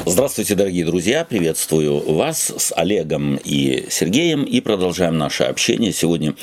Здравствуйте, 0.00 0.54
дорогие 0.54 0.86
друзья! 0.86 1.22
Приветствую 1.24 2.14
вас 2.14 2.50
с 2.56 2.72
Олегом 2.74 3.36
и 3.36 3.86
Сергеем 3.90 4.42
и 4.42 4.62
продолжаем 4.62 5.18
наше 5.18 5.44
общение. 5.44 5.92
Сегодня 5.92 6.34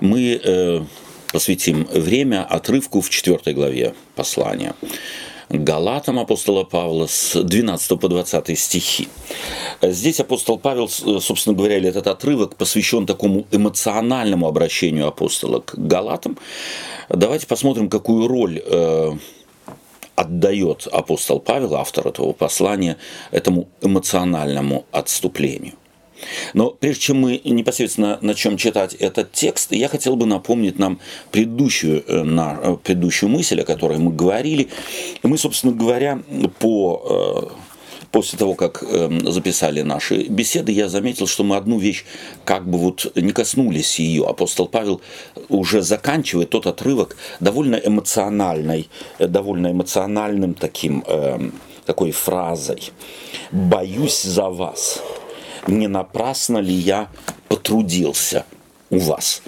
мы 0.00 0.38
э, 0.42 0.84
посвятим 1.32 1.84
время 1.84 2.44
отрывку 2.44 3.00
в 3.00 3.08
четвертой 3.08 3.54
главе 3.54 3.94
послания. 4.14 4.74
Галатам 5.48 6.18
апостола 6.18 6.64
Павла 6.64 7.06
с 7.06 7.42
12 7.42 7.98
по 7.98 8.08
20 8.08 8.58
стихи. 8.58 9.08
Здесь 9.80 10.20
апостол 10.20 10.58
Павел, 10.58 10.88
собственно 10.88 11.56
говоря, 11.56 11.78
или 11.78 11.88
этот 11.88 12.06
отрывок 12.06 12.56
посвящен 12.56 13.06
такому 13.06 13.46
эмоциональному 13.50 14.46
обращению 14.46 15.08
апостола 15.08 15.60
к 15.60 15.74
Галатам. 15.76 16.38
Давайте 17.08 17.46
посмотрим, 17.46 17.88
какую 17.88 18.28
роль 18.28 18.62
э, 18.62 19.12
отдает 20.16 20.86
апостол 20.90 21.40
Павел, 21.40 21.74
автор 21.74 22.08
этого 22.08 22.32
послания, 22.32 22.96
этому 23.30 23.68
эмоциональному 23.80 24.84
отступлению. 24.92 25.74
Но 26.54 26.70
прежде 26.70 27.02
чем 27.02 27.20
мы 27.20 27.40
непосредственно 27.44 28.18
начнем 28.20 28.56
читать 28.56 28.94
этот 28.94 29.32
текст, 29.32 29.72
я 29.72 29.88
хотел 29.88 30.16
бы 30.16 30.26
напомнить 30.26 30.78
нам 30.78 31.00
предыдущую, 31.30 32.04
э, 32.06 32.22
на, 32.22 32.58
э, 32.62 32.76
предыдущую 32.82 33.30
мысль, 33.30 33.60
о 33.60 33.64
которой 33.64 33.98
мы 33.98 34.12
говорили. 34.12 34.68
Мы, 35.22 35.38
собственно 35.38 35.72
говоря, 35.72 36.22
по 36.58 37.50
э, 37.50 37.71
после 38.12 38.38
того, 38.38 38.54
как 38.54 38.84
э, 38.86 39.08
записали 39.24 39.80
наши 39.80 40.24
беседы, 40.28 40.70
я 40.70 40.88
заметил, 40.88 41.26
что 41.26 41.42
мы 41.42 41.56
одну 41.56 41.78
вещь 41.78 42.04
как 42.44 42.68
бы 42.68 42.78
вот 42.78 43.10
не 43.16 43.32
коснулись 43.32 43.98
ее. 43.98 44.26
Апостол 44.26 44.68
Павел 44.68 45.00
уже 45.48 45.82
заканчивает 45.82 46.50
тот 46.50 46.66
отрывок 46.66 47.16
довольно 47.40 47.76
эмоциональной, 47.76 48.88
э, 49.18 49.26
довольно 49.26 49.72
эмоциональным 49.72 50.54
таким, 50.54 51.02
э, 51.06 51.50
такой 51.86 52.12
фразой. 52.12 52.92
«Боюсь 53.50 54.22
за 54.22 54.48
вас. 54.50 55.02
Не 55.66 55.88
напрасно 55.88 56.58
ли 56.58 56.74
я 56.74 57.08
потрудился 57.48 58.44
у 58.90 58.98
вас?» 58.98 59.42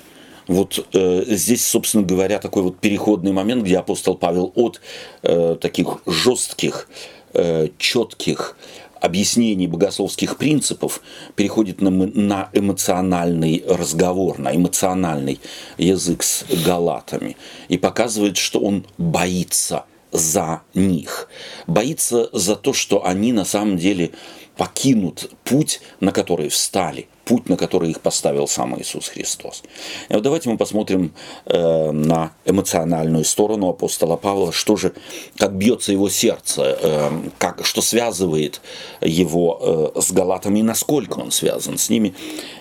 Вот 0.47 0.87
э, 0.93 1.25
здесь, 1.27 1.67
собственно 1.67 2.05
говоря, 2.05 2.39
такой 2.39 2.63
вот 2.63 2.79
переходный 2.79 3.33
момент, 3.33 3.63
где 3.63 3.79
апостол 3.79 4.15
Павел 4.15 4.53
от 4.55 4.81
э, 5.23 5.57
таких 5.61 5.99
жестких 6.07 6.89
Э, 7.35 7.69
четких 7.79 8.57
объяснений 9.01 9.67
богословских 9.67 10.37
принципов 10.37 11.01
переходит 11.35 11.81
на, 11.81 11.91
на 11.91 12.49
эмоциональный 12.53 13.65
разговор, 13.69 14.39
на 14.39 14.55
эмоциональный 14.55 15.41
язык 15.77 16.23
с 16.23 16.45
галатами 16.65 17.37
и 17.69 17.77
показывает, 17.77 18.37
что 18.37 18.61
он 18.61 18.87
боится 18.99 19.85
за 20.13 20.63
них, 20.75 21.29
боится 21.67 22.31
за 22.33 22.55
то, 22.55 22.73
что 22.73 23.05
они 23.05 23.33
на 23.33 23.45
самом 23.45 23.79
деле 23.79 24.13
покинут 24.57 25.33
путь, 25.43 25.81
на 25.99 26.13
который 26.13 26.49
встали, 26.51 27.09
путь, 27.25 27.49
на 27.49 27.57
который 27.57 27.91
их 27.91 28.01
поставил 28.01 28.47
сам 28.47 28.79
Иисус 28.81 29.09
Христос. 29.09 29.63
И 30.09 30.15
вот 30.15 30.23
давайте 30.23 30.49
мы 30.49 30.57
посмотрим 30.57 31.13
э, 31.47 31.91
на 31.91 32.33
эмоциональную 32.45 33.25
сторону 33.25 33.69
апостола 33.71 34.17
Павла, 34.17 34.53
что 34.53 34.77
же, 34.77 34.93
как 35.37 35.55
бьется 35.55 35.93
его 35.93 36.09
сердце, 36.09 36.79
э, 36.81 37.11
как, 37.39 37.65
что 37.65 37.83
связывает 37.83 38.61
его 39.01 39.93
э, 39.97 40.01
с 40.01 40.13
Галатами 40.13 40.61
и 40.61 40.63
насколько 40.63 41.19
он 41.19 41.31
связан 41.31 41.79
с 41.79 41.91
ними. 41.91 42.15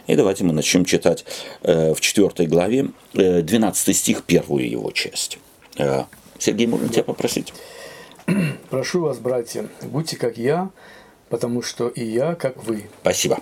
И 0.07 0.15
давайте 0.15 0.43
мы 0.43 0.53
начнем 0.53 0.85
читать 0.85 1.25
э, 1.61 1.93
в 1.93 2.01
4 2.01 2.47
главе 2.47 2.87
э, 3.13 3.41
12 3.41 3.95
стих, 3.95 4.23
первую 4.23 4.69
его 4.69 4.91
часть. 4.91 5.37
Э, 5.77 6.03
Сергей, 6.39 6.67
можно 6.67 6.89
тебя 6.89 7.03
попросить? 7.03 7.53
Прошу 8.69 9.01
вас, 9.01 9.19
братья, 9.19 9.67
будьте 9.81 10.17
как 10.17 10.37
я, 10.37 10.69
потому 11.33 11.63
что 11.63 11.87
и 11.87 12.05
я, 12.05 12.35
как 12.35 12.63
вы. 12.63 12.91
Спасибо. 13.01 13.39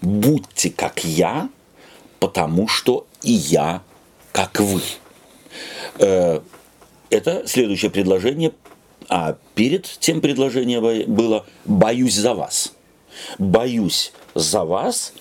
Будьте 0.00 0.70
как 0.70 1.04
я, 1.04 1.48
потому 2.18 2.66
что 2.66 3.06
и 3.22 3.30
я, 3.30 3.82
как 4.32 4.58
вы. 4.58 4.82
Э, 6.00 6.40
это 7.10 7.46
следующее 7.46 7.92
предложение. 7.92 8.50
А 9.08 9.36
перед 9.54 9.84
тем 9.84 10.20
предложением 10.20 11.14
было 11.14 11.46
«боюсь 11.64 12.16
за 12.16 12.34
вас». 12.34 12.72
«Боюсь 13.38 14.12
за 14.34 14.64
вас», 14.64 15.12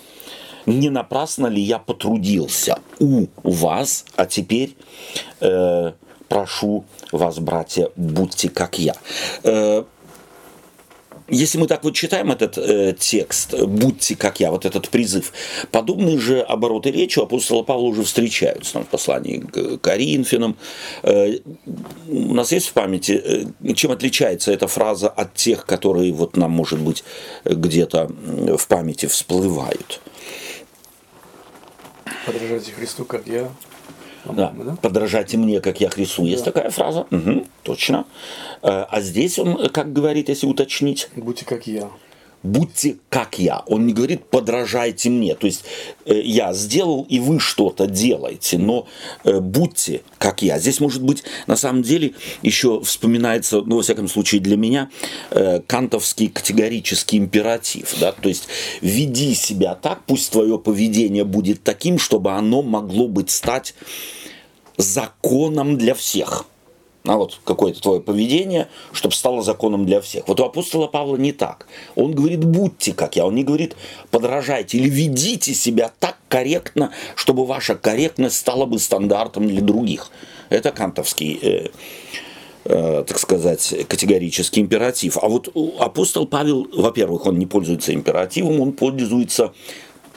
не 0.66 0.89
напрасно 0.89 1.45
ли 1.45 1.61
я 1.61 1.77
потрудился 1.77 2.79
у 3.00 3.27
вас, 3.44 4.06
а 4.16 4.25
теперь 4.25 4.75
э, 5.39 5.91
прошу 6.27 6.83
вас, 7.11 7.38
братья, 7.38 7.91
будьте 7.95 8.50
как 8.50 8.79
я. 8.79 8.95
Э, 9.44 9.83
если 11.29 11.57
мы 11.57 11.67
так 11.67 11.83
вот 11.83 11.93
читаем 11.93 12.31
этот 12.31 12.57
э, 12.57 12.95
текст, 12.97 13.53
будьте 13.53 14.15
как 14.15 14.39
я, 14.39 14.51
вот 14.51 14.65
этот 14.65 14.89
призыв, 14.89 15.33
подобные 15.71 16.17
же 16.19 16.41
обороты 16.41 16.91
речи 16.91 17.19
у 17.19 17.23
апостола 17.23 17.63
Павла 17.63 17.88
уже 17.88 18.03
встречаются 18.03 18.73
там, 18.73 18.85
в 18.85 18.88
послании 18.88 19.39
к 19.39 19.77
Коринфянам. 19.79 20.57
Э, 21.03 21.39
у 22.07 22.33
нас 22.33 22.51
есть 22.51 22.67
в 22.67 22.73
памяти, 22.73 23.21
э, 23.61 23.73
чем 23.73 23.91
отличается 23.91 24.51
эта 24.51 24.67
фраза 24.67 25.09
от 25.09 25.33
тех, 25.33 25.65
которые 25.65 26.13
вот 26.13 26.38
нам, 26.38 26.51
может 26.51 26.79
быть, 26.79 27.03
где-то 27.44 28.09
в 28.57 28.67
памяти 28.67 29.07
всплывают? 29.07 30.01
Подражайте 32.25 32.71
Христу, 32.71 33.05
как 33.05 33.27
я 33.27 33.49
да. 34.33 34.53
да? 34.57 34.75
Подражайте 34.81 35.38
мне, 35.38 35.61
как 35.61 35.81
я 35.81 35.89
Христу. 35.89 36.25
Есть 36.25 36.45
да. 36.45 36.51
такая 36.51 36.69
фраза? 36.69 37.07
Угу, 37.11 37.45
точно. 37.63 38.05
Э, 38.61 38.85
а 38.89 39.01
здесь 39.01 39.39
он, 39.39 39.69
как 39.69 39.93
говорит, 39.93 40.29
если 40.29 40.47
уточнить? 40.47 41.09
Будьте 41.15 41.45
как 41.45 41.67
я 41.67 41.89
будьте 42.43 42.97
как 43.09 43.39
я. 43.39 43.63
Он 43.67 43.85
не 43.85 43.93
говорит 43.93 44.25
подражайте 44.29 45.09
мне. 45.09 45.35
То 45.35 45.47
есть 45.47 45.63
э, 46.05 46.21
я 46.21 46.53
сделал, 46.53 47.05
и 47.09 47.19
вы 47.19 47.39
что-то 47.39 47.88
делаете, 47.88 48.57
но 48.57 48.88
э, 49.23 49.39
будьте 49.39 50.01
как 50.17 50.41
я. 50.41 50.59
Здесь, 50.59 50.79
может 50.79 51.01
быть, 51.01 51.23
на 51.47 51.55
самом 51.55 51.81
деле 51.81 52.13
еще 52.41 52.81
вспоминается, 52.81 53.61
ну, 53.61 53.77
во 53.77 53.81
всяком 53.81 54.07
случае 54.07 54.41
для 54.41 54.57
меня, 54.57 54.89
э, 55.31 55.61
кантовский 55.65 56.29
категорический 56.29 57.17
императив. 57.17 57.95
Да? 57.99 58.11
То 58.11 58.29
есть 58.29 58.47
веди 58.81 59.33
себя 59.33 59.75
так, 59.75 60.01
пусть 60.05 60.31
твое 60.31 60.57
поведение 60.57 61.23
будет 61.23 61.63
таким, 61.63 61.99
чтобы 61.99 62.31
оно 62.31 62.61
могло 62.61 63.07
быть 63.07 63.29
стать 63.29 63.73
законом 64.77 65.77
для 65.77 65.93
всех 65.93 66.45
на 67.07 67.17
вот 67.17 67.39
какое-то 67.45 67.81
твое 67.81 68.01
поведение, 68.01 68.67
чтобы 68.91 69.15
стало 69.15 69.41
законом 69.41 69.85
для 69.85 70.01
всех. 70.01 70.27
Вот 70.27 70.39
у 70.39 70.43
апостола 70.43 70.88
Павла 70.88 71.15
не 71.15 71.31
так. 71.31 71.65
Он 71.95 72.11
говорит, 72.13 72.43
будьте 72.43 72.93
как 72.93 73.15
я. 73.15 73.25
Он 73.25 73.33
не 73.33 73.45
говорит, 73.45 73.75
подражайте 74.11 74.77
или 74.77 74.89
ведите 74.89 75.53
себя 75.53 75.91
так 75.99 76.17
корректно, 76.27 76.91
чтобы 77.15 77.45
ваша 77.45 77.75
корректность 77.75 78.35
стала 78.35 78.65
бы 78.65 78.77
стандартом 78.77 79.47
для 79.47 79.61
других. 79.61 80.11
Это 80.49 80.71
кантовский 80.71 81.39
э, 81.41 81.67
э, 82.65 83.03
так 83.07 83.17
сказать, 83.19 83.73
категорический 83.88 84.61
императив. 84.61 85.17
А 85.21 85.29
вот 85.29 85.49
апостол 85.79 86.27
Павел, 86.27 86.67
во-первых, 86.73 87.25
он 87.25 87.39
не 87.39 87.45
пользуется 87.45 87.94
императивом, 87.94 88.59
он 88.59 88.73
пользуется 88.73 89.53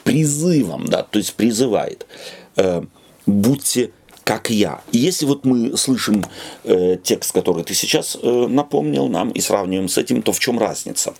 призывом, 0.03 0.87
да, 0.87 1.03
то 1.03 1.19
есть 1.19 1.35
призывает. 1.35 2.05
Э, 2.57 2.83
будьте 3.25 3.91
как 4.23 4.49
я. 4.49 4.81
И 4.91 4.97
если 4.97 5.25
вот 5.25 5.45
мы 5.45 5.75
слышим 5.77 6.23
э, 6.63 6.97
текст, 7.03 7.31
который 7.31 7.63
ты 7.63 7.73
сейчас 7.73 8.17
э, 8.21 8.47
напомнил 8.47 9.07
нам, 9.07 9.31
и 9.31 9.41
сравниваем 9.41 9.89
с 9.89 9.97
этим, 9.97 10.21
то 10.21 10.31
в 10.31 10.39
чем 10.39 10.59
разница? 10.59 11.13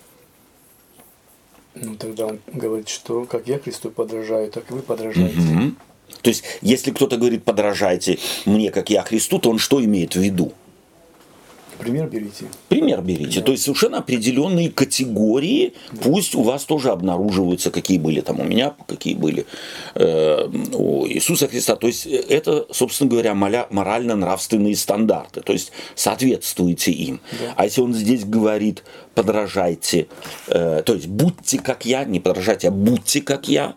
Ну, 1.74 1.96
тогда 1.96 2.26
он 2.26 2.40
говорит, 2.52 2.88
что 2.88 3.24
как 3.24 3.48
я 3.48 3.58
Христу 3.58 3.90
подражаю, 3.90 4.50
так 4.50 4.70
и 4.70 4.74
вы 4.74 4.82
подражаете. 4.82 5.38
Угу. 5.38 5.72
То 6.20 6.30
есть, 6.30 6.44
если 6.60 6.90
кто-то 6.90 7.16
говорит, 7.16 7.44
подражайте 7.44 8.18
мне, 8.44 8.70
как 8.70 8.90
я 8.90 9.02
Христу, 9.02 9.38
то 9.38 9.50
он 9.50 9.58
что 9.58 9.82
имеет 9.82 10.14
в 10.14 10.20
виду? 10.20 10.52
Пример 11.78 12.08
берите. 12.08 12.44
Пример 12.68 13.02
берите. 13.02 13.40
Да. 13.40 13.46
То 13.46 13.52
есть 13.52 13.64
совершенно 13.64 13.98
определенные 13.98 14.70
категории, 14.70 15.74
да. 15.92 16.02
пусть 16.02 16.34
у 16.34 16.42
вас 16.42 16.64
тоже 16.64 16.90
обнаруживаются, 16.90 17.70
какие 17.70 17.98
были 17.98 18.20
там 18.20 18.40
у 18.40 18.44
меня, 18.44 18.74
какие 18.86 19.14
были 19.14 19.46
э, 19.94 20.48
у 20.72 21.06
Иисуса 21.06 21.48
Христа. 21.48 21.76
То 21.76 21.86
есть 21.86 22.06
это, 22.06 22.66
собственно 22.70 23.10
говоря, 23.10 23.34
морально-нравственные 23.34 24.76
стандарты. 24.76 25.40
То 25.40 25.52
есть 25.52 25.72
соответствуйте 25.94 26.92
им. 26.92 27.20
Да. 27.32 27.54
А 27.56 27.64
если 27.64 27.80
он 27.80 27.94
здесь 27.94 28.24
говорит, 28.24 28.84
подражайте, 29.14 30.08
э, 30.48 30.82
то 30.84 30.94
есть 30.94 31.06
будьте 31.06 31.58
как 31.58 31.84
я, 31.84 32.04
не 32.04 32.20
подражайте, 32.20 32.68
а 32.68 32.70
будьте 32.70 33.20
как 33.22 33.48
я, 33.48 33.74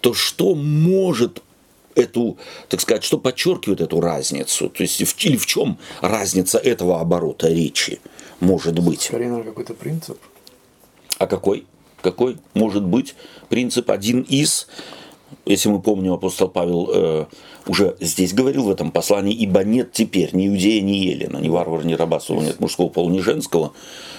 то 0.00 0.14
что 0.14 0.54
может 0.54 1.42
эту, 1.94 2.38
так 2.68 2.80
сказать, 2.80 3.04
что 3.04 3.18
подчеркивает 3.18 3.80
эту 3.80 4.00
разницу? 4.00 4.68
То 4.68 4.82
есть 4.82 5.02
в, 5.02 5.24
или 5.24 5.36
в 5.36 5.46
чем 5.46 5.78
разница 6.00 6.58
этого 6.58 7.00
оборота 7.00 7.48
речи 7.48 8.00
может 8.40 8.78
быть? 8.78 9.02
Скорее, 9.02 9.28
наверное, 9.28 9.50
какой-то 9.50 9.74
принцип. 9.74 10.18
А 11.18 11.26
какой? 11.26 11.66
Какой 12.00 12.38
может 12.54 12.84
быть 12.84 13.14
принцип 13.48 13.90
один 13.90 14.22
из? 14.22 14.66
если 15.44 15.68
мы 15.68 15.80
помним, 15.80 16.12
апостол 16.12 16.48
Павел 16.48 16.88
э, 16.92 17.26
уже 17.66 17.96
здесь 18.00 18.32
говорил 18.32 18.64
в 18.64 18.70
этом 18.70 18.90
послании, 18.90 19.34
ибо 19.34 19.64
нет 19.64 19.92
теперь 19.92 20.30
ни 20.34 20.48
иудея, 20.48 20.80
ни 20.82 20.92
елена, 20.92 21.38
ни 21.38 21.48
варвара, 21.48 21.82
ни 21.82 21.94
раба, 21.94 22.20
нет 22.28 22.60
мужского 22.60 22.88
пола, 22.88 23.10
ни 23.10 23.20
женского. 23.20 23.72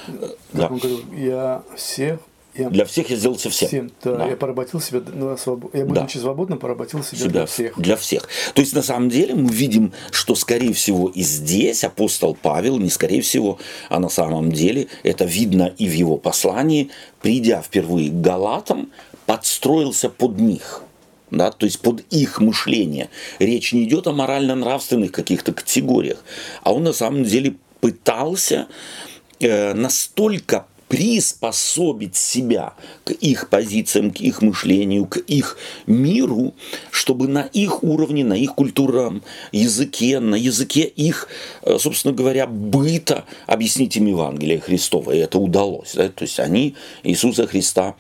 Как 0.06 0.38
да. 0.52 0.68
он 0.68 0.78
говорил, 0.78 1.00
я 1.16 1.64
всех 1.76 2.20
я, 2.56 2.70
для 2.70 2.86
всех 2.86 3.10
я 3.10 3.16
сделался 3.16 3.50
всем. 3.50 3.68
всем 3.68 3.92
да. 4.04 4.16
да. 4.16 4.28
Я 4.28 4.36
поработил 4.36 4.80
себя, 4.80 5.02
ну, 5.14 5.36
своб... 5.38 5.74
я 5.74 5.86
будучи 5.86 6.16
да. 6.16 6.22
свободным, 6.22 6.60
поработил 6.60 7.04
себя, 7.04 7.20
себя 7.20 7.30
для 7.30 7.46
всех. 7.46 7.80
Для 7.80 7.96
всех. 7.96 8.30
То 8.54 8.62
есть, 8.62 8.74
на 8.74 8.84
самом 8.84 9.10
деле, 9.10 9.34
мы 9.34 9.52
видим, 9.52 9.94
что, 10.12 10.36
скорее 10.36 10.74
всего, 10.74 11.10
и 11.10 11.22
здесь 11.22 11.84
апостол 11.84 12.38
Павел, 12.40 12.78
не 12.78 12.90
скорее 12.90 13.22
всего, 13.22 13.58
а 13.90 14.00
на 14.00 14.10
самом 14.10 14.52
деле, 14.52 14.88
это 15.04 15.26
видно 15.26 15.74
и 15.78 15.88
в 15.88 15.94
его 15.94 16.18
послании, 16.18 16.90
придя 17.22 17.62
впервые 17.62 18.10
к 18.10 18.22
Галатам, 18.22 18.92
подстроился 19.26 20.10
под 20.10 20.40
них 20.40 20.84
да, 21.32 21.50
то 21.50 21.66
есть 21.66 21.80
под 21.80 22.02
их 22.12 22.40
мышление. 22.40 23.10
Речь 23.40 23.74
не 23.74 23.86
идет 23.86 24.06
о 24.06 24.14
морально-нравственных 24.14 25.12
каких-то 25.12 25.52
категориях, 25.52 26.24
а 26.62 26.74
он 26.74 26.84
на 26.84 26.94
самом 26.94 27.24
деле 27.24 27.56
пытался 27.82 28.68
э, 29.40 29.74
настолько 29.74 30.68
приспособить 30.94 32.16
себя 32.16 32.76
к 33.04 33.14
их 33.14 33.50
позициям, 33.50 34.12
к 34.12 34.22
их 34.22 34.44
мышлению, 34.44 35.08
к 35.08 35.18
их 35.18 35.58
миру, 35.88 36.54
чтобы 36.92 37.28
на 37.28 37.50
их 37.52 37.82
уровне, 37.82 38.24
на 38.24 38.36
их 38.36 38.54
культурном 38.54 39.24
языке, 39.52 40.20
на 40.20 40.36
языке 40.36 40.82
их, 40.82 41.30
э, 41.64 41.80
собственно 41.80 42.14
говоря, 42.14 42.46
быта 42.46 43.26
объяснить 43.48 43.98
им 43.98 44.06
Евангелие 44.06 44.60
Христова. 44.60 45.14
И 45.14 45.18
это 45.18 45.40
удалось. 45.40 45.94
Да? 45.96 46.10
То 46.10 46.26
есть 46.26 46.40
они 46.40 46.76
Иисуса 47.02 47.48
Христа 47.48 47.96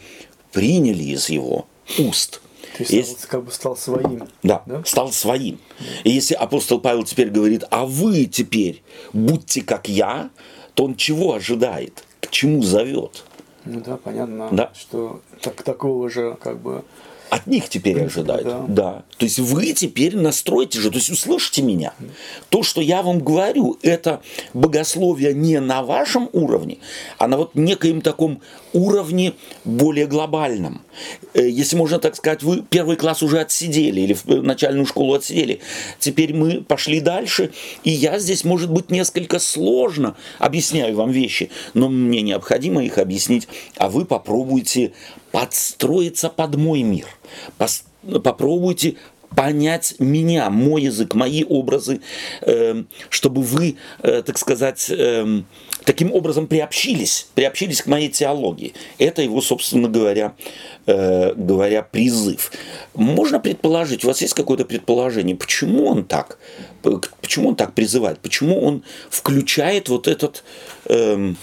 приняли 0.51 1.03
из 1.03 1.29
его 1.29 1.65
уст. 1.97 2.41
То 2.77 2.83
есть 2.83 2.91
если, 2.91 3.13
стал, 3.13 3.27
как 3.27 3.45
бы 3.45 3.51
стал 3.51 3.75
своим. 3.75 4.27
Да, 4.43 4.61
да, 4.67 4.83
стал 4.85 5.11
своим. 5.11 5.59
И 6.03 6.11
если 6.11 6.35
апостол 6.35 6.79
Павел 6.79 7.05
теперь 7.05 7.31
говорит, 7.31 7.63
а 7.71 7.87
вы 7.87 8.25
теперь 8.25 8.83
будьте 9.13 9.63
как 9.63 9.89
я, 9.89 10.29
то 10.75 10.85
он 10.85 10.95
чего 10.95 11.33
ожидает? 11.33 12.03
К 12.23 12.31
чему 12.31 12.61
зовет. 12.61 13.23
Ну 13.65 13.81
да, 13.81 13.97
понятно, 13.97 14.49
да. 14.51 14.71
что 14.75 15.21
так, 15.41 15.61
такого 15.63 16.09
же 16.09 16.37
как 16.41 16.61
бы 16.61 16.83
от 17.29 17.47
них 17.47 17.67
теперь 17.67 18.03
ожидают. 18.03 18.45
Да. 18.45 18.65
да. 18.67 19.03
То 19.17 19.25
есть 19.25 19.39
вы 19.39 19.73
теперь 19.73 20.15
настройте 20.15 20.79
же, 20.79 20.91
то 20.91 20.97
есть 20.97 21.09
услышите 21.09 21.63
меня. 21.63 21.93
То, 22.49 22.61
что 22.61 22.79
я 22.79 23.01
вам 23.01 23.19
говорю, 23.19 23.79
это 23.81 24.21
богословие 24.53 25.33
не 25.33 25.59
на 25.59 25.81
вашем 25.81 26.29
уровне, 26.31 26.77
а 27.17 27.27
на 27.27 27.37
вот 27.37 27.55
некоем 27.55 28.01
таком 28.01 28.41
уровне 28.73 29.33
более 29.63 30.07
глобальном. 30.07 30.81
Э, 31.33 31.47
если 31.47 31.75
можно 31.75 31.99
так 31.99 32.15
сказать, 32.15 32.43
вы 32.43 32.63
первый 32.69 32.97
класс 32.97 33.23
уже 33.23 33.39
отсидели 33.39 34.01
или 34.01 34.13
в 34.13 34.25
начальную 34.41 34.85
школу 34.85 35.13
отсидели. 35.13 35.61
Теперь 35.99 36.33
мы 36.33 36.61
пошли 36.61 36.99
дальше, 36.99 37.51
и 37.83 37.91
я 37.91 38.19
здесь, 38.19 38.43
может 38.43 38.71
быть, 38.71 38.89
несколько 38.91 39.39
сложно 39.39 40.15
объясняю 40.39 40.95
вам 40.95 41.11
вещи, 41.11 41.49
но 41.73 41.89
мне 41.89 42.21
необходимо 42.21 42.83
их 42.83 42.97
объяснить, 42.97 43.47
а 43.77 43.89
вы 43.89 44.05
попробуйте 44.05 44.93
подстроиться 45.31 46.29
под 46.29 46.55
мой 46.55 46.81
мир. 46.81 47.07
Пос, 47.57 47.85
попробуйте 48.23 48.95
понять 49.35 49.95
меня, 49.99 50.49
мой 50.49 50.83
язык, 50.83 51.15
мои 51.15 51.43
образы, 51.43 52.01
э, 52.41 52.83
чтобы 53.09 53.41
вы, 53.41 53.77
э, 54.01 54.21
так 54.23 54.37
сказать, 54.37 54.89
э, 54.89 55.41
таким 55.85 56.12
образом 56.13 56.47
приобщились, 56.47 57.27
приобщились 57.35 57.81
к 57.81 57.88
моей 57.88 58.09
теологии. 58.09 58.74
Это 58.97 59.21
его, 59.21 59.41
собственно 59.41 59.89
говоря, 59.89 60.33
э, 60.85 61.33
говоря, 61.35 61.83
призыв. 61.83 62.51
Можно 62.94 63.39
предположить, 63.39 64.03
у 64.03 64.07
вас 64.07 64.21
есть 64.21 64.33
какое-то 64.33 64.65
предположение, 64.65 65.35
почему 65.35 65.88
он 65.88 66.03
так, 66.03 66.38
почему 67.21 67.50
он 67.50 67.56
так 67.56 67.74
призывает, 67.74 68.19
почему 68.19 68.62
он 68.62 68.83
включает 69.09 69.89
вот 69.89 70.07
этот 70.07 70.44
э, 70.85 71.33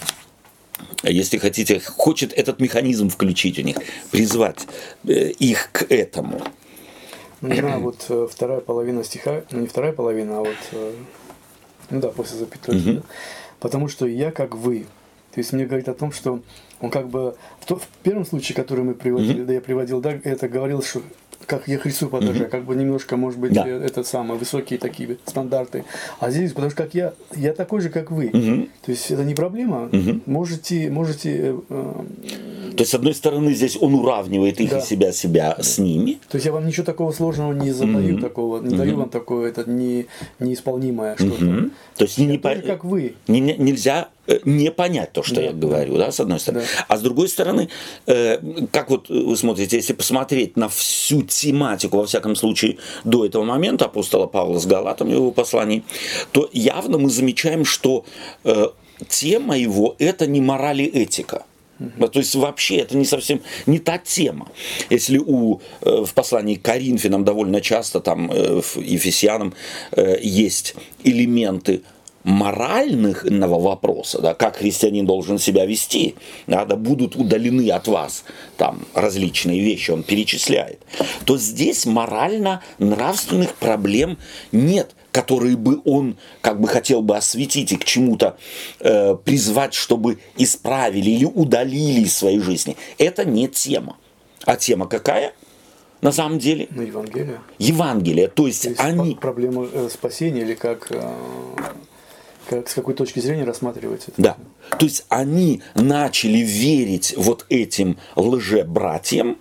если 1.03 1.37
хотите, 1.37 1.79
хочет 1.79 2.33
этот 2.33 2.59
механизм 2.59 3.09
включить 3.09 3.57
у 3.59 3.61
них, 3.61 3.77
призвать 4.11 4.67
э, 5.07 5.29
их 5.29 5.69
к 5.71 5.83
этому. 5.91 6.41
Ну, 7.41 7.55
да, 7.55 7.79
вот 7.79 8.05
э, 8.09 8.27
вторая 8.29 8.59
половина 8.59 9.03
стиха, 9.03 9.43
ну 9.51 9.61
не 9.61 9.67
вторая 9.67 9.93
половина, 9.93 10.37
а 10.37 10.39
вот, 10.41 10.57
э, 10.73 10.93
ну 11.91 11.99
да, 11.99 12.09
после 12.09 12.39
запятой. 12.39 12.77
Угу. 12.77 12.91
Да? 12.93 13.01
Потому 13.59 13.87
что 13.87 14.05
я 14.05 14.31
как 14.31 14.55
вы. 14.55 14.85
То 15.31 15.39
есть 15.39 15.53
мне 15.53 15.65
говорит 15.65 15.87
о 15.87 15.93
том, 15.93 16.11
что 16.11 16.41
он 16.81 16.89
как 16.89 17.07
бы 17.09 17.35
в, 17.59 17.65
то, 17.65 17.77
в 17.77 17.87
первом 18.03 18.25
случае, 18.25 18.55
который 18.55 18.83
мы 18.83 18.95
приводили, 18.95 19.43
mm 19.43 19.45
да, 19.45 19.53
я 19.53 19.61
приводил, 19.61 20.01
да, 20.01 20.11
это 20.23 20.49
говорил, 20.49 20.81
что 20.81 21.01
как 21.45 21.67
я 21.67 21.77
Христу 21.77 22.07
подражаю, 22.07 22.45
mm-hmm. 22.45 22.49
как 22.49 22.65
бы 22.65 22.75
немножко, 22.75 23.17
может 23.17 23.39
быть, 23.39 23.53
да. 23.53 23.67
Э, 23.67 23.83
это 23.83 24.03
самое, 24.03 24.39
высокие 24.39 24.79
такие 24.79 25.17
стандарты. 25.25 25.83
А 26.19 26.31
здесь, 26.31 26.51
потому 26.51 26.71
что 26.71 26.83
как 26.83 26.93
я, 26.93 27.13
я 27.35 27.53
такой 27.53 27.81
же, 27.81 27.89
как 27.89 28.11
вы. 28.11 28.27
Mm-hmm. 28.27 28.69
То 28.85 28.91
есть 28.91 29.11
это 29.11 29.23
не 29.23 29.35
проблема. 29.35 29.89
Mm-hmm. 29.91 30.21
Можете, 30.25 30.89
можете. 30.89 31.29
Э, 31.29 31.59
э, 31.69 32.71
То 32.71 32.79
есть, 32.79 32.91
с 32.91 32.93
одной 32.93 33.13
стороны, 33.13 33.53
здесь 33.53 33.77
он 33.79 33.95
уравнивает 33.95 34.59
их 34.59 34.69
да. 34.69 34.79
и 34.79 34.81
себя, 34.81 35.11
себя 35.11 35.57
с 35.59 35.77
ними. 35.77 36.19
То 36.29 36.37
есть 36.37 36.45
я 36.45 36.51
вам 36.51 36.65
ничего 36.65 36.85
такого 36.85 37.11
сложного 37.11 37.53
не 37.53 37.71
задаю, 37.71 38.17
mm-hmm. 38.17 38.21
такого, 38.21 38.61
не 38.61 38.73
mm-hmm. 38.73 38.77
даю 38.77 38.97
вам 38.97 39.09
такое, 39.09 39.49
это 39.49 39.69
не, 39.69 40.07
неисполнимое 40.39 41.15
что-то. 41.15 41.43
Mm-hmm. 41.43 41.71
То 41.97 42.03
есть, 42.05 42.17
не, 42.17 42.37
по... 42.37 42.55
как 42.55 42.83
вы. 42.83 43.15
Не, 43.27 43.39
нельзя 43.39 44.09
не 44.45 44.71
понять 44.71 45.13
то, 45.13 45.23
что 45.23 45.35
да. 45.35 45.41
я 45.41 45.51
говорю, 45.51 45.97
да, 45.97 46.11
с 46.11 46.19
одной 46.19 46.39
стороны. 46.39 46.65
Да. 46.65 46.85
А 46.87 46.97
с 46.97 47.01
другой 47.01 47.27
стороны, 47.27 47.69
э, 48.07 48.37
как 48.71 48.89
вот 48.89 49.09
вы 49.09 49.35
смотрите, 49.35 49.77
если 49.77 49.93
посмотреть 49.93 50.57
на 50.57 50.69
всю 50.69 51.23
тематику, 51.23 51.97
во 51.97 52.05
всяком 52.05 52.35
случае, 52.35 52.77
до 53.03 53.25
этого 53.25 53.43
момента 53.43 53.85
апостола 53.85 54.27
Павла 54.27 54.59
с 54.59 54.65
Галатом 54.65 55.09
в 55.09 55.11
его 55.11 55.31
послании, 55.31 55.83
то 56.31 56.49
явно 56.53 56.97
мы 56.97 57.09
замечаем, 57.09 57.65
что 57.65 58.05
э, 58.43 58.67
тема 59.07 59.57
его– 59.57 59.95
это 59.99 60.27
не 60.27 60.41
мораль 60.41 60.81
и 60.81 60.85
этика. 60.85 61.45
То 61.99 62.19
есть 62.19 62.35
вообще 62.35 62.77
это 62.77 62.95
не 62.95 63.05
совсем 63.05 63.41
не 63.65 63.79
та 63.79 63.97
тема. 63.97 64.49
Если 64.89 65.17
у, 65.17 65.61
э, 65.81 66.03
в 66.05 66.13
послании 66.13 66.55
к 66.55 66.61
Коринфянам 66.61 67.23
довольно 67.25 67.61
часто, 67.61 67.99
там, 67.99 68.31
э, 68.31 68.61
в 68.61 68.77
Ефесянам 68.77 69.53
э, 69.91 70.17
есть 70.21 70.75
элементы 71.03 71.81
морального 72.23 73.59
вопроса, 73.59 74.21
да, 74.21 74.33
как 74.33 74.57
христианин 74.57 75.05
должен 75.05 75.39
себя 75.39 75.65
вести, 75.65 76.15
да, 76.47 76.65
да, 76.65 76.75
будут 76.75 77.15
удалены 77.15 77.69
от 77.71 77.87
вас 77.87 78.23
там 78.57 78.85
различные 78.93 79.59
вещи, 79.59 79.91
он 79.91 80.03
перечисляет, 80.03 80.81
то 81.25 81.37
здесь 81.37 81.85
морально-нравственных 81.85 83.55
проблем 83.55 84.17
нет, 84.51 84.95
которые 85.11 85.57
бы 85.57 85.81
он 85.85 86.17
как 86.41 86.61
бы 86.61 86.67
хотел 86.67 87.01
бы 87.01 87.17
осветить 87.17 87.71
и 87.71 87.77
к 87.77 87.83
чему-то 87.83 88.37
э, 88.79 89.15
призвать, 89.15 89.73
чтобы 89.73 90.19
исправили 90.37 91.09
или 91.09 91.25
удалили 91.25 92.01
из 92.01 92.15
своей 92.15 92.39
жизни. 92.39 92.77
Это 92.97 93.25
не 93.25 93.47
тема. 93.47 93.97
А 94.45 94.55
тема 94.55 94.87
какая? 94.87 95.33
на 96.01 96.11
самом 96.11 96.39
деле? 96.39 96.67
Ну, 96.71 96.81
Евангелие. 96.81 97.41
Евангелие, 97.59 98.27
то 98.27 98.47
есть, 98.47 98.63
то 98.63 98.69
есть 98.69 98.81
они... 98.81 99.15
Проблема 99.15 99.67
э, 99.71 99.89
спасения 99.91 100.41
или 100.41 100.55
как 100.55 100.91
э, 100.91 100.99
как, 102.49 102.69
с 102.69 102.73
какой 102.73 102.93
точки 102.93 103.19
зрения 103.19 103.43
рассматривается 103.43 104.11
это? 104.11 104.21
Да. 104.21 104.37
То 104.77 104.85
есть 104.85 105.05
они 105.09 105.61
начали 105.75 106.39
верить 106.39 107.13
вот 107.17 107.45
этим 107.49 107.97
лже-братьям, 108.15 109.37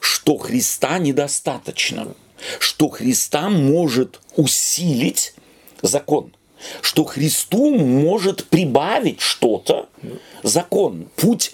что 0.00 0.36
Христа 0.38 0.98
недостаточно, 0.98 2.14
что 2.58 2.88
Христа 2.88 3.48
может 3.48 4.20
усилить 4.36 5.34
закон, 5.82 6.32
что 6.80 7.04
Христу 7.04 7.74
может 7.76 8.44
прибавить 8.46 9.20
что-то 9.20 9.88
закон, 10.42 11.08
путь, 11.16 11.52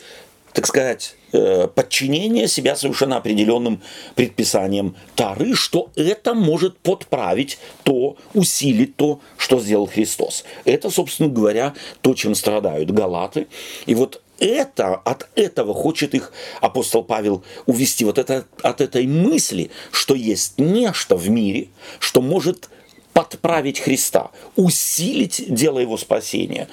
так 0.59 0.67
сказать, 0.67 1.15
Э, 1.31 1.69
подчинение 1.69 2.49
себя 2.49 2.75
совершенно 2.75 3.19
определенным 3.19 3.83
предписаниям 4.15 4.97
Тары, 5.15 5.55
что 5.55 5.91
это 5.95 6.33
может 6.33 6.79
подправить 6.79 7.59
то, 7.83 8.17
усилить 8.33 8.97
то, 8.97 9.21
что 9.37 9.61
сделал 9.61 9.87
Христос. 9.87 10.45
Это, 10.65 10.89
собственно 10.89 11.29
говоря, 11.29 11.75
то, 12.01 12.15
чем 12.15 12.35
страдают 12.35 12.91
галаты. 12.91 13.47
И 13.85 13.95
вот 13.95 14.23
это, 14.39 14.95
от 14.95 15.29
этого 15.35 15.75
хочет 15.75 16.15
их 16.15 16.33
апостол 16.63 17.05
Павел 17.05 17.45
увести, 17.67 18.07
вот 18.07 18.17
это, 18.17 18.47
от 18.63 18.81
этой 18.81 19.07
мысли, 19.07 19.71
что 19.91 20.15
есть 20.15 20.55
нечто 20.57 21.17
в 21.17 21.29
мире, 21.29 21.69
что 21.99 22.23
может 22.23 22.71
подправить 23.13 23.81
Христа, 23.81 24.31
усилить 24.57 25.45
дело 25.53 25.79
его 25.79 25.99
спасения, 25.99 26.69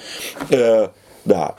э, 0.48 0.88
да, 1.26 1.56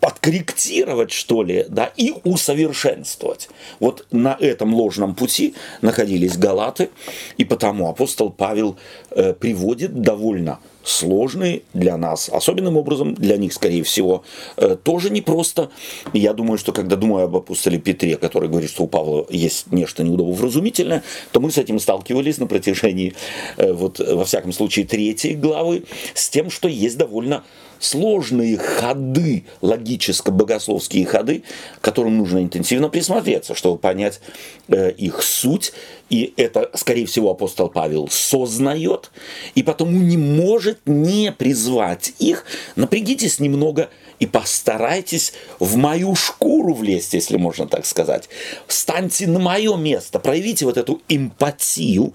подкорректировать, 0.00 1.10
что 1.10 1.42
ли, 1.42 1.66
да, 1.68 1.92
и 1.96 2.14
усовершенствовать. 2.24 3.48
Вот 3.80 4.06
на 4.10 4.36
этом 4.40 4.72
ложном 4.72 5.14
пути 5.14 5.54
находились 5.82 6.38
галаты, 6.38 6.90
и 7.36 7.44
потому 7.44 7.88
апостол 7.88 8.30
Павел 8.30 8.76
э, 9.10 9.34
приводит 9.34 10.00
довольно 10.00 10.60
сложные 10.82 11.62
для 11.74 11.96
нас, 11.96 12.28
особенным 12.28 12.76
образом 12.76 13.14
для 13.14 13.36
них, 13.36 13.52
скорее 13.52 13.82
всего, 13.82 14.24
э, 14.56 14.76
тоже 14.82 15.10
непросто. 15.10 15.70
Я 16.12 16.32
думаю, 16.32 16.56
что 16.56 16.72
когда 16.72 16.96
думаю 16.96 17.24
об 17.24 17.36
апостоле 17.36 17.78
Петре, 17.78 18.16
который 18.16 18.48
говорит, 18.48 18.70
что 18.70 18.84
у 18.84 18.86
Павла 18.86 19.26
есть 19.28 19.72
нечто 19.72 20.02
неудобовразумительное, 20.02 21.02
то 21.32 21.40
мы 21.40 21.50
с 21.50 21.58
этим 21.58 21.78
сталкивались 21.80 22.38
на 22.38 22.46
протяжении, 22.46 23.14
э, 23.56 23.72
вот, 23.72 23.98
во 23.98 24.24
всяком 24.24 24.52
случае, 24.52 24.86
третьей 24.86 25.34
главы, 25.34 25.84
с 26.14 26.30
тем, 26.30 26.48
что 26.48 26.68
есть 26.68 26.96
довольно 26.96 27.44
сложные 27.80 28.58
ходы, 28.58 29.44
логическо-богословские 29.62 31.06
ходы, 31.06 31.42
к 31.80 31.84
которым 31.84 32.18
нужно 32.18 32.38
интенсивно 32.38 32.88
присмотреться, 32.88 33.54
чтобы 33.54 33.78
понять 33.78 34.20
э, 34.68 34.92
их 34.92 35.22
суть. 35.22 35.72
И 36.10 36.34
это, 36.36 36.70
скорее 36.74 37.06
всего, 37.06 37.30
апостол 37.30 37.68
Павел 37.68 38.08
сознает, 38.08 39.10
и 39.54 39.62
потому 39.62 39.92
не 39.92 40.16
может 40.16 40.80
не 40.84 41.32
призвать 41.32 42.12
их. 42.18 42.44
Напрягитесь 42.76 43.40
немного 43.40 43.88
и 44.18 44.26
постарайтесь 44.26 45.32
в 45.58 45.76
мою 45.76 46.14
шкуру 46.14 46.74
влезть, 46.74 47.14
если 47.14 47.36
можно 47.38 47.66
так 47.66 47.86
сказать. 47.86 48.28
Встаньте 48.66 49.26
на 49.26 49.38
мое 49.38 49.76
место, 49.76 50.18
проявите 50.18 50.66
вот 50.66 50.76
эту 50.76 51.00
эмпатию 51.08 52.12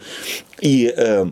и 0.61 0.93
э, 0.95 1.25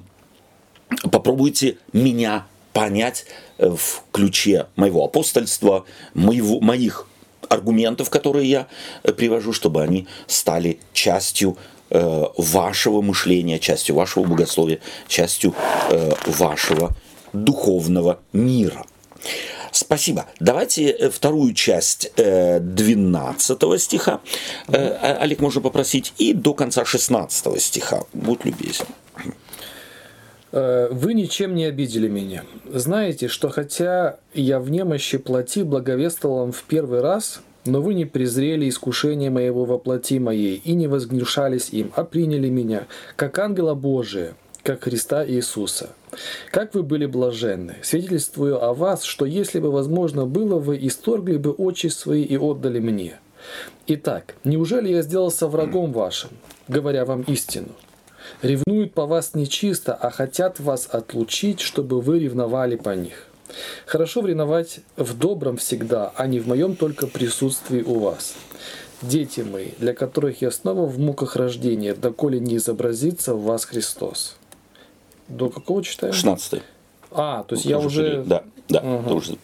попробуйте 1.11 1.77
меня 1.91 2.47
понять 2.73 3.25
э, 3.57 3.69
в 3.69 4.03
ключе 4.11 4.67
моего 4.75 5.05
апостольства, 5.05 5.85
моего, 6.13 6.59
моих 6.59 7.07
аргументов, 7.47 8.09
которые 8.09 8.49
я 8.49 8.67
э, 9.03 9.13
привожу, 9.13 9.53
чтобы 9.53 9.81
они 9.83 10.07
стали 10.27 10.79
частью 10.91 11.55
э, 11.89 12.23
вашего 12.37 13.01
мышления, 13.01 13.59
частью 13.59 13.95
вашего 13.95 14.25
богословия, 14.25 14.79
частью 15.07 15.53
вашего 16.25 16.95
духовного 17.31 18.19
мира. 18.33 18.85
Спасибо. 19.71 20.27
Давайте 20.39 21.09
вторую 21.09 21.53
часть 21.55 22.11
12 22.15 23.81
стиха, 23.81 24.19
Олег, 24.67 25.39
можно 25.39 25.61
попросить, 25.61 26.13
и 26.19 26.33
до 26.33 26.53
конца 26.53 26.85
16 26.85 27.59
стиха. 27.59 28.03
Будь 28.13 28.45
любезен. 28.45 28.85
Э, 30.53 30.87
вы 30.91 31.15
ничем 31.15 31.55
не 31.55 31.65
обидели 31.65 32.07
меня. 32.07 32.43
Знаете, 32.71 33.27
что 33.27 33.49
хотя 33.49 34.19
я 34.35 34.59
в 34.59 34.69
немощи 34.69 35.17
плоти 35.17 35.63
благовествовал 35.63 36.39
вам 36.41 36.51
в 36.51 36.63
первый 36.63 37.01
раз, 37.01 37.41
но 37.65 37.81
вы 37.81 37.95
не 37.95 38.05
презрели 38.05 38.69
искушение 38.69 39.31
моего 39.31 39.65
воплоти 39.65 40.19
моей 40.19 40.61
и 40.63 40.73
не 40.73 40.87
возгнушались 40.87 41.69
им, 41.69 41.91
а 41.95 42.03
приняли 42.03 42.49
меня, 42.49 42.85
как 43.15 43.39
ангела 43.39 43.73
Божия, 43.73 44.35
как 44.61 44.83
Христа 44.83 45.25
Иисуса. 45.25 45.89
Как 46.51 46.75
вы 46.75 46.83
были 46.83 47.07
блаженны! 47.07 47.77
Свидетельствую 47.81 48.63
о 48.63 48.75
вас, 48.75 49.03
что 49.03 49.25
если 49.25 49.59
бы 49.59 49.71
возможно 49.71 50.27
было, 50.27 50.59
вы 50.59 50.77
исторгли 50.85 51.37
бы 51.37 51.51
очи 51.51 51.87
свои 51.87 52.21
и 52.21 52.37
отдали 52.37 52.79
мне. 52.79 53.19
Итак, 53.87 54.35
неужели 54.43 54.89
я 54.89 55.01
сделался 55.01 55.47
врагом 55.47 55.91
вашим, 55.93 56.29
говоря 56.67 57.05
вам 57.05 57.23
истину? 57.23 57.69
Ревнуют 58.43 58.93
по 58.93 59.05
вас 59.05 59.33
нечисто, 59.33 59.95
а 59.95 60.11
хотят 60.11 60.59
вас 60.59 60.87
отлучить, 60.91 61.61
чтобы 61.61 62.01
вы 62.01 62.19
ревновали 62.19 62.75
по 62.75 62.91
них. 62.91 63.27
Хорошо 63.85 64.25
ревновать 64.25 64.79
в 64.97 65.17
добром 65.17 65.57
всегда, 65.57 66.11
а 66.15 66.27
не 66.27 66.39
в 66.39 66.47
моем 66.47 66.75
только 66.75 67.07
присутствии 67.07 67.81
у 67.81 67.99
вас. 67.99 68.35
Дети 69.01 69.41
мои, 69.41 69.69
для 69.79 69.93
которых 69.93 70.41
я 70.41 70.51
снова 70.51 70.85
в 70.85 70.99
муках 70.99 71.35
рождения, 71.35 71.93
доколе 71.93 72.39
не 72.39 72.57
изобразится 72.57 73.33
в 73.33 73.43
вас 73.43 73.65
Христос. 73.65 74.37
До 75.27 75.49
какого 75.49 75.83
читаем? 75.83 76.13
16 76.13 76.61
А, 77.11 77.43
то 77.43 77.55
есть 77.55 77.65
я 77.65 77.79
уже... 77.79 78.23
Да, 78.25 78.43
да, 78.69 78.79
угу. 78.79 79.09
тоже. 79.09 79.37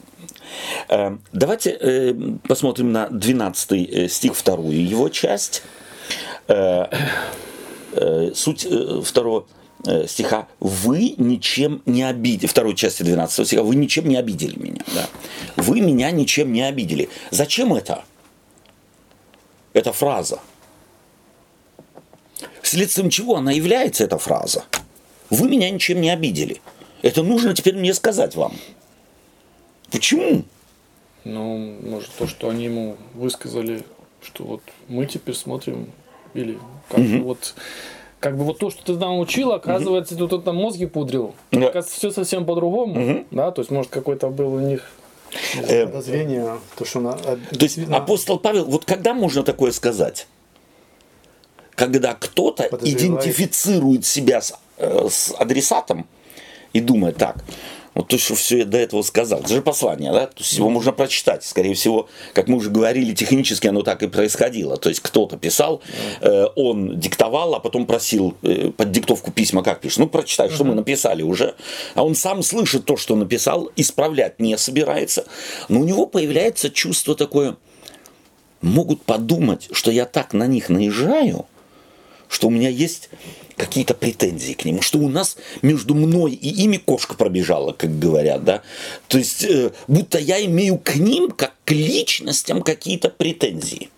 Э, 0.89 1.17
давайте 1.31 1.71
э, 1.71 2.13
посмотрим 2.47 2.91
на 2.91 3.09
12 3.09 3.71
э, 3.71 4.07
стих, 4.09 4.35
вторую 4.35 4.85
его 4.85 5.09
часть. 5.09 5.63
Э, 7.91 8.31
суть 8.35 8.65
э, 8.65 9.01
второго 9.03 9.47
э, 9.85 10.05
стиха 10.07 10.47
«Вы 10.59 11.15
ничем 11.17 11.81
не 11.85 12.03
обидели», 12.03 12.47
второй 12.47 12.75
части 12.75 13.03
12 13.03 13.47
стиха 13.47 13.63
«Вы 13.63 13.75
ничем 13.75 14.07
не 14.07 14.15
обидели 14.15 14.57
меня». 14.59 14.83
Да? 14.93 15.09
«Вы 15.55 15.81
меня 15.81 16.11
ничем 16.11 16.53
не 16.53 16.61
обидели». 16.61 17.09
Зачем 17.31 17.73
это? 17.73 18.03
Эта 19.73 19.91
фраза. 19.93 20.39
Следствием 22.61 23.09
чего 23.09 23.37
она 23.37 23.51
является, 23.51 24.03
эта 24.03 24.17
фраза? 24.17 24.65
«Вы 25.29 25.49
меня 25.49 25.69
ничем 25.69 26.01
не 26.01 26.09
обидели». 26.09 26.61
Это 27.01 27.23
нужно 27.23 27.55
теперь 27.55 27.75
мне 27.75 27.93
сказать 27.93 28.35
вам. 28.35 28.53
Почему? 29.89 30.43
Ну, 31.23 31.77
может, 31.81 32.11
то, 32.17 32.27
что 32.27 32.49
они 32.49 32.65
ему 32.65 32.97
высказали, 33.13 33.83
что 34.21 34.43
вот 34.43 34.61
мы 34.87 35.05
теперь 35.05 35.35
смотрим 35.35 35.91
или 36.33 36.57
как 36.89 36.99
угу. 36.99 37.23
вот 37.23 37.55
как 38.19 38.37
бы 38.37 38.43
вот 38.43 38.59
то, 38.59 38.69
что 38.69 38.83
ты 38.83 38.93
нам 38.97 39.19
учил, 39.19 39.53
оказывается, 39.53 40.15
угу. 40.15 40.27
тут 40.27 40.43
там 40.43 40.57
мозги 40.57 40.85
пудрил. 40.85 41.35
Да. 41.51 41.67
Оказывается, 41.67 41.95
все 41.95 42.11
совсем 42.11 42.45
по-другому. 42.45 43.01
Угу. 43.01 43.25
Да, 43.31 43.51
то 43.51 43.61
есть, 43.61 43.71
может, 43.71 43.91
какой-то 43.91 44.29
был 44.29 44.53
у 44.53 44.59
них 44.59 44.91
э, 45.55 45.85
подозрение, 45.85 46.59
то, 46.77 46.85
что 46.85 46.99
на, 46.99 47.13
то 47.13 47.37
есть 47.59 47.79
апостол 47.89 48.39
Павел, 48.39 48.65
вот 48.65 48.85
когда 48.85 49.13
можно 49.13 49.43
такое 49.43 49.71
сказать? 49.71 50.27
Когда 51.75 52.13
кто-то 52.13 52.65
идентифицирует 52.81 54.05
себя 54.05 54.41
с, 54.41 54.53
э, 54.77 55.07
с 55.09 55.33
адресатом 55.39 56.05
и 56.73 56.81
думает 56.81 57.15
так, 57.15 57.37
вот 57.93 58.07
то, 58.07 58.17
что 58.17 58.35
все 58.35 58.59
я 58.59 58.65
до 58.65 58.77
этого 58.77 59.01
сказал. 59.01 59.39
Это 59.39 59.53
же 59.53 59.61
послание, 59.61 60.11
да? 60.11 60.27
То 60.27 60.39
есть 60.39 60.53
его 60.53 60.69
можно 60.69 60.91
прочитать. 60.91 61.43
Скорее 61.43 61.73
всего, 61.73 62.07
как 62.33 62.47
мы 62.47 62.57
уже 62.57 62.69
говорили, 62.69 63.13
технически 63.13 63.67
оно 63.67 63.81
так 63.81 64.03
и 64.03 64.07
происходило. 64.07 64.77
То 64.77 64.89
есть 64.89 65.01
кто-то 65.01 65.37
писал, 65.37 65.81
э, 66.21 66.45
он 66.55 66.99
диктовал, 66.99 67.55
а 67.55 67.59
потом 67.59 67.85
просил 67.85 68.35
э, 68.43 68.71
под 68.75 68.91
диктовку 68.91 69.31
письма, 69.31 69.63
как 69.63 69.81
пишешь. 69.81 69.97
Ну, 69.97 70.07
прочитай, 70.07 70.49
что 70.49 70.63
мы 70.63 70.75
написали 70.75 71.23
уже. 71.23 71.55
А 71.95 72.03
он 72.03 72.15
сам 72.15 72.43
слышит 72.43 72.85
то, 72.85 72.97
что 72.97 73.15
написал, 73.15 73.71
исправлять 73.75 74.39
не 74.39 74.57
собирается. 74.57 75.25
Но 75.67 75.81
у 75.81 75.83
него 75.83 76.05
появляется 76.05 76.69
чувство 76.69 77.15
такое, 77.15 77.57
могут 78.61 79.01
подумать, 79.01 79.69
что 79.71 79.91
я 79.91 80.05
так 80.05 80.33
на 80.33 80.47
них 80.47 80.69
наезжаю, 80.69 81.45
что 82.27 82.47
у 82.47 82.51
меня 82.51 82.69
есть 82.69 83.09
какие-то 83.59 83.93
претензии 83.93 84.53
к 84.53 84.65
нему, 84.65 84.81
что 84.81 84.97
у 84.97 85.09
нас 85.09 85.37
между 85.61 85.93
мной 85.93 86.31
и 86.31 86.63
ими 86.63 86.77
кошка 86.77 87.15
пробежала, 87.15 87.73
как 87.73 87.99
говорят, 87.99 88.43
да. 88.43 88.61
То 89.07 89.17
есть, 89.17 89.43
э, 89.43 89.71
будто 89.87 90.17
я 90.17 90.43
имею 90.45 90.77
к 90.77 90.95
ним, 90.95 91.29
как 91.29 91.53
к 91.65 91.71
личностям, 91.71 92.63
какие-то 92.63 93.09
претензии. 93.09 93.89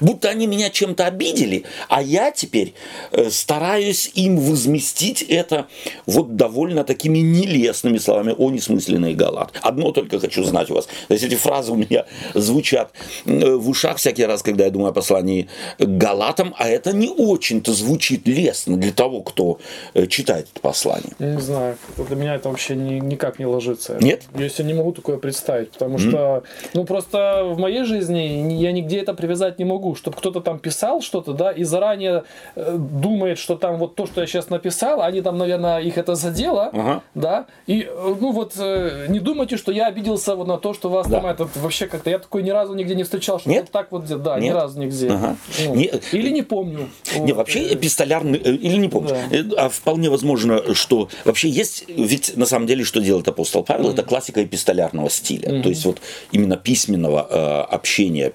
Будто 0.00 0.28
они 0.28 0.46
меня 0.46 0.70
чем-то 0.70 1.06
обидели, 1.06 1.64
а 1.88 2.02
я 2.02 2.30
теперь 2.30 2.74
э, 3.12 3.30
стараюсь 3.30 4.10
им 4.14 4.38
возместить 4.38 5.22
это 5.22 5.66
вот 6.06 6.36
довольно 6.36 6.84
такими 6.84 7.18
нелестными 7.18 7.98
словами 7.98 8.34
о 8.36 8.50
несмысленный 8.50 9.14
галат. 9.14 9.52
Одно 9.62 9.92
только 9.92 10.20
хочу 10.20 10.44
знать 10.44 10.70
у 10.70 10.74
вас. 10.74 10.86
То 11.08 11.14
есть 11.14 11.24
эти 11.24 11.34
фразы 11.34 11.72
у 11.72 11.76
меня 11.76 12.06
звучат 12.34 12.92
э, 13.24 13.54
в 13.54 13.68
ушах 13.68 13.96
всякий 13.96 14.24
раз, 14.24 14.42
когда 14.42 14.64
я 14.64 14.70
думаю 14.70 14.90
о 14.90 14.92
послании 14.92 15.48
галатам, 15.78 16.54
а 16.58 16.68
это 16.68 16.92
не 16.92 17.08
очень-то 17.08 17.72
звучит 17.72 18.26
лестно 18.26 18.76
для 18.76 18.92
того, 18.92 19.22
кто 19.22 19.58
э, 19.94 20.06
читает 20.06 20.48
это 20.52 20.60
послание. 20.60 21.12
Я 21.18 21.34
не 21.34 21.40
знаю, 21.40 21.76
для 21.96 22.16
меня 22.16 22.34
это 22.34 22.48
вообще 22.48 22.74
ни, 22.74 22.94
никак 23.00 23.38
не 23.38 23.46
ложится. 23.46 23.96
Нет? 24.00 24.22
Я 24.34 24.48
себе 24.48 24.68
не 24.68 24.74
могу 24.74 24.92
такое 24.92 25.16
представить, 25.16 25.70
потому 25.70 25.96
mm. 25.96 26.08
что, 26.08 26.42
ну 26.74 26.84
просто 26.84 27.44
в 27.44 27.58
моей 27.58 27.84
жизни 27.84 28.60
я 28.60 28.72
нигде 28.72 28.98
это 28.98 29.14
привязать 29.14 29.58
не 29.58 29.64
могу 29.64 29.71
могу, 29.72 29.94
чтобы 29.94 30.16
кто-то 30.16 30.40
там 30.40 30.58
писал 30.58 31.00
что-то, 31.00 31.32
да, 31.32 31.50
и 31.50 31.64
заранее 31.64 32.24
э, 32.56 32.76
думает, 32.78 33.38
что 33.38 33.56
там 33.56 33.78
вот 33.78 33.94
то, 33.94 34.06
что 34.06 34.20
я 34.20 34.26
сейчас 34.26 34.50
написал, 34.50 35.02
они 35.02 35.22
там, 35.22 35.38
наверное, 35.38 35.80
их 35.80 35.98
это 35.98 36.14
задело, 36.14 36.70
ага. 36.72 37.02
да, 37.14 37.46
и, 37.66 37.82
э, 37.82 38.14
ну 38.20 38.32
вот, 38.32 38.54
э, 38.58 39.06
не 39.08 39.20
думайте, 39.20 39.56
что 39.56 39.72
я 39.72 39.86
обиделся 39.86 40.36
вот 40.36 40.46
на 40.46 40.58
то, 40.58 40.74
что 40.74 40.88
вас 40.88 41.08
да. 41.08 41.20
там 41.20 41.30
это 41.30 41.48
вообще 41.56 41.86
как-то, 41.86 42.10
я 42.10 42.18
такой 42.18 42.42
ни 42.42 42.50
разу 42.50 42.74
нигде 42.74 42.94
не 42.94 43.04
встречал, 43.04 43.40
что 43.40 43.48
Нет? 43.48 43.70
так 43.70 43.88
вот, 43.90 44.04
да, 44.06 44.38
Нет? 44.38 44.44
ни 44.44 44.50
разу 44.50 44.80
нигде. 44.80 45.10
Ага. 45.10 45.36
Ну, 45.64 45.74
не, 45.74 45.90
или 46.12 46.30
не 46.30 46.42
помню. 46.42 46.88
Не, 47.16 47.32
вообще 47.32 47.72
эпистолярный, 47.72 48.38
или 48.38 48.76
не 48.76 48.88
помню, 48.88 49.16
да. 49.30 49.64
а 49.64 49.68
вполне 49.68 50.10
возможно, 50.10 50.74
что 50.74 51.08
вообще 51.24 51.48
есть, 51.48 51.84
ведь 51.88 52.36
на 52.36 52.46
самом 52.46 52.66
деле, 52.66 52.84
что 52.84 53.00
делает 53.00 53.28
апостол 53.28 53.62
Павел, 53.62 53.90
mm. 53.90 53.92
это 53.94 54.02
классика 54.02 54.42
эпистолярного 54.42 55.10
стиля, 55.10 55.48
mm-hmm. 55.48 55.62
то 55.62 55.68
есть 55.68 55.84
вот 55.84 56.00
именно 56.32 56.56
письменного 56.56 57.26
э, 57.28 57.74
общения 57.74 58.32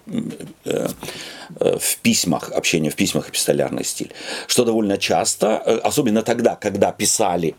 Э, 0.65 0.87
в 1.49 1.97
письмах, 1.97 2.51
общение 2.51 2.91
в 2.91 2.95
письмах, 2.95 3.29
эпистолярный 3.29 3.83
стиль, 3.83 4.11
что 4.47 4.65
довольно 4.65 4.97
часто, 4.97 5.61
э, 5.65 5.77
особенно 5.77 6.21
тогда, 6.23 6.55
когда 6.55 6.91
писали 6.91 7.55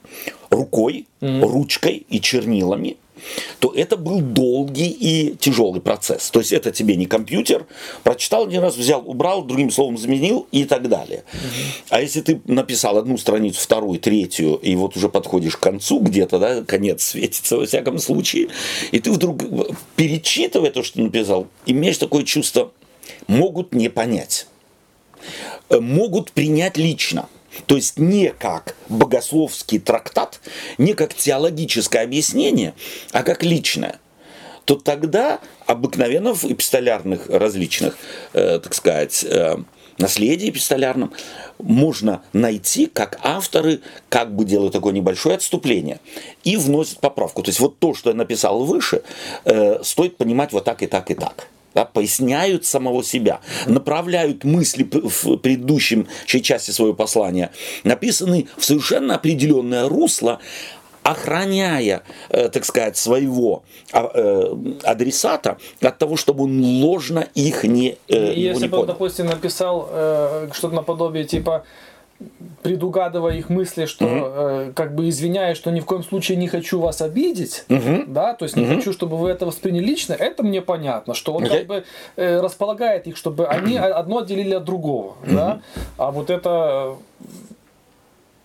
рукой, 0.51 1.07
mm-hmm. 1.21 1.41
ручкой 1.41 2.07
и 2.09 2.21
чернилами, 2.21 2.97
то 3.59 3.73
это 3.75 3.97
был 3.97 4.21
долгий 4.21 4.89
и 4.89 5.37
тяжелый 5.37 5.81
процесс. 5.81 6.31
То 6.31 6.41
есть 6.41 6.53
это 6.53 6.71
тебе 6.71 6.97
не 6.97 7.07
компьютер, 7.07 7.67
прочитал 8.03 8.47
один 8.47 8.63
раз, 8.63 8.77
взял, 8.77 9.03
убрал, 9.09 9.45
другим 9.45 9.71
словом 9.71 9.99
заменил 9.99 10.47
и 10.53 10.65
так 10.65 10.89
далее. 10.89 11.25
Угу. 11.33 11.87
А 11.91 12.01
если 12.01 12.21
ты 12.21 12.41
написал 12.47 12.99
одну 12.99 13.19
страницу, 13.19 13.61
вторую, 13.61 13.99
третью, 13.99 14.55
и 14.57 14.75
вот 14.77 14.97
уже 14.97 15.09
подходишь 15.09 15.57
к 15.57 15.61
концу 15.61 16.01
где-то, 16.01 16.39
да, 16.39 16.63
конец 16.63 17.03
светится 17.03 17.57
во 17.57 17.67
всяком 17.67 17.99
случае, 17.99 18.49
и 18.93 19.01
ты 19.01 19.11
вдруг, 19.11 19.43
перечитывая 19.97 20.71
то, 20.71 20.83
что 20.83 21.01
написал, 21.01 21.49
имеешь 21.67 21.99
такое 21.99 22.25
чувство, 22.25 22.73
могут 23.29 23.73
не 23.73 23.89
понять, 23.89 24.49
э, 25.71 25.79
могут 25.79 26.33
принять 26.33 26.77
лично– 26.77 27.29
то 27.67 27.77
есть 27.77 27.99
не 27.99 28.31
как 28.31 28.75
богословский 28.89 29.79
трактат, 29.79 30.41
не 30.77 30.95
как 30.95 31.15
теологическое 31.15 32.05
объяснение, 32.05 32.75
а 33.13 33.23
как 33.23 33.43
личное. 33.43 33.99
То 34.65 34.77
тогда 34.77 35.41
обыкновенно 35.67 36.35
в 36.35 36.45
эпистолярных 36.45 37.29
различных, 37.29 37.97
э, 38.35 38.61
так 38.63 38.75
сказать, 38.75 39.25
э, 39.25 39.57
наследии 39.97 40.51
эпистолярном 40.51 41.13
можно 41.59 42.23
найти, 42.35 42.87
как 42.87 43.19
авторы 43.23 43.81
как 44.11 44.35
бы 44.37 44.45
делают 44.45 44.75
такое 44.75 44.93
небольшое 44.93 45.37
отступление 45.37 46.01
и 46.45 46.57
вносят 46.57 47.01
поправку. 47.01 47.43
То 47.43 47.49
есть 47.49 47.61
вот 47.61 47.79
то, 47.79 47.95
что 47.95 48.11
я 48.11 48.17
написал 48.17 48.65
выше, 48.65 49.03
э, 49.45 49.83
стоит 49.83 50.19
понимать 50.19 50.53
вот 50.53 50.65
так 50.65 50.83
и 50.83 50.87
так 50.87 51.11
и 51.11 51.15
так 51.15 51.49
да, 51.79 51.85
поясняют 51.85 52.65
самого 52.65 53.05
себя, 53.05 53.41
направляют 53.67 54.43
мысли 54.43 54.83
в 54.83 55.37
предыдущем 55.37 56.09
части 56.27 56.73
своего 56.73 56.95
послания, 56.95 57.53
написаны 57.85 58.49
в 58.57 58.65
совершенно 58.65 59.15
определенное 59.15 59.89
русло, 59.89 60.41
охраняя, 61.05 62.03
э, 62.31 62.49
так 62.49 62.65
сказать, 62.65 62.97
своего 62.97 63.63
а, 63.93 64.11
э, 64.13 64.55
адресата 64.83 65.59
от 65.81 65.99
того, 65.99 66.17
чтобы 66.17 66.45
он 66.45 66.61
ложно 66.83 67.29
их 67.35 67.63
не 67.63 67.97
э, 68.09 68.35
Если 68.35 68.67
бы 68.67 68.79
он, 68.79 68.87
допустим, 68.87 69.27
написал 69.27 69.89
что-то 70.53 70.75
наподобие 70.75 71.25
типа 71.25 71.65
предугадывая 72.63 73.37
их 73.37 73.49
мысли, 73.49 73.87
что 73.87 74.05
угу. 74.05 74.15
э, 74.17 74.73
как 74.75 74.95
бы 74.95 75.09
извиняюсь, 75.09 75.57
что 75.57 75.71
ни 75.71 75.81
в 75.81 75.85
коем 75.85 76.03
случае 76.03 76.37
не 76.37 76.49
хочу 76.49 76.81
вас 76.81 77.01
обидеть, 77.01 77.65
угу. 77.69 78.05
да, 78.07 78.35
то 78.35 78.45
есть 78.45 78.57
не 78.57 78.65
угу. 78.65 78.75
хочу, 78.75 78.93
чтобы 78.93 79.17
вы 79.17 79.31
это 79.31 79.47
восприняли 79.47 79.85
лично, 79.85 80.15
это 80.15 80.43
мне 80.43 80.61
понятно, 80.61 81.15
что 81.15 81.33
он 81.33 81.45
okay. 81.45 81.59
как 81.59 81.67
бы 81.67 81.85
э, 82.17 82.41
располагает 82.41 83.07
их, 83.07 83.17
чтобы 83.17 83.47
они 83.47 83.77
одно 83.77 84.19
отделили 84.19 84.55
от 84.55 84.65
другого, 84.65 85.17
угу. 85.23 85.31
да, 85.31 85.61
а 85.97 86.11
вот 86.11 86.31
это 86.31 86.97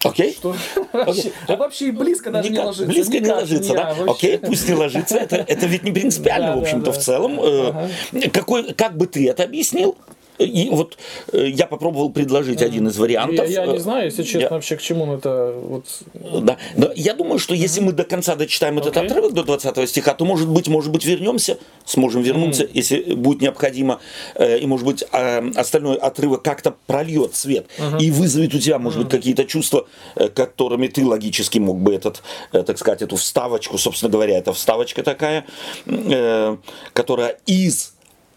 Окей. 0.06 0.34
Что? 0.34 0.54
Это 0.92 1.58
вообще 1.58 1.92
близко 1.94 2.30
даже 2.30 2.50
Никак, 2.50 2.62
не 2.62 2.68
ложится. 2.68 2.86
Близко 2.88 3.14
Никак, 3.14 3.28
не 3.28 3.34
ложится, 3.34 3.74
да? 3.74 3.96
Окей, 4.06 4.38
пусть 4.38 4.68
не 4.68 4.76
ложится. 4.76 5.18
Это, 5.18 5.38
это 5.38 5.66
ведь 5.66 5.84
не 5.84 5.92
принципиально, 5.92 6.58
в 6.58 6.62
общем-то, 6.62 6.92
в 6.92 6.98
целом. 6.98 7.40
Э, 7.42 8.30
какой, 8.34 8.74
как 8.74 8.98
бы 8.98 9.08
ты 9.08 9.30
это 9.30 9.44
объяснил? 9.44 9.96
И 10.40 10.70
вот 10.72 10.98
э, 11.32 11.50
я 11.50 11.68
попробовал 11.68 12.10
предложить 12.10 12.62
mm. 12.62 12.66
один 12.66 12.88
из 12.88 12.98
вариантов. 12.98 13.48
Я, 13.48 13.66
я 13.66 13.72
не 13.72 13.80
знаю, 13.80 14.06
если 14.06 14.24
честно, 14.24 14.40
я... 14.40 14.50
вообще 14.50 14.76
к 14.78 14.82
чему 14.82 15.14
это. 15.14 15.54
Вот... 15.56 15.86
Да, 16.14 16.58
но 16.76 16.92
я 16.96 17.14
думаю, 17.14 17.40
что 17.40 17.54
если 17.54 17.82
mm. 17.82 17.86
мы 17.86 17.92
до 17.92 18.04
конца 18.04 18.36
дочитаем 18.36 18.78
okay. 18.78 18.82
этот 18.82 18.98
отрывок 18.98 19.34
до 19.34 19.44
20 19.44 19.90
стиха, 19.90 20.14
то 20.14 20.26
может 20.26 20.50
быть, 20.50 20.68
может 20.68 20.92
быть, 20.92 21.06
вернемся, 21.06 21.58
сможем 21.86 22.24
вернуться, 22.24 22.64
mm. 22.64 22.70
если 22.74 23.14
будет 23.14 23.42
необходимо, 23.42 24.00
э, 24.36 24.60
и 24.60 24.66
может 24.66 24.86
быть 24.86 25.04
э, 25.12 25.52
остальной 25.56 25.98
отрывок 25.98 26.42
как-то 26.44 26.76
прольет 26.88 27.36
свет 27.36 27.68
mm-hmm. 27.78 28.02
и 28.02 28.12
вызовет 28.12 28.54
у 28.56 28.60
тебя, 28.60 28.80
может 28.80 29.00
mm. 29.00 29.04
быть, 29.04 29.12
какие-то 29.12 29.46
чувства, 29.46 29.88
которыми 30.34 30.88
ты 30.88 31.06
логически 31.06 31.60
мог 31.60 31.80
бы 31.80 31.94
этот, 31.94 32.24
так 32.52 32.78
сказать, 32.78 33.02
эту 33.02 33.18
вставочку, 33.18 33.78
собственно 33.78 34.12
говоря, 34.12 34.38
это 34.38 34.54
вставочка 34.54 35.04
такая, 35.04 35.46
которая 36.94 37.38
из 37.46 37.93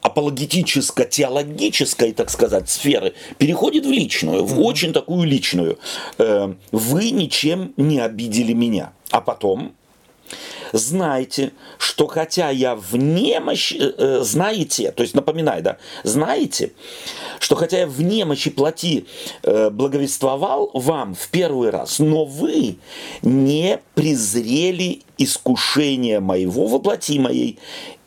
апологетическо-теологической, 0.07 2.13
так 2.13 2.31
сказать, 2.31 2.71
сферы 2.71 3.15
переходит 3.39 3.87
в 3.87 3.91
личную, 3.91 4.45
в 4.45 4.61
очень 4.61 4.93
такую 4.93 5.27
личную. 5.27 5.81
Э, 6.19 6.55
вы 6.71 7.11
ничем 7.11 7.75
не 7.77 7.99
обидели 7.99 8.53
меня. 8.53 8.93
А 9.11 9.21
потом 9.21 9.75
знайте, 10.73 11.53
что 11.79 12.07
хотя 12.07 12.51
я 12.51 12.77
в 12.77 12.97
немощи, 12.97 13.79
э, 13.81 14.21
знаете, 14.23 14.93
то 14.93 15.03
есть 15.03 15.15
напоминай, 15.15 15.61
да, 15.61 15.79
знаете, 16.05 16.71
что 17.41 17.57
хотя 17.57 17.81
я 17.81 17.89
в 17.89 18.01
немощи 18.01 18.51
плоти 18.51 19.07
э, 19.43 19.71
благовествовал 19.71 20.71
вам 20.73 21.17
в 21.17 21.29
первый 21.31 21.71
раз, 21.71 21.99
но 21.99 22.25
вы 22.25 22.79
не 23.23 23.81
презрели 23.95 25.03
искушения 25.19 26.21
моего 26.21 26.69
воплоти 26.69 27.19
моей 27.19 27.59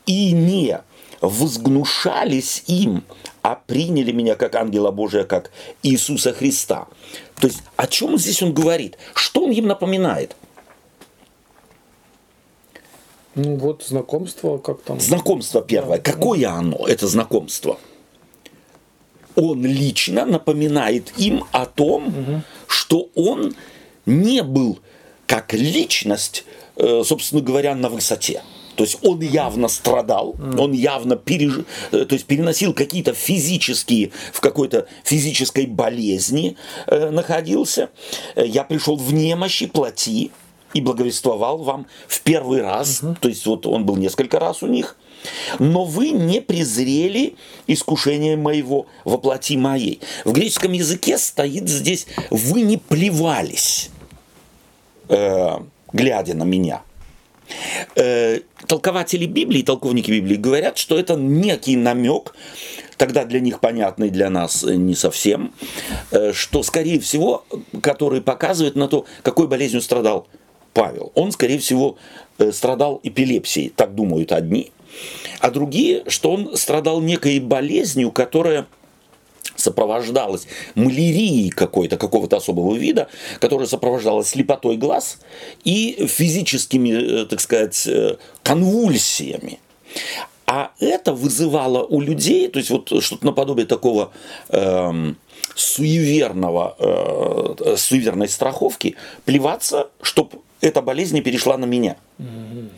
и 0.06 0.32
не 0.32 0.80
возгнушались 1.22 2.64
им, 2.68 3.04
а 3.42 3.56
приняли 3.56 4.12
меня 4.12 4.36
как 4.36 4.56
ангела 4.56 4.92
Божия, 4.92 5.24
как 5.24 5.52
Иисуса 5.84 6.34
Христа. 6.34 6.88
То 7.40 7.48
есть 7.48 7.62
о 7.76 7.88
чем 7.88 8.18
здесь 8.18 8.42
он 8.42 8.54
говорит? 8.54 8.98
Что 9.14 9.44
он 9.44 9.52
им 9.52 9.68
напоминает? 9.68 10.36
Ну 13.36 13.56
вот 13.56 13.84
знакомство 13.84 14.58
как 14.58 14.82
там. 14.82 15.00
Знакомство 15.00 15.62
первое. 15.62 15.98
Да. 15.98 16.12
Какое 16.12 16.50
оно, 16.50 16.88
это 16.88 17.08
знакомство? 17.08 17.78
Он 19.36 19.66
лично 19.66 20.26
напоминает 20.26 21.14
им 21.18 21.46
о 21.52 21.66
том, 21.66 22.08
угу. 22.08 22.42
что 22.68 23.10
он 23.16 23.56
не 24.06 24.44
был 24.44 24.80
как 25.28 25.54
личность, 25.54 26.44
э, 26.76 27.04
собственно 27.06 27.42
говоря, 27.42 27.76
на 27.76 27.88
высоте. 27.90 28.42
То 28.80 28.86
есть 28.86 28.98
он 29.02 29.20
явно 29.20 29.68
страдал, 29.68 30.38
он 30.58 30.72
явно 30.72 31.18
переж... 31.18 31.66
Э, 31.92 32.06
то 32.06 32.16
есть 32.16 32.26
переносил 32.26 32.74
какие-то 32.74 33.14
физические, 33.14 34.12
в 34.32 34.40
какой-то 34.40 34.88
физической 35.04 35.66
болезни 35.66 36.56
э, 36.88 37.10
находился. 37.10 37.90
Э, 38.38 38.48
я 38.48 38.64
пришел 38.64 38.96
в 38.96 39.14
немощи, 39.14 39.66
плоти 39.66 40.32
и 40.74 40.80
благовествовал 40.80 41.58
вам 41.58 41.88
в 42.08 42.22
первый 42.22 42.62
раз. 42.62 43.04
Угу. 43.04 43.18
То 43.20 43.28
есть 43.28 43.46
вот 43.46 43.68
он 43.68 43.86
был 43.86 43.98
несколько 43.98 44.40
раз 44.40 44.64
у 44.64 44.68
них. 44.68 44.96
Но 45.60 45.84
вы 45.84 46.12
не 46.12 46.40
презрели 46.40 47.36
искушение 47.68 48.38
моего 48.38 48.86
воплоти 49.04 49.58
моей. 49.58 50.00
В 50.24 50.32
греческом 50.32 50.72
языке 50.72 51.18
стоит 51.18 51.68
здесь 51.68 52.08
«вы 52.30 52.62
не 52.62 52.78
плевались, 52.78 53.90
э, 55.10 55.58
глядя 55.92 56.34
на 56.34 56.44
меня». 56.44 56.82
Э, 57.96 58.40
толкователи 58.70 59.26
Библии, 59.26 59.64
толковники 59.64 60.12
Библии 60.12 60.36
говорят, 60.36 60.78
что 60.78 61.00
это 61.00 61.16
некий 61.16 61.76
намек, 61.76 62.36
тогда 62.98 63.26
для 63.26 63.40
них 63.40 63.60
понятный, 63.62 64.12
для 64.12 64.30
нас 64.30 64.64
не 64.64 64.94
совсем, 64.94 65.54
э, 66.12 66.34
что, 66.34 66.62
скорее 66.62 67.00
всего, 67.00 67.44
который 67.82 68.22
показывает 68.22 68.76
на 68.76 68.88
то, 68.88 69.06
какой 69.24 69.48
болезнью 69.48 69.82
страдал 69.82 70.28
Павел. 70.74 71.12
Он, 71.16 71.32
скорее 71.32 71.58
всего, 71.58 71.98
э, 72.38 72.52
страдал 72.52 73.00
эпилепсией, 73.02 73.70
так 73.76 73.96
думают 73.96 74.32
одни, 74.32 74.72
а 75.40 75.50
другие, 75.50 76.04
что 76.08 76.32
он 76.32 76.56
страдал 76.56 77.02
некой 77.02 77.40
болезнью, 77.40 78.12
которая 78.12 78.68
сопровождалась 79.60 80.48
малярией 80.76 81.50
какой-то, 81.50 81.98
какого-то 81.98 82.38
особого 82.38 82.76
вида, 82.76 83.08
которая 83.40 83.68
сопровождалась 83.68 84.30
слепотой 84.30 84.78
глаз 84.78 85.20
и 85.64 86.08
физическими, 86.08 87.22
э, 87.22 87.26
так 87.26 87.40
сказать, 87.40 87.88
э, 87.88 88.18
конвульсиями. 88.44 89.60
А 90.46 90.72
это 90.80 91.14
вызывало 91.14 91.84
у 91.84 92.02
людей, 92.02 92.48
то 92.48 92.58
есть 92.58 92.72
вот 92.72 92.92
что-то 93.04 93.24
наподобие 93.24 93.68
такого 93.68 94.12
эм, 94.50 95.16
суеверного, 95.54 96.76
э, 96.80 97.76
суеверной 97.78 98.28
страховки, 98.28 98.96
плеваться, 99.26 99.90
чтобы 100.02 100.40
эта 100.62 100.82
болезнь 100.82 101.16
не 101.16 101.22
перешла 101.22 101.58
на 101.58 101.66
меня. 101.66 101.98
Mm-hmm. 102.18 102.70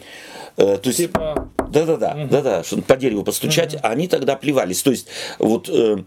Э, 0.62 0.78
то 0.78 0.90
есть, 0.90 0.98
типа... 0.98 1.50
Да-да-да, 1.72 2.18
угу. 2.20 2.28
да-да, 2.30 2.64
чтобы 2.64 2.82
по 2.82 2.98
дереву 2.98 3.24
постучать, 3.24 3.76
угу. 3.76 3.82
они 3.84 4.08
тогда 4.08 4.36
плевались. 4.36 4.84
То 4.84 4.92
есть, 4.92 5.08
вот 5.40 5.70
э, 5.70 6.04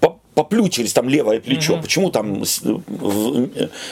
по, 0.00 0.20
поплючились 0.34 0.92
там 0.92 1.08
левое 1.08 1.40
плечо. 1.40 1.74
Угу. 1.74 1.82
Почему 1.82 2.10
там 2.10 2.44
в, 2.44 3.48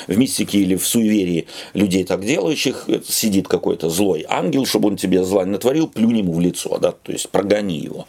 в 0.06 0.16
мистике 0.16 0.58
или 0.58 0.76
в 0.76 0.86
суеверии 0.86 1.46
людей 1.74 2.04
так 2.04 2.24
делающих 2.24 2.88
сидит 3.06 3.48
какой-то 3.48 3.90
злой 3.90 4.24
ангел, 4.28 4.64
чтобы 4.66 4.88
он 4.88 4.96
тебе 4.96 5.24
зла 5.24 5.44
натворил, 5.44 5.88
плюнь 5.88 6.18
ему 6.18 6.32
в 6.32 6.40
лицо, 6.40 6.78
да, 6.78 6.92
то 6.92 7.12
есть 7.12 7.28
прогони 7.28 7.78
его. 7.78 8.06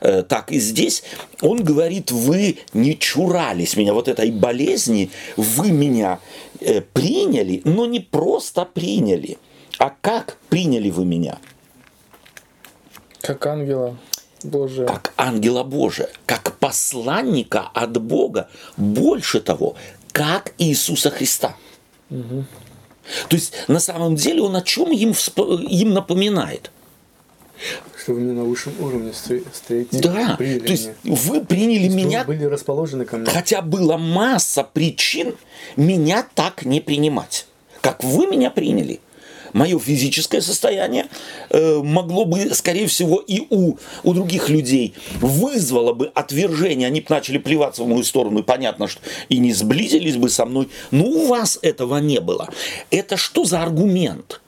Э, 0.00 0.22
так 0.22 0.52
и 0.52 0.60
здесь 0.60 1.02
он 1.40 1.64
говорит, 1.64 2.12
вы 2.12 2.58
не 2.74 2.98
чурались 2.98 3.76
меня 3.76 3.94
вот 3.94 4.08
этой 4.08 4.30
болезни, 4.30 5.10
вы 5.36 5.72
меня 5.72 6.20
э, 6.60 6.82
приняли, 6.82 7.62
но 7.64 7.86
не 7.86 8.00
просто 8.00 8.64
приняли– 8.64 9.38
а 9.78 9.94
как 10.00 10.38
приняли 10.48 10.90
вы 10.90 11.04
меня? 11.04 11.38
Как 13.20 13.44
ангела 13.46 13.96
Божия. 14.42 14.86
Как 14.86 15.12
ангела 15.16 15.64
Божия, 15.64 16.08
как 16.26 16.58
посланника 16.58 17.68
от 17.74 18.00
Бога. 18.00 18.48
Больше 18.76 19.40
того, 19.40 19.76
как 20.12 20.54
Иисуса 20.58 21.10
Христа. 21.10 21.56
Угу. 22.10 22.44
То 23.28 23.36
есть 23.36 23.54
на 23.68 23.80
самом 23.80 24.16
деле 24.16 24.42
он 24.42 24.56
о 24.56 24.62
чем 24.62 24.90
им, 24.92 25.14
им 25.68 25.94
напоминает? 25.94 26.70
Что 27.98 28.12
вы 28.12 28.20
меня 28.20 28.34
на 28.34 28.44
высшем 28.44 28.74
уровне 28.80 29.12
встретите. 29.12 30.00
Да, 30.00 30.36
приняли 30.36 30.58
то 30.58 30.70
есть 30.70 30.90
меня. 31.02 31.16
вы 31.16 31.44
приняли 31.44 31.88
Что 31.88 31.96
меня, 31.96 32.24
были 32.24 32.44
расположены 32.44 33.04
ко 33.04 33.16
мне. 33.16 33.30
хотя 33.30 33.62
была 33.62 33.96
масса 33.96 34.62
причин 34.62 35.36
меня 35.76 36.26
так 36.34 36.64
не 36.64 36.80
принимать, 36.80 37.46
как 37.80 38.04
вы 38.04 38.26
меня 38.26 38.50
приняли. 38.50 39.00
Мое 39.56 39.78
физическое 39.78 40.42
состояние 40.42 41.06
э, 41.48 41.80
могло 41.82 42.26
бы, 42.26 42.54
скорее 42.54 42.86
всего, 42.88 43.16
и 43.26 43.40
у, 43.48 43.78
у 44.02 44.12
других 44.12 44.50
людей 44.50 44.92
вызвало 45.22 45.94
бы 45.94 46.12
отвержение. 46.14 46.88
Они 46.88 47.00
бы 47.00 47.06
начали 47.08 47.38
плеваться 47.38 47.82
в 47.82 47.88
мою 47.88 48.04
сторону, 48.04 48.40
и 48.40 48.42
понятно, 48.42 48.86
что 48.86 49.00
и 49.30 49.38
не 49.38 49.54
сблизились 49.54 50.18
бы 50.18 50.28
со 50.28 50.44
мной. 50.44 50.68
Но 50.90 51.06
у 51.06 51.28
вас 51.28 51.58
этого 51.62 51.96
не 51.96 52.20
было. 52.20 52.50
Это 52.90 53.16
что 53.16 53.46
за 53.46 53.62
аргумент? 53.62 54.42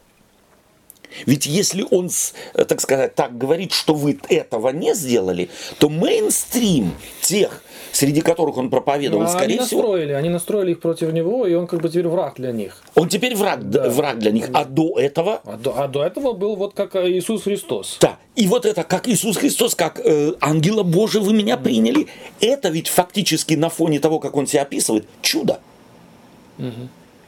Ведь 1.26 1.46
если 1.46 1.84
он, 1.90 2.10
э, 2.54 2.64
так 2.64 2.80
сказать, 2.80 3.14
так 3.14 3.36
говорит, 3.36 3.72
что 3.72 3.94
вы 3.94 4.18
этого 4.28 4.70
не 4.70 4.94
сделали, 4.94 5.48
то 5.78 5.88
мейнстрим 5.88 6.92
тех, 7.20 7.62
среди 7.92 8.20
которых 8.20 8.56
он 8.56 8.70
проповедовал, 8.70 9.24
А 9.24 9.28
скорее 9.28 9.58
они 9.58 9.66
всего, 9.66 9.82
настроили, 9.82 10.12
они 10.12 10.28
настроили 10.28 10.70
их 10.72 10.80
против 10.80 11.12
него, 11.12 11.46
и 11.46 11.54
он 11.54 11.66
как 11.66 11.80
бы 11.80 11.88
теперь 11.88 12.08
враг 12.08 12.34
для 12.36 12.52
них. 12.52 12.82
он 12.94 13.08
теперь 13.08 13.34
враг, 13.34 13.68
Да. 13.68 13.88
враг 13.88 14.18
для 14.18 14.30
них. 14.30 14.48
А 14.52 14.64
до 14.64 14.98
этого 14.98 15.40
А 15.44 15.56
до, 15.56 15.78
а 15.78 15.88
до 15.88 16.04
этого 16.04 16.32
был 16.32 16.56
вот 16.56 16.74
как 16.74 16.94
Иисус 16.96 17.42
Христос. 17.44 17.98
Да, 18.00 18.18
и 18.36 18.46
вот 18.46 18.66
это, 18.66 18.84
как 18.84 19.08
Иисус 19.08 19.36
Христос, 19.36 19.74
как 19.74 20.00
э, 20.04 20.32
ангела 20.40 20.82
Божия 20.82 21.20
вы 21.22 21.32
меня 21.32 21.56
приняли, 21.56 22.06
это 22.40 22.68
ведь 22.68 22.88
фактически 22.88 23.54
на 23.54 23.68
фоне 23.68 23.98
того, 24.00 24.18
как 24.20 24.36
он 24.36 24.46
себя 24.46 24.62
описывает, 24.62 25.06
чудо. 25.22 25.60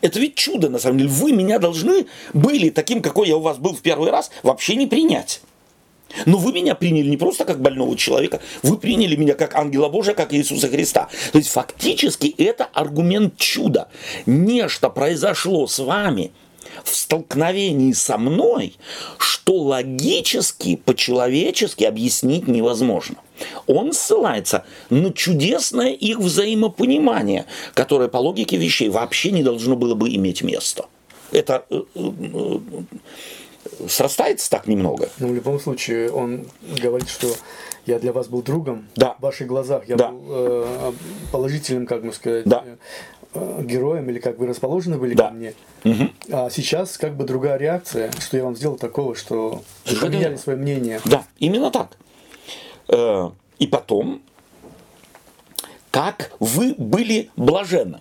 Это 0.01 0.19
ведь 0.19 0.35
чудо, 0.35 0.69
на 0.69 0.79
самом 0.79 0.99
деле. 0.99 1.11
Вы 1.11 1.33
меня 1.33 1.59
должны 1.59 2.07
были 2.33 2.71
таким, 2.71 3.03
какой 3.03 3.29
я 3.29 3.37
у 3.37 3.41
вас 3.41 3.59
был 3.59 3.75
в 3.75 3.83
первый 3.83 4.11
раз, 4.11 4.31
вообще 4.43 4.77
не 4.77 4.87
принять. 4.87 5.41
Но 6.27 6.39
вы 6.39 6.53
меня 6.53 6.75
приняли 6.75 7.09
не 7.09 7.17
просто 7.17 7.45
как 7.45 7.61
больного 7.61 7.97
человека, 7.97 8.41
вы 8.63 8.79
приняли 8.79 9.15
меня 9.17 9.35
как 9.35 9.55
ангела 9.55 9.89
Божия, 9.89 10.15
как 10.15 10.35
Иисуса 10.35 10.69
Христа. 10.69 11.09
То 11.33 11.39
есть 11.39 11.51
фактически 11.51 12.35
это 12.39 12.65
аргумент 12.65 13.37
чуда. 13.37 13.89
Нечто 14.27 14.91
произошло 14.91 15.67
с 15.67 15.79
вами 15.79 16.33
в 16.85 16.97
столкновении 16.97 17.93
со 17.93 18.19
мной, 18.19 18.77
что 19.19 19.55
логически, 19.55 20.77
по-человечески 20.77 21.85
объяснить 21.85 22.49
невозможно. 22.49 23.17
Он 23.67 23.93
ссылается 23.93 24.65
на 24.91 25.13
чудесное 25.13 25.91
их 25.91 26.19
взаимопонимание, 26.19 27.47
которое 27.75 28.09
по 28.09 28.19
логике 28.19 28.57
вещей 28.57 28.89
вообще 28.89 29.31
не 29.31 29.43
должно 29.43 29.77
было 29.77 29.95
бы 29.95 30.09
иметь 30.15 30.43
места. 30.43 30.87
Это 31.33 31.65
э, 31.71 31.83
э, 31.95 32.59
срастается 33.89 34.51
так 34.51 34.67
немного. 34.67 35.09
Но 35.19 35.29
в 35.29 35.35
любом 35.35 35.61
случае 35.61 36.11
он 36.11 36.47
говорит, 36.83 37.09
что 37.09 37.29
я 37.87 37.99
для 37.99 38.13
вас 38.13 38.29
был 38.29 38.43
другом 38.43 38.89
Да. 38.97 39.15
в 39.19 39.23
ваших 39.23 39.47
глазах. 39.47 39.89
Я 39.89 39.97
Да. 39.97 40.11
был 40.11 40.23
э, 40.29 40.93
положительным, 41.33 41.87
как 41.87 42.05
бы 42.05 42.13
сказать, 42.13 42.45
Да. 42.45 42.65
э, 43.35 43.63
героем 43.65 44.09
или 44.11 44.19
как 44.19 44.39
вы 44.39 44.47
расположены 44.47 44.99
были 44.99 45.15
Да. 45.15 45.29
ко 45.29 45.35
мне. 45.35 45.55
А 46.31 46.51
сейчас 46.51 46.99
как 46.99 47.17
бы 47.17 47.25
другая 47.25 47.57
реакция, 47.59 48.11
что 48.21 48.37
я 48.37 48.45
вам 48.45 48.57
сделал 48.57 48.77
такого, 48.77 49.15
что 49.15 49.63
вы 49.87 49.97
поменяли 49.97 50.37
свое 50.37 50.59
мнение. 50.59 51.01
Да, 51.05 51.25
именно 51.39 51.71
так. 51.71 51.97
Э, 52.91 53.31
И 53.59 53.67
потом, 53.67 54.23
как 55.91 56.33
вы 56.41 56.75
были 56.77 57.31
блаженны. 57.37 58.01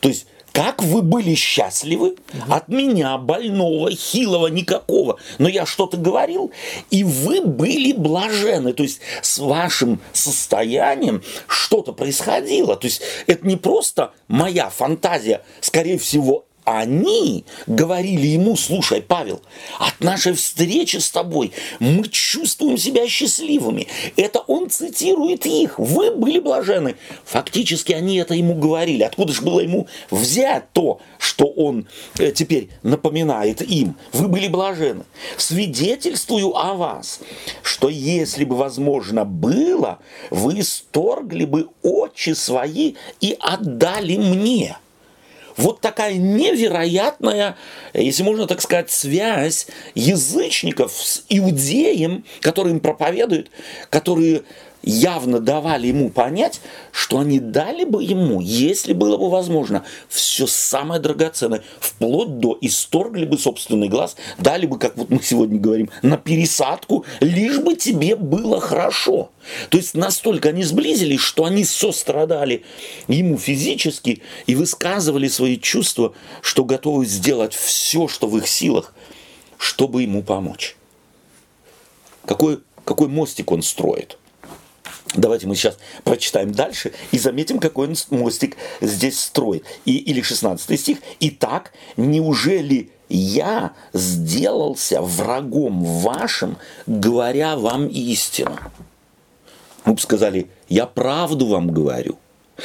То 0.00 0.08
есть, 0.08 0.26
как 0.52 0.82
вы 0.82 1.02
были 1.02 1.34
счастливы 1.34 2.16
от 2.48 2.68
меня, 2.68 3.18
больного, 3.18 3.90
хилого, 3.90 4.46
никакого. 4.46 5.18
Но 5.38 5.48
я 5.48 5.66
что-то 5.66 5.98
говорил, 5.98 6.50
и 6.90 7.04
вы 7.04 7.42
были 7.42 7.92
блажены. 7.92 8.72
То 8.72 8.82
есть, 8.82 9.00
с 9.20 9.38
вашим 9.38 10.00
состоянием 10.12 11.22
что-то 11.46 11.92
происходило. 11.92 12.76
То 12.76 12.86
есть, 12.86 13.02
это 13.26 13.46
не 13.46 13.56
просто 13.56 14.12
моя 14.28 14.70
фантазия, 14.70 15.42
скорее 15.60 15.98
всего, 15.98 16.45
они 16.66 17.44
говорили 17.68 18.26
ему, 18.26 18.56
слушай, 18.56 19.00
Павел, 19.00 19.40
от 19.78 20.00
нашей 20.00 20.32
встречи 20.34 20.96
с 20.96 21.10
тобой 21.12 21.52
мы 21.78 22.08
чувствуем 22.08 22.76
себя 22.76 23.08
счастливыми. 23.08 23.86
Это 24.16 24.40
он 24.40 24.68
цитирует 24.68 25.46
их. 25.46 25.78
Вы 25.78 26.10
были 26.10 26.40
блажены. 26.40 26.96
Фактически 27.24 27.92
они 27.92 28.16
это 28.16 28.34
ему 28.34 28.56
говорили. 28.56 29.04
Откуда 29.04 29.32
же 29.32 29.42
было 29.42 29.60
ему 29.60 29.86
взять 30.10 30.72
то, 30.72 30.98
что 31.18 31.46
он 31.46 31.86
э, 32.18 32.32
теперь 32.32 32.68
напоминает 32.82 33.62
им? 33.62 33.96
Вы 34.12 34.26
были 34.26 34.48
блажены. 34.48 35.04
Свидетельствую 35.36 36.56
о 36.56 36.74
вас, 36.74 37.20
что 37.62 37.88
если 37.88 38.44
бы 38.44 38.56
возможно 38.56 39.24
было, 39.24 40.00
вы 40.30 40.58
исторгли 40.60 41.44
бы 41.44 41.68
очи 41.82 42.30
свои 42.30 42.94
и 43.20 43.36
отдали 43.38 44.16
мне 44.16 44.76
вот 45.56 45.80
такая 45.80 46.14
невероятная, 46.14 47.56
если 47.94 48.22
можно 48.22 48.46
так 48.46 48.60
сказать, 48.60 48.90
связь 48.90 49.66
язычников 49.94 50.92
с 50.92 51.24
иудеем, 51.28 52.24
который 52.40 52.72
им 52.72 52.80
проповедует, 52.80 53.50
которые 53.90 54.42
явно 54.86 55.40
давали 55.40 55.88
ему 55.88 56.10
понять, 56.10 56.60
что 56.92 57.18
они 57.18 57.40
дали 57.40 57.84
бы 57.84 58.02
ему, 58.02 58.40
если 58.40 58.92
было 58.92 59.18
бы 59.18 59.28
возможно, 59.28 59.84
все 60.08 60.46
самое 60.46 61.00
драгоценное, 61.00 61.62
вплоть 61.80 62.38
до 62.38 62.56
исторгли 62.60 63.26
бы 63.26 63.36
собственный 63.36 63.88
глаз, 63.88 64.16
дали 64.38 64.64
бы, 64.64 64.78
как 64.78 64.96
вот 64.96 65.10
мы 65.10 65.20
сегодня 65.22 65.58
говорим, 65.58 65.90
на 66.02 66.16
пересадку, 66.16 67.04
лишь 67.20 67.58
бы 67.58 67.74
тебе 67.74 68.16
было 68.16 68.60
хорошо. 68.60 69.30
То 69.70 69.76
есть 69.76 69.94
настолько 69.94 70.50
они 70.50 70.62
сблизились, 70.62 71.20
что 71.20 71.44
они 71.44 71.64
сострадали 71.64 72.64
ему 73.08 73.36
физически 73.36 74.22
и 74.46 74.54
высказывали 74.54 75.26
свои 75.28 75.58
чувства, 75.58 76.14
что 76.40 76.64
готовы 76.64 77.06
сделать 77.06 77.54
все, 77.54 78.06
что 78.06 78.28
в 78.28 78.38
их 78.38 78.46
силах, 78.46 78.94
чтобы 79.58 80.02
ему 80.02 80.22
помочь. 80.22 80.76
Какой, 82.24 82.60
какой 82.84 83.08
мостик 83.08 83.50
он 83.50 83.62
строит? 83.62 84.18
Давайте 85.16 85.46
мы 85.46 85.54
сейчас 85.54 85.78
прочитаем 86.04 86.52
дальше 86.52 86.92
и 87.10 87.18
заметим, 87.18 87.58
какой 87.58 87.88
он 87.88 87.96
мостик 88.10 88.56
здесь 88.80 89.18
строит. 89.18 89.64
И, 89.84 89.96
или 89.96 90.20
16 90.20 90.78
стих. 90.78 90.98
«Итак, 91.20 91.72
неужели 91.96 92.90
я 93.08 93.72
сделался 93.92 95.00
врагом 95.00 95.82
вашим, 95.84 96.58
говоря 96.86 97.56
вам 97.56 97.86
истину?» 97.88 98.58
Мы 99.84 99.94
бы 99.94 100.00
сказали, 100.00 100.48
я 100.68 100.86
правду 100.86 101.46
вам 101.46 101.70
говорю. 101.70 102.18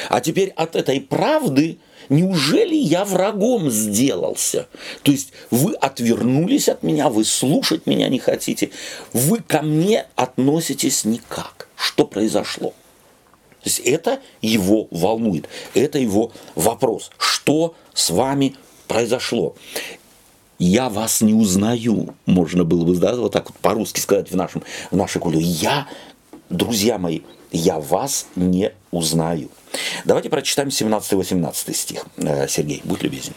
А 0.09 0.21
теперь 0.21 0.49
от 0.49 0.75
этой 0.75 0.99
правды 0.99 1.77
неужели 2.09 2.75
я 2.75 3.05
врагом 3.05 3.69
сделался? 3.69 4.67
То 5.03 5.11
есть 5.11 5.31
вы 5.51 5.73
отвернулись 5.73 6.67
от 6.67 6.81
меня, 6.81 7.09
вы 7.09 7.23
слушать 7.23 7.85
меня 7.85 8.09
не 8.09 8.19
хотите, 8.19 8.71
вы 9.13 9.39
ко 9.39 9.61
мне 9.61 10.07
относитесь 10.15 11.05
никак. 11.05 11.67
Что 11.81 12.05
произошло? 12.05 12.69
То 12.69 13.69
есть 13.69 13.79
это 13.79 14.19
его 14.41 14.87
волнует, 14.91 15.49
это 15.73 15.97
его 15.97 16.31
вопрос. 16.53 17.09
Что 17.17 17.73
с 17.93 18.11
вами 18.11 18.55
произошло? 18.87 19.55
Я 20.59 20.89
вас 20.89 21.21
не 21.21 21.33
узнаю, 21.33 22.13
можно 22.27 22.63
было 22.63 22.85
бы 22.85 22.95
да, 22.95 23.15
вот 23.15 23.33
так 23.33 23.49
вот 23.49 23.57
по-русски 23.57 23.99
сказать 23.99 24.29
в, 24.29 24.35
нашем, 24.35 24.61
в 24.91 24.95
нашей 24.95 25.19
культуре. 25.19 25.43
Я, 25.43 25.87
друзья 26.51 26.99
мои, 26.99 27.21
я 27.51 27.79
вас 27.79 28.27
не 28.35 28.73
узнаю. 28.91 29.49
Давайте 30.05 30.29
прочитаем 30.29 30.69
17-18 30.69 31.73
стих. 31.73 32.05
Э, 32.17 32.47
Сергей, 32.47 32.81
будь 32.83 33.01
любезен. 33.01 33.33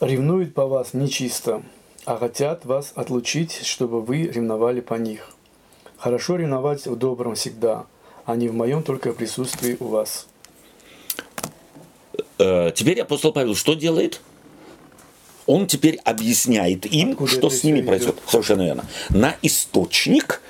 Ревнуют 0.00 0.52
по 0.52 0.66
вас 0.66 0.94
нечисто, 0.94 1.62
а 2.06 2.16
хотят 2.16 2.64
вас 2.64 2.92
отлучить, 2.96 3.60
чтобы 3.64 4.02
вы 4.02 4.22
ревновали 4.24 4.80
по 4.80 4.94
них. 4.94 5.33
Хорошо 6.04 6.36
ревновать 6.36 6.86
в 6.86 6.96
добром 6.96 7.34
всегда, 7.34 7.86
а 8.26 8.36
не 8.36 8.48
в 8.48 8.54
моем 8.54 8.82
только 8.82 9.14
присутствии 9.14 9.78
у 9.80 9.86
вас. 9.86 10.26
Э, 12.38 12.72
Теперь 12.74 13.00
апостол 13.00 13.32
Павел 13.32 13.54
что 13.54 13.72
делает? 13.72 14.20
Он 15.46 15.66
теперь 15.66 15.96
объясняет 16.04 16.84
им, 16.84 17.12
Откуда 17.12 17.30
что 17.30 17.48
с 17.48 17.64
ними 17.64 17.80
происходит. 17.80 18.20
Совершенно 18.28 18.64
верно. 18.64 18.84
На 19.08 19.34
источник 19.40 20.42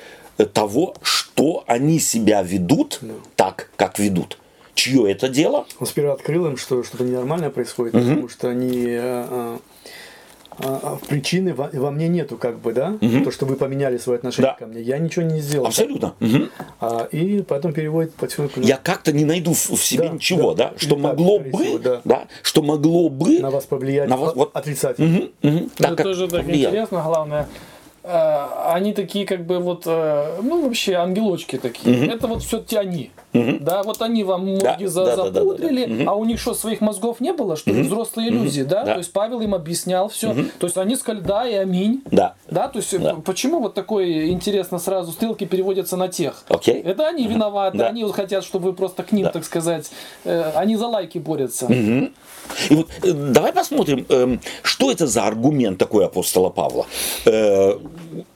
того, 0.52 0.96
что 1.02 1.62
они 1.68 2.00
себя 2.00 2.42
ведут 2.42 2.98
Да. 3.00 3.14
так, 3.36 3.70
как 3.76 4.00
ведут. 4.00 4.38
Чье 4.74 5.08
это 5.08 5.28
дело? 5.28 5.66
Он 5.78 5.86
сперва 5.86 6.14
открыл 6.14 6.46
им, 6.48 6.56
что 6.56 6.82
что-то 6.82 7.04
ненормальное 7.04 7.50
происходит, 7.50 7.92
потому 7.92 8.28
что 8.28 8.48
они, 8.48 8.86
э, 8.88 9.26
э, 9.30 9.58
причины 11.08 11.54
во, 11.54 11.68
во 11.72 11.90
мне 11.90 12.08
нету, 12.08 12.36
как 12.36 12.58
бы, 12.60 12.72
да? 12.72 12.96
То, 13.24 13.30
что 13.30 13.46
вы 13.46 13.56
поменяли 13.56 13.98
свое 13.98 14.18
отношение 14.18 14.52
Да. 14.52 14.58
ко 14.58 14.66
мне. 14.70 14.80
Я 14.80 14.98
ничего 14.98 15.24
не 15.24 15.40
сделал. 15.40 15.66
Абсолютно. 15.66 16.14
Мгм. 16.20 16.50
А, 16.80 17.04
и 17.10 17.42
потом 17.42 17.72
переводит 17.72 18.14
потихоньку 18.14 18.60
Я 18.60 18.76
как-то 18.76 19.12
не 19.12 19.24
найду 19.24 19.52
в, 19.54 19.70
в 19.70 19.84
себе 19.84 20.08
Да, 20.08 20.14
ничего, 20.14 20.54
да. 20.54 20.70
да, 20.70 20.78
что 20.78 20.90
так, 20.90 20.98
могло 20.98 21.38
бы, 21.38 21.50
всего, 21.50 21.78
да. 21.78 22.00
да, 22.04 22.26
что 22.42 22.62
могло 22.62 23.08
бы 23.08 23.38
на 23.40 23.50
вас 23.50 23.64
повлиять 23.64 24.08
на 24.08 24.16
вас- 24.16 24.34
вот. 24.34 24.50
отрицательно. 24.54 25.08
Мгм, 25.08 25.30
мгм. 25.42 25.70
Да, 25.78 25.88
Это 25.90 26.02
тоже 26.02 26.28
так 26.28 26.40
повлияло. 26.42 26.70
интересно, 26.72 27.02
главное. 27.04 27.48
э, 28.02 28.46
Они 28.74 28.92
такие, 28.92 29.24
как 29.26 29.46
бы, 29.46 29.58
вот, 29.60 29.84
э, 29.86 30.40
ну, 30.42 30.62
вообще, 30.64 30.94
ангелочки 30.94 31.56
такие. 31.58 32.06
Это 32.08 32.26
вот 32.26 32.42
все-таки 32.42 32.76
они. 32.76 33.10
Да, 33.34 33.82
вот 33.82 34.00
они 34.00 34.22
вам 34.22 34.46
мозги 34.52 34.84
Да, 34.84 34.88
за- 34.88 35.04
да, 35.04 35.16
да, 35.16 35.22
да, 35.24 35.30
да, 35.30 35.40
запудрили, 35.40 35.84
да. 35.86 35.92
Мгм. 35.94 36.08
а 36.08 36.14
у 36.14 36.24
них 36.24 36.40
что, 36.40 36.54
своих 36.54 36.80
мозгов 36.80 37.20
не 37.20 37.32
было, 37.32 37.56
что 37.56 37.72
ли? 37.72 37.82
Взрослые 37.82 38.28
иллюзии, 38.30 38.62
да? 38.62 38.84
Да. 38.84 38.92
То 38.92 38.98
есть 38.98 39.12
Павел 39.12 39.40
им 39.40 39.54
объяснял 39.54 40.08
все. 40.08 40.34
То 40.60 40.66
есть 40.66 40.76
они 40.78 40.94
сказали, 40.96 41.22
да, 41.22 41.48
и 41.48 41.54
аминь. 41.54 42.02
Да. 42.10 42.34
Да, 42.48 42.68
то 42.68 42.78
есть 42.78 42.96
Да. 42.98 43.14
п- 43.14 43.22
почему 43.22 43.60
вот 43.60 43.74
такое 43.74 44.28
интересно 44.28 44.78
сразу 44.78 45.10
стрелки 45.12 45.44
переводятся 45.46 45.96
на 45.96 46.06
тех? 46.08 46.44
Окей. 46.48 46.80
Это 46.80 47.08
они 47.08 47.26
виноваты, 47.26 47.78
Да. 47.78 47.86
они 47.88 48.04
хотят, 48.12 48.44
чтобы 48.44 48.66
вы 48.70 48.72
просто 48.72 49.02
к 49.02 49.10
ним, 49.12 49.24
Да. 49.24 49.30
так 49.32 49.44
сказать, 49.44 49.90
э, 50.24 50.52
они 50.54 50.76
за 50.76 50.86
лайки 50.86 51.18
борются. 51.18 51.66
И 52.70 52.74
вот 52.74 52.88
э, 53.02 53.12
давай 53.12 53.52
посмотрим, 53.52 54.06
эм, 54.10 54.40
что 54.62 54.90
это 54.92 55.06
за 55.06 55.24
аргумент 55.26 55.78
такой 55.78 56.04
апостола 56.06 56.50
Павла. 56.50 56.86
Э, 57.24 57.78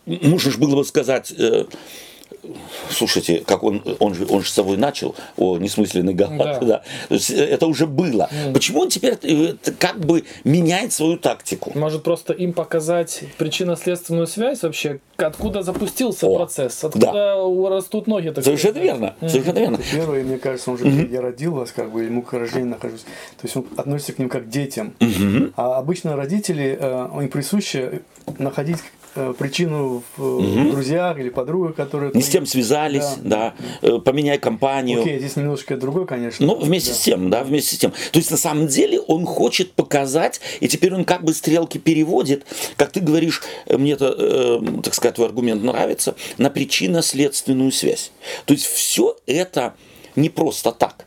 Можно 0.07 0.51
же 0.51 0.59
было 0.59 0.75
бы 0.77 0.85
сказать, 0.85 1.33
э, 1.39 1.67
слушайте, 2.91 3.43
как 3.47 3.62
он, 3.62 3.83
он 3.99 4.14
же, 4.14 4.27
он 4.29 4.43
же 4.43 4.49
с 4.49 4.53
собой 4.53 4.77
начал, 4.77 5.14
о 5.37 5.59
несмысленный 5.59 6.14
галат, 6.14 6.61
Да. 6.61 6.61
да. 6.67 6.83
То 7.09 7.14
есть 7.14 7.31
э, 7.31 7.35
это 7.45 7.67
уже 7.67 7.87
было. 7.87 8.29
Почему 8.53 8.81
он 8.81 8.88
теперь 8.88 9.17
э, 9.23 9.55
как 9.79 10.01
бы 10.01 10.25
меняет 10.45 10.93
свою 10.93 11.19
тактику? 11.19 11.73
Может 11.79 12.03
просто 12.03 12.33
им 12.33 12.53
показать 12.53 13.23
причинно-следственную 13.38 14.27
связь 14.27 14.62
вообще, 14.62 15.01
откуда 15.17 15.62
запустился 15.62 16.27
О, 16.27 16.37
процесс, 16.37 16.83
откуда 16.85 17.37
у- 17.37 17.69
растут 17.69 18.07
ноги. 18.07 18.31
так 18.31 18.45
Совершенно 18.45 18.75
сказать. 18.75 18.85
верно, 18.93 19.14
совершенно 19.29 19.59
верно. 19.59 19.79
Первое, 19.93 20.23
мне 20.25 20.38
кажется, 20.38 20.71
он 20.71 20.79
же 20.79 21.09
я 21.11 21.21
родил 21.21 21.55
вас, 21.55 21.73
как 21.73 21.91
бы, 21.91 22.03
или 22.03 22.11
мука 22.11 22.38
рождения 22.38 22.67
нахожусь. 22.67 23.03
То 23.03 23.45
есть 23.45 23.57
он 23.57 23.67
относится 23.77 24.12
к 24.12 24.19
ним 24.19 24.29
как 24.29 24.47
к 24.47 24.49
детям. 24.49 24.95
А 25.57 25.79
обычно 25.79 26.17
родители, 26.17 26.77
э, 26.81 27.09
им 27.23 27.29
присуще 27.29 28.03
находить 28.38 28.79
причину 29.39 30.03
в 30.17 30.39
в 30.39 30.71
друзьях 30.71 31.19
или 31.19 31.29
подругах, 31.29 31.75
которые... 31.75 32.13
Не 32.15 32.23
с 32.23 32.29
тем 32.29 32.47
связались, 32.47 33.17
да, 33.23 33.55
э, 33.83 33.99
поменяй 33.99 34.39
компанию. 34.39 35.01
Окей, 35.01 35.19
здесь 35.19 35.37
немножко 35.37 35.77
другой, 35.77 36.07
конечно. 36.07 36.47
Ну, 36.47 36.57
вместе 36.59 36.91
Да. 36.91 36.97
с 36.97 37.01
тем, 37.01 37.31
да, 37.31 37.45
вместе 37.45 37.77
с 37.77 37.79
тем. 37.79 37.93
То 38.13 38.19
есть, 38.19 38.31
на 38.31 38.37
самом 38.37 38.67
деле, 38.69 39.01
он 39.01 39.25
хочет 39.27 39.73
показать, 39.73 40.41
и 40.61 40.69
теперь 40.69 40.95
он 40.95 41.05
как 41.05 41.25
бы 41.25 41.35
стрелки 41.35 41.79
переводит, 41.79 42.47
как 42.77 42.93
ты 42.93 43.01
говоришь, 43.01 43.43
э, 43.67 43.77
мне 43.77 43.93
это, 43.93 44.15
э, 44.17 44.61
так 44.83 44.95
сказать, 44.95 45.17
твой 45.17 45.27
аргумент 45.29 45.63
нравится, 45.63 46.15
на 46.39 46.51
причинно-следственную 46.51 47.73
связь. 47.73 48.13
То 48.45 48.55
есть, 48.55 48.67
все 48.67 49.17
это 49.27 49.75
не 50.17 50.31
просто 50.31 50.73
так. 50.73 51.07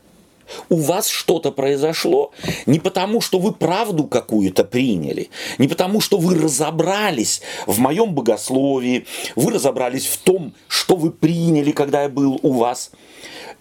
У 0.68 0.76
вас 0.76 1.08
что-то 1.08 1.52
произошло 1.52 2.32
не 2.66 2.78
потому, 2.78 3.20
что 3.20 3.38
вы 3.38 3.52
правду 3.52 4.04
какую-то 4.04 4.64
приняли, 4.64 5.30
не 5.58 5.68
потому, 5.68 6.00
что 6.00 6.18
вы 6.18 6.34
разобрались 6.34 7.42
в 7.66 7.78
моем 7.78 8.14
богословии, 8.14 9.06
вы 9.36 9.52
разобрались 9.52 10.06
в 10.06 10.18
том, 10.18 10.52
что 10.68 10.96
вы 10.96 11.10
приняли, 11.10 11.72
когда 11.72 12.02
я 12.02 12.08
был 12.08 12.38
у 12.42 12.52
вас, 12.52 12.90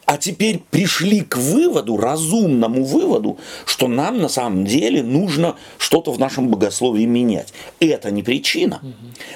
а 0.06 0.18
теперь 0.18 0.62
пришли 0.72 1.22
к 1.22 1.38
выводу, 1.38 1.96
разумному 1.96 2.84
выводу, 2.84 3.38
что 3.66 3.88
нам 3.88 4.20
на 4.20 4.28
самом 4.28 4.66
деле 4.66 5.04
нужно 5.04 5.56
что-то 5.78 6.12
в 6.12 6.20
нашем 6.20 6.50
богословии 6.50 7.06
менять. 7.06 7.54
Это 7.80 8.12
не 8.12 8.24
причина. 8.24 8.82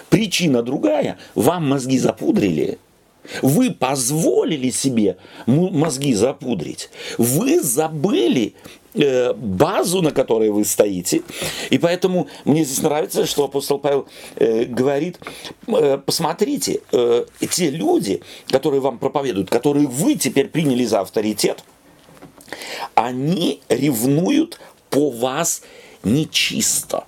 Причина 0.09 0.63
другая. 0.63 1.17
Вам 1.33 1.69
мозги 1.69 1.97
запудрили. 1.97 2.77
Вы 3.41 3.71
позволили 3.71 4.69
себе 4.69 5.17
мозги 5.45 6.13
запудрить. 6.13 6.89
Вы 7.17 7.61
забыли 7.61 8.55
э, 8.93 9.33
базу, 9.33 10.01
на 10.01 10.11
которой 10.11 10.49
вы 10.49 10.65
стоите. 10.65 11.21
И 11.69 11.77
поэтому 11.77 12.27
мне 12.45 12.63
здесь 12.63 12.81
нравится, 12.81 13.25
что 13.25 13.45
апостол 13.45 13.79
Павел 13.79 14.07
э, 14.35 14.65
говорит, 14.65 15.19
э, 15.67 15.97
посмотрите, 16.05 16.81
э, 16.91 17.25
те 17.49 17.69
люди, 17.69 18.21
которые 18.47 18.81
вам 18.81 18.97
проповедуют, 18.97 19.49
которые 19.49 19.87
вы 19.87 20.15
теперь 20.15 20.47
приняли 20.47 20.85
за 20.85 21.01
авторитет, 21.01 21.63
они 22.93 23.61
ревнуют 23.69 24.59
по 24.89 25.09
вас 25.09 25.61
нечисто. 26.03 27.05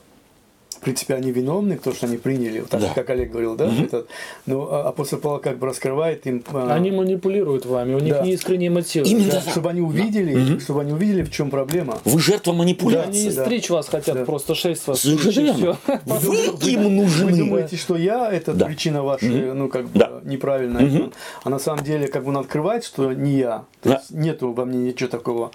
В 0.88 0.90
принципе, 0.90 1.16
они 1.16 1.32
виновны, 1.34 1.78
то, 1.78 1.94
что 1.94 2.06
они 2.06 2.16
приняли, 2.16 2.62
вот 2.62 2.70
так, 2.70 2.80
Да. 2.80 2.92
как 2.96 3.10
Олег 3.10 3.30
говорил, 3.30 3.58
да? 3.58 3.70
Этот, 3.70 4.08
но 4.46 4.70
а, 4.72 4.88
апостол 4.88 5.20
Павел 5.20 5.40
как 5.40 5.58
бы 5.58 5.68
раскрывает 5.68 6.26
им... 6.26 6.42
а, 6.54 6.74
Они 6.74 6.92
манипулируют 6.92 7.66
вами, 7.66 7.94
у 7.94 8.00
них 8.00 8.14
Да. 8.14 8.22
неискренние 8.26 8.70
мотивы. 8.70 9.06
Именно 9.06 9.32
да, 9.32 9.42
так. 9.42 9.50
чтобы 9.52 9.70
они 9.72 9.82
увидели, 9.82 10.58
чтобы 10.60 10.80
они 10.82 10.94
увидели, 10.94 11.24
в 11.24 11.30
чем 11.30 11.50
проблема. 11.50 11.98
Вы 12.06 12.22
жертва 12.22 12.54
Они 12.54 12.60
манипуляции. 12.60 13.32
да. 13.32 13.44
стричь 13.44 13.70
вас 13.70 13.90
хотят, 13.90 14.16
Да. 14.16 14.24
просто 14.24 14.56
шесть 14.56 14.88
вас. 14.88 15.02
Совершенно. 15.02 15.78
Вы 16.06 16.36
им 16.72 16.84
Вы 16.84 16.90
нужны. 16.90 17.36
думаете, 17.38 17.76
что 17.76 17.98
я 17.98 18.32
это 18.32 18.54
Да. 18.54 18.66
причина 18.68 19.04
вашей, 19.04 19.54
ну 19.54 19.68
как 19.68 19.90
бы 19.90 20.00
Да. 20.00 20.22
неправильная, 20.24 21.10
а 21.44 21.50
на 21.50 21.60
самом 21.60 21.84
деле 21.84 22.08
как 22.08 22.24
бы 22.24 22.30
он 22.30 22.38
открывает, 22.38 22.86
что 22.86 23.12
не 23.12 23.40
я, 23.40 23.66
то 23.82 23.90
Да. 23.90 23.96
есть 23.96 24.12
нету 24.12 24.54
во 24.54 24.64
мне 24.64 24.80
ничего 24.80 25.10
такого. 25.10 25.52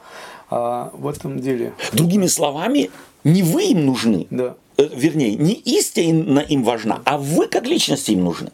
А 0.54 0.90
в 0.92 1.08
этом 1.08 1.40
деле, 1.40 1.72
Другими 1.94 2.26
словами, 2.26 2.90
не 3.24 3.42
вы 3.42 3.68
им 3.68 3.86
нужны, 3.86 4.26
да. 4.28 4.54
Э, 4.76 4.86
вернее, 4.94 5.34
не 5.34 5.54
истина 5.54 6.40
им 6.40 6.62
важна, 6.62 7.00
а 7.06 7.16
вы 7.16 7.48
как 7.48 7.64
личности 7.64 8.10
им 8.10 8.24
нужны. 8.24 8.50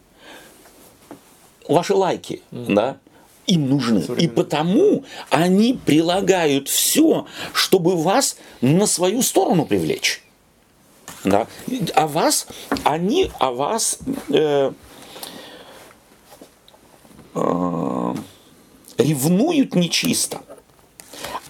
Ваши 1.67 1.95
лайки, 1.95 2.41
да, 2.53 2.99
им 3.49 3.69
нужны. 3.69 4.05
И 4.17 4.29
потому 4.29 5.03
они 5.29 5.77
прилагают 5.85 6.69
все, 6.69 7.27
чтобы 7.53 7.97
вас 7.97 8.37
на 8.61 8.87
свою 8.87 9.23
сторону 9.23 9.67
привлечь. 9.67 10.23
Да. 11.25 11.49
А 11.97 12.07
вас, 12.07 12.47
они 12.85 13.33
о 13.41 13.51
вас 13.51 13.99
э, 14.29 14.71
э, 17.35 18.15
ревнуют 18.99 19.75
нечисто, 19.75 20.43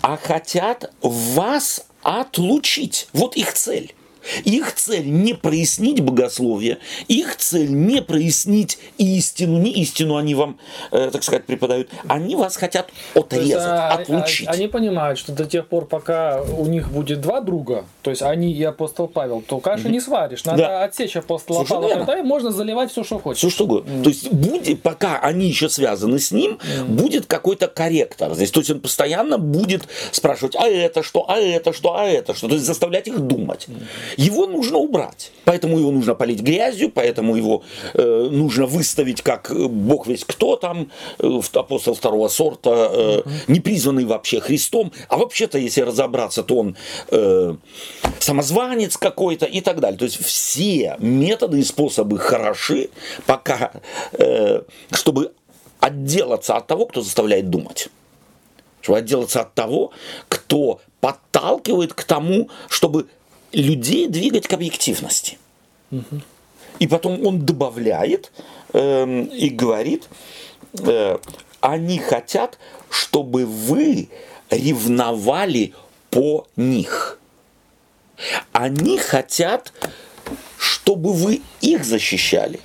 а 0.08 0.16
хотят 0.16 0.90
вас 1.02 1.84
отлучить. 2.02 3.08
Вот 3.12 3.36
их 3.36 3.52
цель. 3.52 3.94
Их 4.44 4.74
цель 4.74 5.10
не 5.10 5.34
прояснить 5.34 6.00
богословие, 6.00 6.78
их 7.08 7.36
цель 7.36 7.70
не 7.70 8.02
прояснить 8.02 8.78
истину, 8.98 9.58
не 9.58 9.70
истину 9.72 10.16
они 10.16 10.34
вам, 10.34 10.58
э, 10.90 11.10
так 11.12 11.22
сказать, 11.22 11.44
преподают, 11.44 11.88
они 12.08 12.36
вас 12.36 12.56
хотят 12.56 12.88
То 13.14 13.20
есть, 13.20 13.32
отрезать, 13.32 13.62
а, 13.64 13.88
отлучить. 13.94 14.48
а- 14.48 14.52
Они 14.52 14.68
понимают, 14.68 15.18
что 15.18 15.32
до 15.32 15.44
тех 15.44 15.66
пор, 15.68 15.86
пока 15.86 16.42
у 16.42 16.66
них 16.66 16.90
будет 16.90 17.20
два 17.20 17.40
друга, 17.40 17.84
то 18.02 18.10
есть 18.10 18.22
они 18.22 18.52
и 18.52 18.62
апостол 18.64 19.08
Павел, 19.08 19.40
то 19.42 19.58
каши 19.60 19.88
не 19.88 20.00
сваришь. 20.00 20.44
Надо 20.44 20.58
Да. 20.62 20.84
отсечь 20.84 21.16
апостола 21.16 21.58
Совершенно 21.58 21.88
Павла, 21.88 22.06
тогда 22.06 22.22
можно 22.22 22.50
заливать 22.52 22.90
все, 22.90 23.04
что 23.04 23.18
хочешь. 23.18 23.38
Все 23.38 23.50
что 23.50 23.64
угодно. 23.64 24.02
То 24.02 24.08
есть 24.10 24.30
будет, 24.32 24.82
пока 24.82 25.18
они 25.18 25.46
еще 25.46 25.68
связаны 25.68 26.18
с 26.18 26.30
ним, 26.32 26.58
будет 26.88 27.26
какой-то 27.26 27.68
корректор 27.68 28.34
здесь. 28.34 28.50
То 28.50 28.60
есть 28.60 28.70
он 28.70 28.80
постоянно 28.80 29.38
будет 29.38 29.88
спрашивать, 30.12 30.56
а 30.56 30.66
это 30.68 31.02
что, 31.02 31.28
а 31.28 31.36
это 31.38 31.72
что, 31.72 31.96
а 31.96 32.04
это 32.06 32.34
что. 32.34 32.48
То 32.48 32.54
есть 32.54 32.66
заставлять 32.66 33.08
их 33.08 33.18
думать. 33.20 33.66
Его 34.18 34.48
нужно 34.48 34.78
убрать. 34.78 35.30
Поэтому 35.44 35.78
его 35.78 35.92
нужно 35.92 36.16
полить 36.16 36.40
грязью, 36.40 36.90
поэтому 36.90 37.36
его 37.36 37.62
э, 37.94 38.28
нужно 38.32 38.66
выставить 38.66 39.22
как 39.22 39.52
э, 39.52 39.68
бог 39.68 40.08
весь 40.08 40.24
кто 40.24 40.56
там, 40.56 40.90
э, 41.20 41.40
апостол 41.54 41.94
второго 41.94 42.26
сорта, 42.26 42.90
э, 42.92 43.22
не 43.46 43.60
призванный 43.60 44.04
вообще 44.04 44.40
Христом. 44.40 44.90
А 45.08 45.18
вообще-то, 45.18 45.56
если 45.56 45.82
разобраться, 45.82 46.42
то 46.42 46.56
он 46.56 46.76
э, 47.12 47.54
самозванец 48.18 48.96
какой-то 48.96 49.46
и 49.46 49.60
так 49.60 49.78
далее. 49.78 49.98
То 49.98 50.04
есть 50.06 50.20
все 50.20 50.96
методы 50.98 51.60
и 51.60 51.62
способы 51.62 52.18
хороши, 52.18 52.90
пока, 53.24 53.70
э, 54.14 54.62
чтобы 54.90 55.30
отделаться 55.78 56.56
от 56.56 56.66
того, 56.66 56.86
кто 56.86 57.02
заставляет 57.02 57.50
думать. 57.50 57.88
Чтобы 58.80 58.98
отделаться 58.98 59.42
от 59.42 59.54
того, 59.54 59.92
кто 60.28 60.80
подталкивает 61.00 61.94
к 61.94 62.02
тому, 62.02 62.48
чтобы 62.68 63.06
людей 63.52 64.08
двигать 64.08 64.46
к 64.46 64.52
объективности. 64.52 65.38
И 66.78 66.86
потом 66.86 67.26
он 67.26 67.44
добавляет 67.44 68.30
эм, 68.72 69.24
и 69.24 69.48
говорит, 69.48 70.08
э, 70.78 71.18
они 71.60 71.98
хотят, 71.98 72.58
чтобы 72.90 73.46
вы 73.46 74.08
ревновали 74.50 75.74
по 76.10 76.46
них. 76.56 77.18
Они 78.52 78.98
хотят, 78.98 79.72
чтобы 80.56 81.12
вы 81.12 81.40
их 81.60 81.84
защищали. 81.84 82.60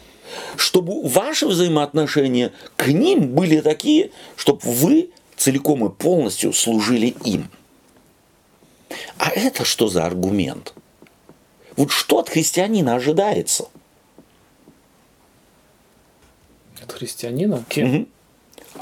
Чтобы 0.55 1.07
ваши 1.07 1.47
взаимоотношения 1.47 2.51
к 2.75 2.87
ним 2.87 3.29
были 3.29 3.61
такие, 3.61 4.11
чтобы 4.35 4.61
вы 4.63 5.11
целиком 5.35 5.85
и 5.85 5.89
полностью 5.89 6.53
служили 6.53 7.15
им. 7.23 7.49
А 9.17 9.29
это 9.29 9.65
что 9.65 9.87
за 9.87 10.05
аргумент? 10.05 10.73
Вот 11.75 11.91
что 11.91 12.19
от 12.19 12.29
христианина 12.29 12.95
ожидается? 12.95 13.67
От 16.81 16.91
христианина? 16.91 17.63
Кем? 17.69 17.95
Угу. 17.95 18.07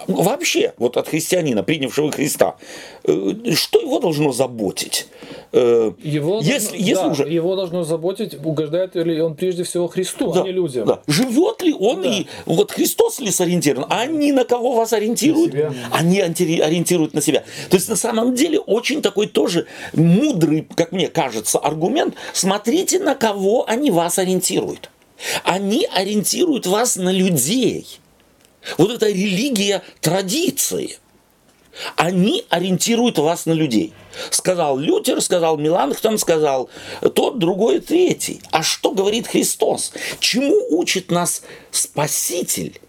Вообще, 0.07 0.73
вот 0.77 0.97
от 0.97 1.07
христианина, 1.07 1.63
принявшего 1.63 2.11
Христа, 2.11 2.55
э, 3.03 3.33
что 3.53 3.79
его 3.79 3.99
должно 3.99 4.31
заботить? 4.31 5.07
Э, 5.51 5.91
его, 6.01 6.39
если, 6.41 6.71
должно, 6.71 6.77
если 6.77 6.93
да, 6.93 7.07
уже... 7.07 7.29
его 7.29 7.55
должно 7.55 7.83
заботить, 7.83 8.37
угождает 8.43 8.95
ли 8.95 9.21
он 9.21 9.35
прежде 9.35 9.63
всего 9.63 9.87
Христу, 9.87 10.31
а 10.31 10.35
да, 10.35 10.41
а 10.41 10.43
не 10.45 10.51
людям. 10.51 10.87
Да. 10.87 11.01
Живет 11.07 11.61
ли 11.61 11.73
он 11.73 12.03
да. 12.03 12.09
и 12.09 12.25
вот 12.45 12.71
Христос 12.71 13.19
ли 13.19 13.31
сориентирован? 13.31 13.87
Они 13.89 14.31
на 14.31 14.45
кого 14.45 14.73
вас 14.73 14.93
ориентируют? 14.93 15.55
Они 15.91 16.21
ориентируют 16.21 17.13
на 17.13 17.21
себя. 17.21 17.43
То 17.69 17.75
есть 17.75 17.89
на 17.89 17.95
самом 17.95 18.33
деле 18.33 18.59
очень 18.59 19.01
такой 19.01 19.27
тоже 19.27 19.67
мудрый, 19.93 20.67
как 20.75 20.91
мне 20.91 21.07
кажется, 21.07 21.59
аргумент. 21.59 22.15
Смотрите, 22.33 22.99
на 22.99 23.15
кого 23.15 23.67
они 23.67 23.91
вас 23.91 24.19
ориентируют. 24.19 24.89
Они 25.43 25.87
ориентируют 25.93 26.65
вас 26.65 26.95
на 26.95 27.11
людей. 27.11 28.00
Вот 28.77 28.91
эта 28.91 29.07
религия 29.07 29.81
традиции. 30.01 30.97
Они 31.95 32.45
ориентируют 32.49 33.17
вас 33.17 33.45
на 33.45 33.53
людей. 33.53 33.93
Сказал 34.29 34.77
Лютер, 34.77 35.21
сказал 35.21 35.57
Меланхтон, 35.57 36.17
сказал 36.17 36.69
тот, 37.15 37.39
другой, 37.39 37.79
третий. 37.79 38.41
А 38.51 38.61
что 38.61 38.91
говорит 38.91 39.27
Христос? 39.27 39.93
Чему 40.19 40.57
учит 40.77 41.11
нас 41.11 41.43
Спаситель? 41.71 42.79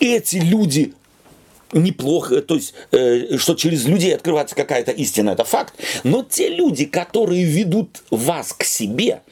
Эти 0.00 0.36
люди 0.36 0.94
неплохо, 1.72 2.42
то 2.42 2.56
есть, 2.56 2.74
э, 2.90 3.38
что 3.38 3.54
через 3.54 3.84
людей 3.84 4.14
открывается 4.14 4.56
какая-то 4.56 4.90
истина, 4.90 5.30
это 5.30 5.44
факт. 5.44 5.74
Но 6.02 6.24
те 6.24 6.48
люди, 6.48 6.84
которые 6.84 7.44
ведут 7.44 8.02
вас 8.10 8.52
к 8.52 8.64
себе, 8.64 9.22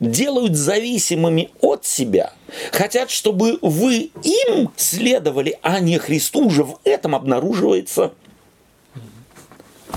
делают 0.00 0.56
зависимыми 0.56 1.50
от 1.60 1.84
себя, 1.84 2.32
хотят, 2.72 3.10
чтобы 3.10 3.58
вы 3.62 4.10
им 4.24 4.70
следовали, 4.76 5.58
а 5.62 5.80
не 5.80 5.98
Христу, 5.98 6.46
уже 6.46 6.64
в 6.64 6.80
этом 6.84 7.14
обнаруживается 7.14 8.12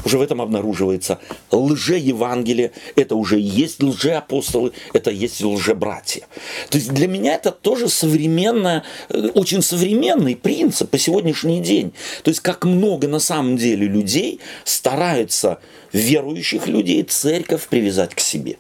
уже 0.05 0.17
в 0.17 0.21
этом 0.21 0.41
обнаруживается 0.41 1.19
лже-евангелие, 1.51 2.71
это 2.95 3.15
уже 3.15 3.39
есть 3.39 3.81
лже-апостолы, 3.81 4.73
это 4.91 5.11
есть 5.11 5.41
лже-братья. 5.41 6.25
То 6.69 6.77
есть 6.77 6.91
для 6.91 7.07
меня 7.07 7.35
это 7.35 7.51
тоже 7.51 7.87
современная, 7.89 8.83
э, 9.09 9.29
очень 9.33 9.61
современный 9.61 10.35
принцип 10.35 10.89
по 10.89 10.97
сегодняшний 10.97 11.61
день. 11.61 11.93
То 12.23 12.29
есть 12.29 12.41
как 12.41 12.65
много 12.65 13.07
на 13.07 13.19
самом 13.19 13.55
деле 13.55 13.87
людей 13.87 14.39
стараются 14.65 15.59
верующих 15.91 16.67
людей 16.67 17.03
церковь 17.03 17.67
привязать 17.67 18.13
к 18.15 18.19
себе. 18.19 18.57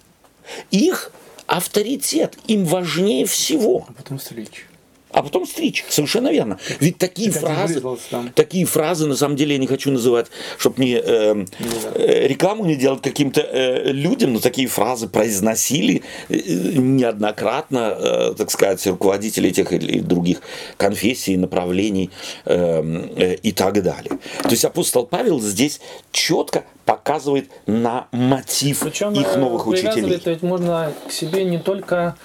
Их 0.71 1.11
авторитет 1.47 2.37
им 2.47 2.65
важнее 2.65 3.25
всего. 3.25 3.85
А 3.87 3.93
потом 3.93 4.19
стричь. 4.19 4.65
А 5.13 5.21
потом 5.21 5.45
стричь, 5.45 5.85
совершенно 5.89 6.31
верно. 6.31 6.57
Ведь 6.79 6.97
такие 6.97 7.31
так 7.31 7.41
фразы, 7.41 7.81
такие 8.33 8.65
фразы, 8.65 9.05
на 9.05 9.15
самом 9.15 9.35
деле, 9.35 9.53
я 9.53 9.59
не 9.59 9.67
хочу 9.67 9.91
называть, 9.91 10.27
чтобы 10.57 10.83
не 10.83 10.95
э, 10.95 11.45
э, 11.95 12.27
рекламу 12.27 12.65
не 12.65 12.75
делать 12.75 13.01
каким-то 13.01 13.41
э, 13.41 13.91
людям, 13.91 14.33
но 14.33 14.39
такие 14.39 14.67
фразы 14.67 15.07
произносили 15.07 16.01
э, 16.29 16.35
неоднократно, 16.73 17.95
э, 17.97 18.33
так 18.35 18.49
сказать, 18.49 18.85
руководители 18.87 19.51
тех 19.51 19.71
или 19.71 19.99
других 19.99 20.41
конфессий, 20.77 21.37
направлений 21.37 22.09
э, 22.45 23.07
э, 23.15 23.35
и 23.35 23.51
так 23.51 23.83
далее. 23.83 24.17
То 24.41 24.49
есть 24.49 24.65
апостол 24.65 25.05
Павел 25.05 25.39
здесь 25.39 25.79
четко 26.11 26.63
показывает 26.85 27.49
на 27.67 28.07
мотив 28.11 28.79
Причем, 28.79 29.13
их 29.13 29.35
новых 29.35 29.67
учителей. 29.67 30.19
Ведь 30.25 30.41
можно 30.41 30.91
к 31.07 31.11
себе 31.11 31.43
не 31.43 31.59
только 31.59 32.17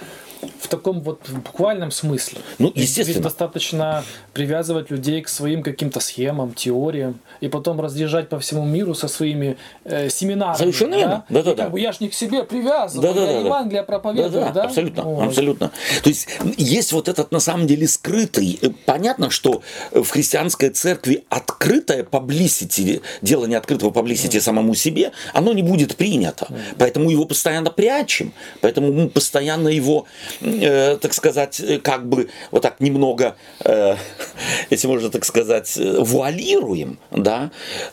в 0.60 0.68
таком 0.68 1.00
вот 1.00 1.28
буквальном 1.28 1.90
смысле. 1.90 2.40
Ну, 2.58 2.72
естественно. 2.74 3.14
Ведь 3.14 3.22
достаточно 3.22 4.04
привязывать 4.32 4.90
людей 4.90 5.22
к 5.22 5.28
своим 5.28 5.62
каким-то 5.62 6.00
схемам, 6.00 6.52
теориям, 6.54 7.20
и 7.40 7.48
потом 7.48 7.80
разъезжать 7.80 8.28
по 8.28 8.38
всему 8.40 8.64
миру 8.64 8.94
со 8.94 9.08
своими 9.08 9.56
э, 9.84 10.08
семинарами. 10.08 10.58
Совершенно 10.58 10.94
верно. 10.96 11.24
Да, 11.28 11.42
да, 11.42 11.54
да. 11.54 11.62
Как 11.64 11.72
бы 11.72 11.80
я 11.80 11.92
ж 11.92 12.00
не 12.00 12.08
к 12.08 12.14
себе 12.14 12.42
привязываю, 12.44 13.08
да, 13.08 13.14
да, 13.14 13.26
я 13.26 13.40
да, 13.40 13.46
Евангелие 13.46 13.82
да. 13.82 13.86
проповедую, 13.86 14.30
да? 14.30 14.46
да, 14.46 14.52
да? 14.52 14.62
Абсолютно, 14.64 15.08
Ой. 15.08 15.26
абсолютно. 15.26 15.70
То 16.02 16.08
есть 16.08 16.28
есть 16.56 16.92
вот 16.92 17.08
этот 17.08 17.32
на 17.32 17.40
самом 17.40 17.66
деле 17.66 17.86
скрытый. 17.86 18.58
Э, 18.60 18.70
понятно, 18.86 19.30
что 19.30 19.62
в 19.92 20.08
христианской 20.08 20.70
церкви 20.70 21.24
открытое 21.28 22.02
publicity, 22.02 23.00
делание 23.22 23.58
открытого 23.58 23.90
publicity 23.90 24.38
mm. 24.38 24.40
самому 24.40 24.74
себе, 24.74 25.12
оно 25.32 25.52
не 25.52 25.62
будет 25.62 25.96
принято. 25.96 26.46
Mm. 26.48 26.58
Поэтому 26.78 27.10
его 27.10 27.24
постоянно 27.24 27.70
прячем, 27.70 28.32
поэтому 28.60 28.92
мы 28.92 29.08
постоянно 29.08 29.68
его, 29.68 30.06
э, 30.48 30.96
так 30.96 31.14
сказать, 31.14 31.60
э, 31.60 31.78
как 31.78 32.08
бы 32.08 32.28
вот 32.50 32.62
так 32.62 32.80
немного, 32.80 33.36
э, 33.64 33.96
если 34.70 34.86
можно 34.88 35.10
так 35.10 35.24
сказать, 35.24 35.76
э, 35.76 35.98
вуалируем, 36.00 36.98
да, 37.10 37.50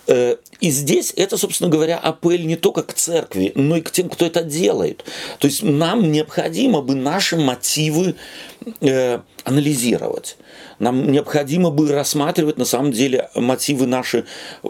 э, 0.07 0.37
и 0.59 0.69
здесь 0.69 1.13
это, 1.15 1.37
собственно 1.37 1.69
говоря, 1.69 1.97
апель 1.97 2.45
не 2.45 2.55
только 2.55 2.83
к 2.83 2.93
церкви, 2.93 3.51
но 3.55 3.77
и 3.77 3.81
к 3.81 3.91
тем, 3.91 4.09
кто 4.09 4.25
это 4.25 4.41
делает. 4.41 5.03
То 5.39 5.47
есть 5.47 5.63
нам 5.63 6.11
необходимо 6.11 6.81
бы 6.81 6.95
наши 6.95 7.35
мотивы 7.35 8.15
э, 8.81 9.19
анализировать. 9.43 10.37
Нам 10.79 11.11
необходимо 11.11 11.69
бы 11.69 11.91
рассматривать 11.91 12.57
на 12.57 12.65
самом 12.65 12.91
деле 12.91 13.29
мотивы 13.35 13.87
наши 13.87 14.25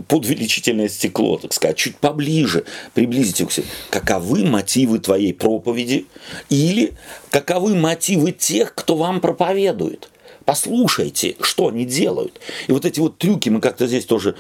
под 0.08 0.26
увеличительное 0.26 0.90
стекло, 0.90 1.38
так 1.38 1.54
сказать, 1.54 1.78
чуть 1.78 1.98
поближе, 1.98 2.66
приблизить 2.94 3.42
их 3.42 3.50
к 3.50 3.52
себе. 3.52 3.66
Каковы 3.90 4.46
мотивы 4.46 5.00
твоей 5.00 5.34
проповеди 5.34 6.06
или 6.50 6.94
каковы 7.30 7.76
мотивы 7.76 8.32
тех, 8.32 8.74
кто 8.76 8.96
вам 8.96 9.20
проповедует? 9.22 10.10
Послушайте, 10.46 11.36
что 11.42 11.70
они 11.70 11.86
делают. 11.86 12.40
И 12.68 12.72
вот 12.72 12.86
эти 12.86 13.00
вот 13.00 13.18
трюки 13.18 13.50
мы 13.50 13.62
как-то 13.62 13.88
здесь 13.88 14.06
тоже 14.06 14.36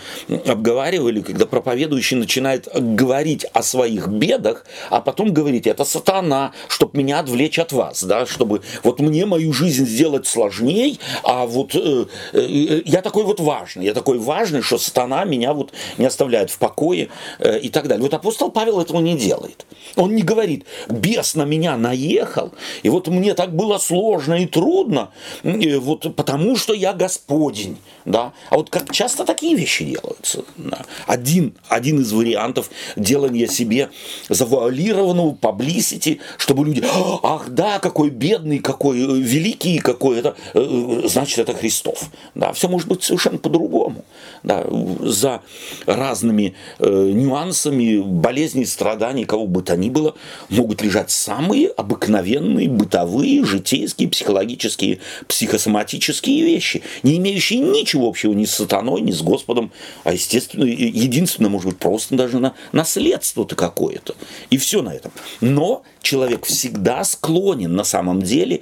обговаривали, 0.45 1.21
когда 1.21 1.47
проповедующий 1.47 2.15
начинает 2.15 2.67
говорить 2.73 3.45
о 3.53 3.63
своих 3.63 4.07
бедах, 4.07 4.65
а 4.91 5.01
потом 5.01 5.33
говорить, 5.33 5.65
это 5.65 5.83
сатана, 5.83 6.51
чтобы 6.67 6.99
меня 6.99 7.19
отвлечь 7.19 7.57
от 7.57 7.71
вас, 7.71 8.03
да, 8.03 8.27
чтобы 8.27 8.61
вот 8.83 8.99
мне 8.99 9.25
мою 9.25 9.51
жизнь 9.51 9.85
сделать 9.87 10.27
сложней, 10.27 10.99
а 11.23 11.47
вот 11.47 11.75
э, 11.75 12.05
э, 12.33 12.81
я 12.85 13.01
такой 13.01 13.23
вот 13.23 13.39
важный, 13.39 13.85
я 13.85 13.93
такой 13.93 14.19
важный, 14.19 14.61
что 14.61 14.77
сатана 14.77 15.23
меня 15.25 15.53
вот 15.53 15.73
не 15.97 16.05
оставляет 16.05 16.51
в 16.51 16.59
покое 16.59 17.09
э, 17.39 17.59
и 17.59 17.69
так 17.69 17.87
далее. 17.87 18.03
Вот 18.03 18.13
апостол 18.13 18.51
Павел 18.51 18.79
этого 18.79 18.99
не 18.99 19.17
делает. 19.17 19.65
Он 19.95 20.13
не 20.13 20.21
говорит, 20.21 20.65
бес 20.87 21.33
на 21.33 21.45
меня 21.45 21.77
наехал, 21.77 22.51
и 22.83 22.89
вот 22.89 23.07
мне 23.07 23.33
так 23.33 23.55
было 23.55 23.79
сложно 23.79 24.35
и 24.35 24.45
трудно, 24.45 25.09
э, 25.43 25.77
вот 25.79 25.94
вот 26.03 26.15
потому 26.15 26.55
что 26.55 26.73
я 26.73 26.93
Господень, 26.93 27.77
да. 28.05 28.33
А 28.49 28.55
вот 28.55 28.69
как 28.69 28.91
часто 28.91 29.25
такие 29.25 29.55
вещи 29.55 29.85
делаются. 29.85 30.43
Да? 30.57 30.85
Один, 31.07 31.55
один 31.69 32.01
из 32.01 32.11
вариантов 32.11 32.69
делания 32.95 33.47
себе 33.47 33.89
завуалированного 34.29 35.33
паблисити, 35.33 36.19
чтобы 36.37 36.65
люди, 36.65 36.83
ах 37.23 37.49
да, 37.49 37.79
какой 37.79 38.09
бедный, 38.09 38.59
какой 38.59 38.99
э, 38.99 39.19
великий, 39.19 39.79
какой 39.79 40.19
это, 40.19 40.35
э, 40.53 40.59
э, 41.03 41.07
значит 41.07 41.39
это 41.39 41.53
Христов. 41.53 42.09
Да, 42.33 42.53
все 42.53 42.67
может 42.67 42.87
быть 42.87 43.03
совершенно 43.03 43.37
по-другому. 43.37 44.03
Да, 44.45 44.63
за 44.99 45.41
разными 45.87 46.53
э, 46.77 46.87
нюансами 46.87 47.97
болезней, 47.97 48.67
страданий, 48.67 49.25
кого 49.25 49.47
бы 49.47 49.63
то 49.63 49.75
ни 49.75 49.89
было, 49.89 50.13
могут 50.49 50.83
лежать 50.83 51.09
самые 51.09 51.69
обыкновенные 51.69 52.69
бытовые, 52.69 53.43
житейские, 53.43 54.07
психологические, 54.07 54.99
психосоматические 55.27 56.43
вещи, 56.43 56.83
не 57.01 57.17
имеющие 57.17 57.59
ничего 57.59 58.07
общего 58.07 58.33
ни 58.33 58.45
с 58.45 58.51
сатаной, 58.51 59.01
ни 59.01 59.11
с 59.11 59.23
Господом, 59.23 59.71
а 60.03 60.13
естественно, 60.13 60.65
единственное, 60.65 61.49
может 61.49 61.69
быть, 61.69 61.79
просто 61.79 62.15
даже 62.15 62.37
на 62.37 62.53
наследство-то 62.71 63.55
какое-то. 63.55 64.13
И 64.51 64.57
все 64.59 64.83
на 64.83 64.93
этом. 64.93 65.11
Но 65.41 65.81
человек 66.03 66.45
всегда 66.45 67.03
склонен 67.03 67.75
на 67.75 67.83
самом 67.83 68.21
деле 68.21 68.61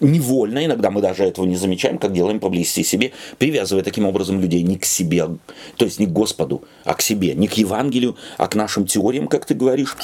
невольно, 0.00 0.64
иногда 0.64 0.90
мы 0.90 1.00
даже 1.00 1.24
этого 1.24 1.46
не 1.46 1.56
замечаем, 1.56 1.98
как 1.98 2.12
делаем 2.12 2.40
поблизости 2.40 2.82
себе, 2.82 3.12
привязывая 3.38 3.82
таким 3.82 4.06
образом 4.06 4.40
людей 4.40 4.62
не 4.62 4.76
к 4.76 4.84
себе, 4.84 5.28
то 5.76 5.84
есть 5.84 5.98
не 5.98 6.06
к 6.06 6.10
Господу, 6.10 6.62
а 6.84 6.94
к 6.94 7.02
себе, 7.02 7.34
не 7.34 7.48
к 7.48 7.54
Евангелию, 7.54 8.16
а 8.36 8.48
к 8.48 8.54
нашим 8.54 8.86
теориям, 8.86 9.28
как 9.28 9.44
ты 9.44 9.54
говоришь, 9.54 9.96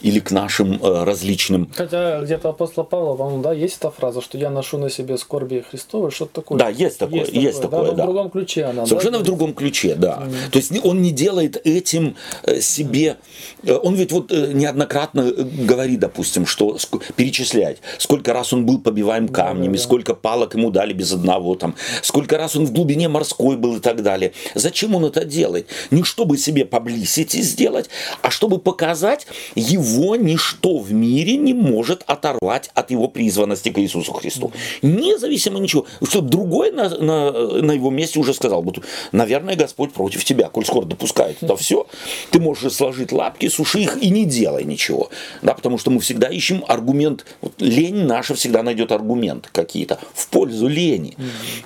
или 0.00 0.20
к 0.20 0.30
нашим 0.30 0.82
э, 0.82 1.04
различным. 1.04 1.70
Хотя 1.74 2.20
где-то 2.20 2.50
апостола 2.50 2.84
Павла, 2.84 3.16
по-моему, 3.16 3.42
да, 3.42 3.52
есть 3.52 3.78
эта 3.78 3.90
фраза, 3.90 4.20
что 4.20 4.38
я 4.38 4.50
ношу 4.50 4.78
на 4.78 4.90
себе 4.90 5.16
скорби 5.18 5.64
Христовы, 5.68 6.10
что-то 6.10 6.42
такое. 6.42 6.58
Да, 6.58 6.68
есть 6.68 6.98
такое, 6.98 7.20
есть, 7.20 7.32
есть 7.32 7.62
такое, 7.62 7.90
да, 7.90 7.92
да. 7.92 8.02
в 8.02 8.06
другом 8.06 8.30
ключе 8.30 8.64
она. 8.64 8.86
Совершенно 8.86 9.18
да? 9.18 9.24
в 9.24 9.26
другом 9.26 9.54
ключе, 9.54 9.94
да. 9.94 10.22
Mm. 10.24 10.50
То 10.50 10.58
есть 10.58 10.84
он 10.84 11.02
не 11.02 11.10
делает 11.10 11.60
этим 11.66 12.16
э, 12.42 12.60
себе, 12.60 13.16
э, 13.62 13.72
он 13.72 13.94
ведь 13.94 14.12
вот 14.12 14.30
неоднократно 14.30 15.32
говорит, 15.32 16.00
допустим, 16.00 16.46
что 16.46 16.76
перечислять, 17.16 17.78
сколько 17.98 18.32
раз 18.32 18.52
он 18.52 18.66
был 18.66 18.80
побиваем 18.80 19.28
камнями, 19.28 19.66
да, 19.66 19.72
да, 19.72 19.78
да. 19.78 19.82
сколько 19.82 20.14
палок 20.14 20.54
ему 20.54 20.70
дали 20.70 20.92
без 20.92 21.12
одного, 21.12 21.54
там, 21.54 21.74
сколько 22.02 22.36
раз 22.36 22.56
он 22.56 22.66
в 22.66 22.72
глубине 22.72 23.08
морской 23.08 23.56
был 23.56 23.76
и 23.76 23.80
так 23.80 24.02
далее. 24.02 24.32
Зачем 24.54 24.94
он 24.94 25.04
это 25.04 25.24
делает? 25.24 25.68
Не 25.90 26.02
чтобы 26.02 26.38
себе 26.38 26.64
поблизости 26.64 27.40
сделать, 27.40 27.88
а 28.22 28.30
чтобы 28.30 28.58
показать, 28.58 29.26
его 29.54 30.16
ничто 30.16 30.78
в 30.78 30.92
мире 30.92 31.36
не 31.36 31.54
может 31.54 32.02
оторвать 32.06 32.70
от 32.74 32.90
его 32.90 33.08
призванности 33.08 33.70
к 33.70 33.78
Иисусу 33.78 34.12
Христу. 34.12 34.52
Независимо 34.82 35.58
ничего. 35.58 35.86
Что 36.02 36.20
другой 36.20 36.70
на, 36.70 36.88
на, 36.88 37.32
на 37.62 37.72
его 37.72 37.90
месте 37.90 38.18
уже 38.18 38.34
сказал, 38.34 38.62
вот, 38.62 38.78
наверное, 39.12 39.56
Господь 39.56 39.92
против 39.92 40.24
тебя, 40.24 40.48
коль 40.48 40.64
скоро 40.64 40.84
допускает 40.86 41.42
это 41.42 41.56
все, 41.56 41.86
ты 42.30 42.40
можешь 42.40 42.72
сложить 42.72 43.12
лапки, 43.12 43.48
суши 43.48 43.80
их 43.80 44.02
и 44.02 44.10
не 44.10 44.24
делай 44.24 44.64
ничего. 44.64 45.10
Да, 45.42 45.54
потому 45.54 45.78
что 45.78 45.90
мы 45.90 46.00
всегда 46.00 46.28
ищем 46.28 46.64
аргумент, 46.68 47.24
вот, 47.40 47.54
лень 47.58 48.04
наша 48.04 48.34
всегда 48.34 48.62
найдет 48.62 48.92
аргументы 48.92 49.48
какие-то 49.52 49.98
в 50.14 50.28
пользу 50.28 50.68
лени. 50.68 51.16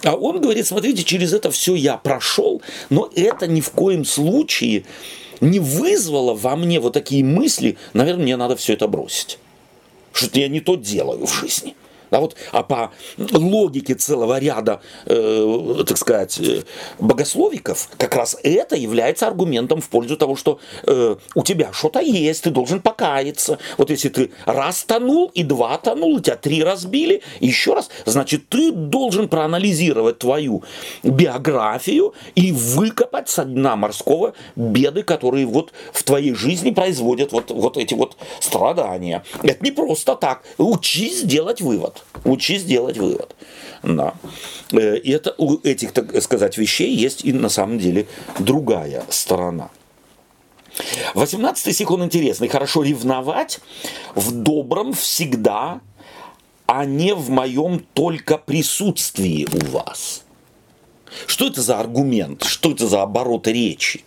А 0.05 0.14
он 0.14 0.41
говорит, 0.41 0.66
смотрите, 0.66 1.05
через 1.05 1.32
это 1.32 1.51
все 1.51 1.74
я 1.74 1.97
прошел, 1.97 2.62
но 2.91 3.11
это 3.14 3.47
ни 3.47 3.61
в 3.61 3.70
коем 3.70 4.05
случае 4.05 4.84
не 5.41 5.61
вызвало 5.61 6.34
во 6.34 6.57
мне 6.57 6.80
вот 6.80 6.93
такие 6.93 7.24
мысли, 7.24 7.76
наверное, 7.93 8.24
мне 8.24 8.36
надо 8.36 8.57
все 8.57 8.74
это 8.74 8.89
бросить. 8.89 9.39
Что-то 10.12 10.41
я 10.41 10.49
не 10.49 10.61
то 10.61 10.76
делаю 10.76 11.26
в 11.26 11.32
жизни. 11.32 11.74
Да, 12.11 12.21
вот, 12.21 12.37
а 12.53 12.63
по 12.63 12.93
логике 13.19 13.95
целого 13.95 14.39
ряда, 14.39 14.81
э, 15.07 15.85
так 15.87 15.99
сказать, 15.99 16.39
э, 16.41 16.63
богословиков, 16.99 17.89
как 17.99 18.15
раз 18.15 18.37
это 18.43 18.77
является 18.77 19.27
аргументом 19.27 19.81
в 19.81 19.89
пользу 19.89 20.17
того, 20.17 20.37
что 20.37 20.59
э, 20.87 21.17
у 21.35 21.43
тебя 21.43 21.73
что-то 21.73 22.01
есть, 22.01 22.45
ты 22.45 22.51
должен 22.51 22.81
покаяться. 22.81 23.59
Вот 23.77 23.91
если 23.91 24.09
ты 24.09 24.31
раз 24.47 24.85
тонул 24.85 25.31
и 25.35 25.43
два 25.43 25.79
тонул, 25.79 26.21
тебя 26.21 26.37
три 26.37 26.63
разбили, 26.63 27.23
еще 27.41 27.75
раз, 27.75 27.91
значит, 28.07 28.49
ты 28.49 28.73
должен 28.73 29.29
проанализировать 29.29 30.19
твою 30.19 30.63
биографию 31.03 32.15
и 32.35 32.53
выкопать 32.53 33.29
со 33.29 33.45
дна 33.45 33.77
морского 33.77 34.35
беды, 34.57 35.03
которые 35.03 35.47
вот 35.47 35.73
в 35.93 36.03
твоей 36.03 36.35
жизни 36.35 36.71
производят 36.71 37.33
вот, 37.33 37.51
вот 37.51 37.77
эти 37.77 37.95
вот 37.95 38.17
страдания. 38.41 39.25
Это 39.43 39.65
не 39.65 39.71
просто 39.71 40.15
так. 40.15 40.43
Учись 40.59 41.23
делать 41.23 41.61
вывод. 41.61 41.97
Учись 42.25 42.64
делать 42.64 42.99
вывод. 42.99 43.35
Да. 43.83 44.14
Э, 44.73 44.97
и 44.97 45.11
это 45.11 45.35
у 45.39 45.59
этих, 45.62 45.93
так 45.93 46.23
сказать, 46.23 46.59
вещей 46.59 46.95
есть 46.95 47.25
и 47.25 47.33
на 47.33 47.49
самом 47.49 47.79
деле 47.79 48.07
другая 48.39 49.05
сторона. 49.09 49.71
18 51.14 51.75
стих, 51.75 51.91
он 51.91 52.05
интересный. 52.05 52.49
Хорошо 52.49 52.83
ревновать 52.83 53.61
в 54.14 54.33
добром 54.33 54.93
всегда, 54.93 55.81
а 56.66 56.85
не 56.85 57.14
в 57.14 57.31
моем 57.31 57.85
только 57.95 58.39
присутствии 58.39 59.47
у 59.51 59.71
вас. 59.71 60.25
Что 61.27 61.47
это 61.47 61.62
за 61.62 61.81
аргумент? 61.81 62.45
Что 62.45 62.71
это 62.71 62.87
за 62.87 63.03
обороты 63.03 63.53
речи? 63.53 64.05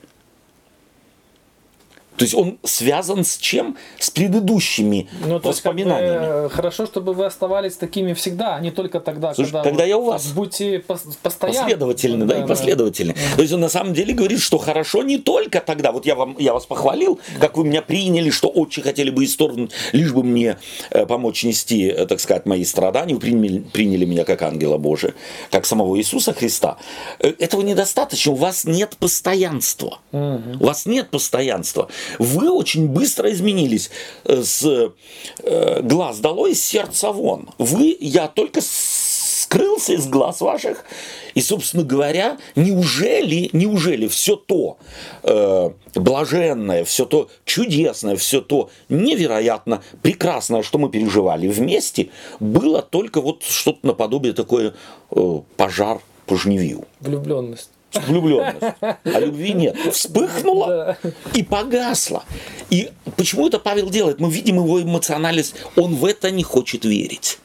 То 2.17 2.25
есть 2.25 2.35
он 2.35 2.59
связан 2.63 3.23
с 3.23 3.37
чем? 3.37 3.77
С 3.97 4.09
предыдущими 4.09 5.09
ну, 5.25 5.39
то 5.39 5.49
воспоминаниями. 5.49 6.13
Есть, 6.13 6.27
как 6.27 6.43
бы, 6.43 6.49
хорошо, 6.49 6.85
чтобы 6.85 7.13
вы 7.13 7.25
оставались 7.25 7.75
такими 7.75 8.13
всегда, 8.13 8.55
а 8.55 8.59
не 8.59 8.69
только 8.69 8.99
тогда, 8.99 9.33
Слушай, 9.33 9.51
когда, 9.51 9.63
когда 9.63 9.83
вот, 9.83 9.89
я 9.89 9.97
у 9.97 10.05
вас. 10.05 10.27
Будьте 10.27 10.83
постоянно. 11.23 11.59
Последовательны, 11.61 12.25
да, 12.25 12.35
да, 12.35 12.43
и 12.43 12.47
последовательны. 12.47 13.13
Да. 13.13 13.35
То 13.37 13.41
есть 13.41 13.53
он 13.53 13.61
на 13.61 13.69
самом 13.69 13.93
деле 13.93 14.13
говорит, 14.13 14.39
что 14.39 14.57
хорошо 14.57 15.03
не 15.03 15.17
только 15.17 15.61
тогда. 15.61 15.91
Вот 15.91 16.05
я, 16.05 16.15
вам, 16.15 16.35
я 16.37 16.53
вас 16.53 16.65
похвалил, 16.65 17.19
как 17.39 17.57
вы 17.57 17.63
меня 17.63 17.81
приняли, 17.81 18.29
что 18.29 18.49
очень 18.49 18.83
хотели 18.83 19.09
бы 19.09 19.23
исторгнуть, 19.23 19.71
лишь 19.93 20.11
бы 20.11 20.23
мне 20.23 20.57
э, 20.91 21.05
помочь 21.05 21.43
нести, 21.43 21.87
э, 21.87 22.05
так 22.05 22.19
сказать, 22.19 22.45
мои 22.45 22.65
страдания. 22.65 23.13
Вы 23.13 23.19
приняли, 23.19 23.59
приняли 23.59 24.05
меня 24.05 24.25
как 24.25 24.41
ангела 24.41 24.77
Божия, 24.77 25.13
как 25.49 25.65
самого 25.65 25.97
Иисуса 25.97 26.33
Христа. 26.33 26.77
Э, 27.19 27.33
этого 27.39 27.61
недостаточно. 27.61 28.33
У 28.33 28.35
вас 28.35 28.65
нет 28.65 28.97
постоянства. 28.99 29.99
Угу. 30.11 30.57
У 30.59 30.65
вас 30.65 30.85
нет 30.85 31.09
постоянства 31.09 31.89
вы 32.19 32.51
очень 32.51 32.87
быстро 32.87 33.31
изменились 33.31 33.89
э, 34.25 34.41
с 34.43 34.91
э, 35.43 35.81
глаз 35.81 36.19
долой, 36.19 36.55
с 36.55 36.63
сердца 36.63 37.11
вон. 37.11 37.49
Вы, 37.57 37.97
я 37.99 38.27
только 38.27 38.61
скрылся 38.61 39.93
из 39.93 40.07
глаз 40.07 40.41
ваших. 40.41 40.85
И, 41.33 41.41
собственно 41.41 41.83
говоря, 41.83 42.37
неужели, 42.55 43.49
неужели 43.53 44.07
все 44.07 44.35
то 44.35 44.77
э, 45.23 45.69
блаженное, 45.95 46.83
все 46.85 47.05
то 47.05 47.29
чудесное, 47.45 48.15
все 48.15 48.41
то 48.41 48.69
невероятно 48.89 49.81
прекрасное, 50.01 50.63
что 50.63 50.77
мы 50.77 50.89
переживали 50.89 51.47
вместе, 51.47 52.09
было 52.39 52.81
только 52.81 53.19
вот 53.21 53.43
что-то 53.43 53.85
наподобие 53.87 54.33
такое 54.33 54.73
э, 55.11 55.39
пожар 55.57 56.01
по 56.25 56.37
жневью. 56.37 56.85
Влюбленность 57.01 57.71
влюбленность, 57.95 58.75
а 58.81 59.19
любви 59.19 59.53
нет. 59.53 59.77
Вспыхнула 59.91 60.97
и 61.33 61.43
погасла. 61.43 62.23
И 62.69 62.89
почему 63.17 63.47
это 63.47 63.59
Павел 63.59 63.89
делает? 63.89 64.19
Мы 64.19 64.31
видим 64.31 64.57
его 64.57 64.81
эмоциональность. 64.81 65.55
Он 65.75 65.95
в 65.95 66.05
это 66.05 66.31
не 66.31 66.43
хочет 66.43 66.85
верить. 66.85 67.39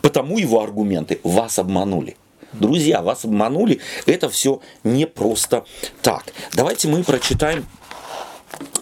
Потому 0.00 0.38
его 0.38 0.62
аргументы 0.62 1.20
вас 1.22 1.58
обманули. 1.58 2.16
Друзья, 2.52 3.02
вас 3.02 3.24
обманули. 3.24 3.80
Это 4.06 4.28
все 4.28 4.60
не 4.82 5.06
просто 5.06 5.64
так. 6.02 6.24
Давайте 6.54 6.88
мы 6.88 7.04
прочитаем 7.04 7.66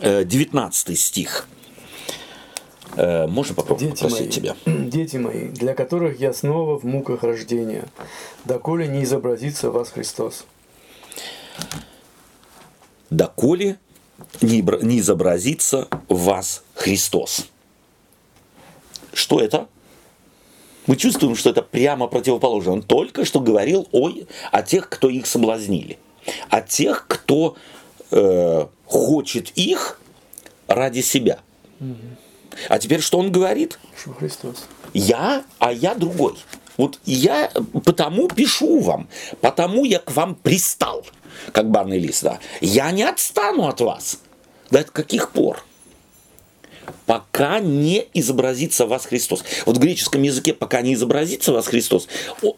19 0.01 0.89
э, 0.91 0.95
стих. 0.95 1.49
Э, 2.97 3.26
можно 3.26 3.55
попробовать 3.55 3.95
дети 3.95 4.03
попросить 4.03 4.26
мои, 4.26 4.30
тебя? 4.30 4.57
Дети 4.66 5.16
мои, 5.16 5.49
для 5.49 5.74
которых 5.74 6.20
я 6.20 6.32
снова 6.32 6.78
в 6.78 6.84
муках 6.84 7.22
рождения, 7.22 7.84
доколе 8.45 8.87
не 8.87 9.03
изобразится 9.03 9.70
вас 9.70 9.91
Христос 9.91 10.47
доколе 13.11 13.79
не, 14.41 14.61
изобразится 15.01 15.89
в 16.09 16.25
вас 16.25 16.63
Христос. 16.75 17.47
Что 19.13 19.41
это? 19.41 19.69
Мы 20.87 20.97
чувствуем, 20.97 21.35
что 21.35 21.51
это 21.51 21.63
прямо 21.63 22.07
противоположно. 22.07 22.73
Он 22.73 22.83
только 22.83 23.25
что 23.25 23.41
говорил 23.41 23.89
о, 23.93 24.11
о 24.53 24.63
тех, 24.63 24.89
кто 24.89 25.09
их 25.09 25.27
соблазнили. 25.27 25.99
О 26.49 26.61
тех, 26.61 27.07
кто 27.09 27.57
э, 28.11 28.67
хочет 28.85 29.51
их 29.57 30.01
ради 30.69 31.01
себя. 31.01 31.41
А 32.69 32.79
теперь 32.79 33.01
что 33.01 33.19
он 33.19 33.33
говорит? 33.33 33.79
Что 34.01 34.13
Христос. 34.13 34.67
Я, 34.95 35.45
а 35.59 35.73
я 35.73 35.95
другой. 35.95 36.37
Вот 36.77 36.99
я 37.05 37.51
потому 37.85 38.29
пишу 38.29 38.81
вам, 38.81 39.09
потому 39.41 39.85
я 39.85 39.99
к 39.99 40.12
вам 40.12 40.35
пристал 40.35 41.05
как 41.53 41.70
барный 41.70 41.99
лист, 41.99 42.22
да, 42.22 42.39
я 42.61 42.91
не 42.91 43.03
отстану 43.03 43.68
от 43.68 43.81
вас. 43.81 44.18
До 44.70 44.83
каких 44.85 45.31
пор? 45.31 45.62
пока 47.07 47.61
не 47.61 48.07
изобразится 48.14 48.87
вас 48.87 49.07
Христос. 49.07 49.45
Вот 49.64 49.77
в 49.77 49.81
греческом 49.81 50.22
языке 50.22 50.53
пока 50.53 50.83
не 50.83 50.95
изобразится 50.95 51.53
вас 51.53 51.66
Христос, 51.66 52.09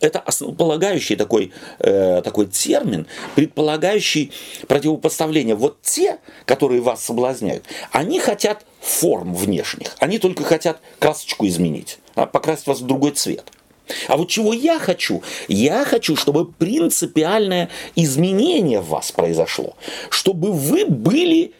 это 0.01 0.21
основополагающий 0.21 1.17
такой, 1.17 1.53
э, 1.79 2.23
такой 2.23 2.47
термин, 2.47 3.07
предполагающий 3.35 4.33
противопоставление. 4.67 5.55
Вот 5.55 5.81
те, 5.83 6.19
которые 6.45 6.81
вас 6.81 7.05
соблазняют, 7.05 7.65
они 7.93 8.21
хотят 8.21 8.65
форм 8.81 9.35
внешних, 9.35 9.97
они 9.99 10.19
только 10.19 10.45
хотят 10.45 10.81
красочку 10.99 11.47
изменить, 11.47 11.99
а, 12.15 12.27
покрасить 12.27 12.67
вас 12.67 12.81
в 12.81 12.87
другой 12.87 13.13
цвет. 13.13 13.51
А 14.09 14.17
вот 14.17 14.29
чего 14.29 14.53
я 14.53 14.79
хочу? 14.79 15.23
Я 15.49 15.85
хочу, 15.85 16.17
чтобы 16.17 16.51
принципиальное 16.51 17.71
изменение 17.97 18.81
в 18.81 18.89
вас 18.89 19.13
произошло. 19.13 19.77
Чтобы 20.11 20.53
вы 20.53 20.87
были 20.87 21.53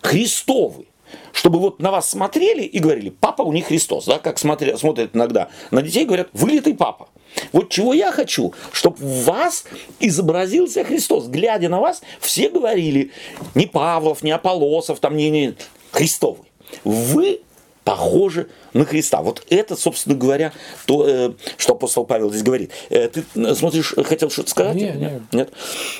Христовы. 0.00 0.86
Чтобы 1.32 1.58
вот 1.58 1.80
на 1.80 1.90
вас 1.90 2.08
смотрели 2.08 2.62
и 2.62 2.78
говорили, 2.78 3.10
папа 3.10 3.42
у 3.42 3.52
них 3.52 3.66
Христос, 3.66 4.06
да, 4.06 4.18
как 4.18 4.38
смотрят, 4.38 4.78
смотрят 4.78 5.10
иногда 5.14 5.48
на 5.70 5.82
детей, 5.82 6.04
говорят, 6.06 6.28
вылитый 6.32 6.74
папа. 6.74 7.08
Вот 7.52 7.70
чего 7.70 7.92
я 7.92 8.12
хочу, 8.12 8.54
чтобы 8.72 8.96
в 8.98 9.24
вас 9.24 9.64
изобразился 10.00 10.84
Христос. 10.84 11.26
Глядя 11.26 11.68
на 11.68 11.80
вас, 11.80 12.02
все 12.20 12.48
говорили, 12.48 13.10
не 13.54 13.66
Павлов, 13.66 14.22
не 14.22 14.30
Аполосов, 14.30 15.00
там 15.00 15.16
не, 15.16 15.30
не 15.30 15.54
Христовый. 15.90 16.44
Вы 16.84 17.40
похожи 17.84 18.48
на 18.72 18.84
Христа. 18.84 19.22
Вот 19.22 19.44
это, 19.50 19.76
собственно 19.76 20.16
говоря, 20.16 20.52
то, 20.86 21.06
э, 21.06 21.32
что 21.56 21.74
апостол 21.74 22.04
Павел 22.04 22.30
здесь 22.30 22.42
говорит. 22.42 22.70
Э, 22.90 23.08
ты 23.08 23.24
смотришь, 23.54 23.94
хотел 24.04 24.30
что-то 24.30 24.50
сказать? 24.50 24.76
Нет, 24.76 24.96
нет. 24.96 25.22
нет? 25.32 25.52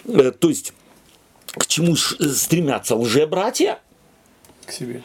Э, 0.07 0.33
то 0.33 0.49
есть, 0.49 0.73
к 1.47 1.67
чему 1.67 1.97
стремятся 1.97 2.97
лже-братья? 2.97 3.79
К 4.65 4.73
себе. 4.73 5.03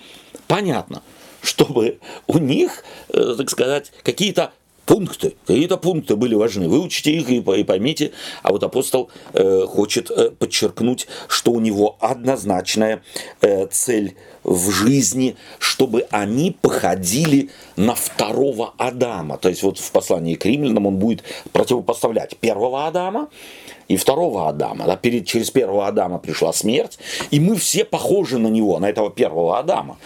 Понятно. 0.48 1.02
Чтобы 1.42 2.00
у 2.28 2.38
них, 2.38 2.84
так 3.12 3.50
сказать, 3.50 3.92
какие-то 4.04 4.52
пункты, 4.88 5.36
какие-то 5.46 5.78
пункты 5.78 6.16
были 6.16 6.34
важны. 6.34 6.68
Выучите 6.68 7.12
их 7.12 7.30
и 7.30 7.64
поймите. 7.64 8.12
А 8.42 8.52
вот 8.52 8.64
апостол 8.64 9.12
э, 9.34 9.66
хочет 9.68 10.10
э, 10.10 10.32
подчеркнуть, 10.32 11.08
что 11.28 11.52
у 11.52 11.60
него 11.60 11.98
однозначная 12.00 13.04
э, 13.42 13.68
цель 13.68 14.16
в 14.44 14.72
жизни, 14.72 15.36
чтобы 15.60 16.08
они 16.10 16.56
походили 16.60 17.50
на 17.76 17.96
второго 17.96 18.74
Адама. 18.78 19.38
То 19.38 19.50
есть 19.50 19.62
вот 19.62 19.78
в 19.78 19.92
послании 19.92 20.36
к 20.36 20.46
римлянам 20.46 20.88
он 20.88 20.96
будет 20.96 21.24
противопоставлять 21.52 22.38
первого 22.38 22.88
Адама 22.88 23.28
и 23.90 23.98
второго 23.98 24.48
Адама. 24.48 24.86
Да, 24.86 24.96
перед, 24.96 25.28
через 25.28 25.52
первого 25.52 25.88
Адама 25.88 26.18
пришла 26.18 26.54
смерть, 26.54 26.98
и 27.30 27.42
мы 27.42 27.58
все 27.58 27.84
похожи 27.84 28.38
на 28.38 28.48
него, 28.48 28.80
на 28.80 28.90
этого 28.90 29.10
первого 29.10 29.60
Адама, 29.60 29.98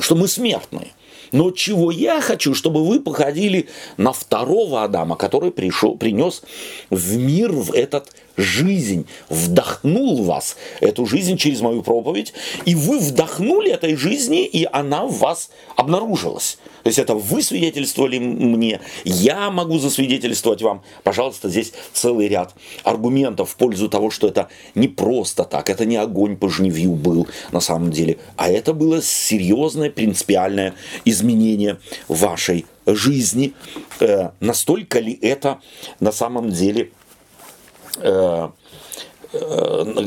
что 0.00 0.14
мы 0.14 0.28
смертные. 0.28 0.92
Но 1.32 1.50
чего 1.50 1.90
я 1.90 2.20
хочу, 2.20 2.54
чтобы 2.54 2.84
вы 2.84 3.00
походили 3.00 3.68
на 3.96 4.12
второго 4.12 4.84
Адама, 4.84 5.16
который 5.16 5.50
пришел, 5.50 5.96
принес 5.96 6.42
в 6.90 7.16
мир 7.16 7.52
в 7.52 7.72
этот 7.72 8.12
жизнь, 8.36 9.06
вдохнул 9.28 10.22
вас 10.22 10.56
эту 10.80 11.06
жизнь 11.06 11.36
через 11.36 11.60
мою 11.60 11.82
проповедь, 11.82 12.32
и 12.64 12.74
вы 12.74 12.98
вдохнули 12.98 13.70
этой 13.70 13.96
жизни, 13.96 14.46
и 14.46 14.66
она 14.70 15.06
в 15.06 15.18
вас 15.18 15.50
обнаружилась. 15.76 16.58
То 16.82 16.88
есть 16.88 16.98
это 16.98 17.14
вы 17.14 17.42
свидетельствовали 17.42 18.18
мне, 18.18 18.80
я 19.04 19.50
могу 19.50 19.78
засвидетельствовать 19.78 20.62
вам. 20.62 20.82
Пожалуйста, 21.02 21.48
здесь 21.48 21.72
целый 21.92 22.28
ряд 22.28 22.54
аргументов 22.84 23.50
в 23.50 23.56
пользу 23.56 23.88
того, 23.88 24.10
что 24.10 24.28
это 24.28 24.48
не 24.74 24.86
просто 24.86 25.44
так, 25.44 25.68
это 25.68 25.84
не 25.84 25.96
огонь 25.96 26.36
по 26.36 26.48
жневью 26.48 26.92
был 26.92 27.26
на 27.50 27.60
самом 27.60 27.90
деле, 27.90 28.18
а 28.36 28.48
это 28.48 28.72
было 28.72 29.02
серьезное 29.02 29.90
принципиальное 29.90 30.74
изменение 31.04 31.78
вашей 32.06 32.66
жизни. 32.86 33.52
Э, 34.00 34.30
настолько 34.40 35.00
ли 35.00 35.18
это 35.22 35.58
на 35.98 36.12
самом 36.12 36.50
деле 36.50 36.90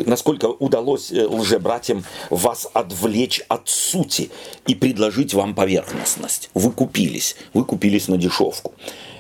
насколько 0.05 0.45
удалось 0.45 1.11
э, 1.11 1.25
лжебратьям 1.25 2.03
вас 2.29 2.69
отвлечь 2.73 3.41
от 3.47 3.69
сути 3.69 4.29
и 4.67 4.75
предложить 4.75 5.33
вам 5.33 5.55
поверхностность. 5.55 6.49
Вы 6.53 6.71
купились, 6.71 7.35
вы 7.53 7.65
купились 7.65 8.07
на 8.07 8.17
дешевку. 8.17 8.73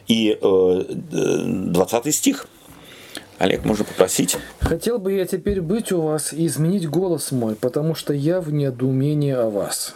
И 0.07 0.37
э, 0.41 0.83
20 0.89 2.15
стих. 2.15 2.47
Олег, 3.37 3.63
можно 3.63 3.85
попросить? 3.85 4.37
Хотел 4.59 4.99
бы 4.99 5.13
я 5.13 5.25
теперь 5.25 5.61
быть 5.61 5.93
у 5.93 6.01
вас 6.01 6.33
и 6.33 6.45
изменить 6.45 6.89
голос 6.89 7.31
мой, 7.31 7.55
потому 7.55 7.95
что 7.95 8.13
я 8.13 8.41
в 8.41 8.51
недоумении 8.51 9.31
о 9.31 9.49
вас. 9.49 9.95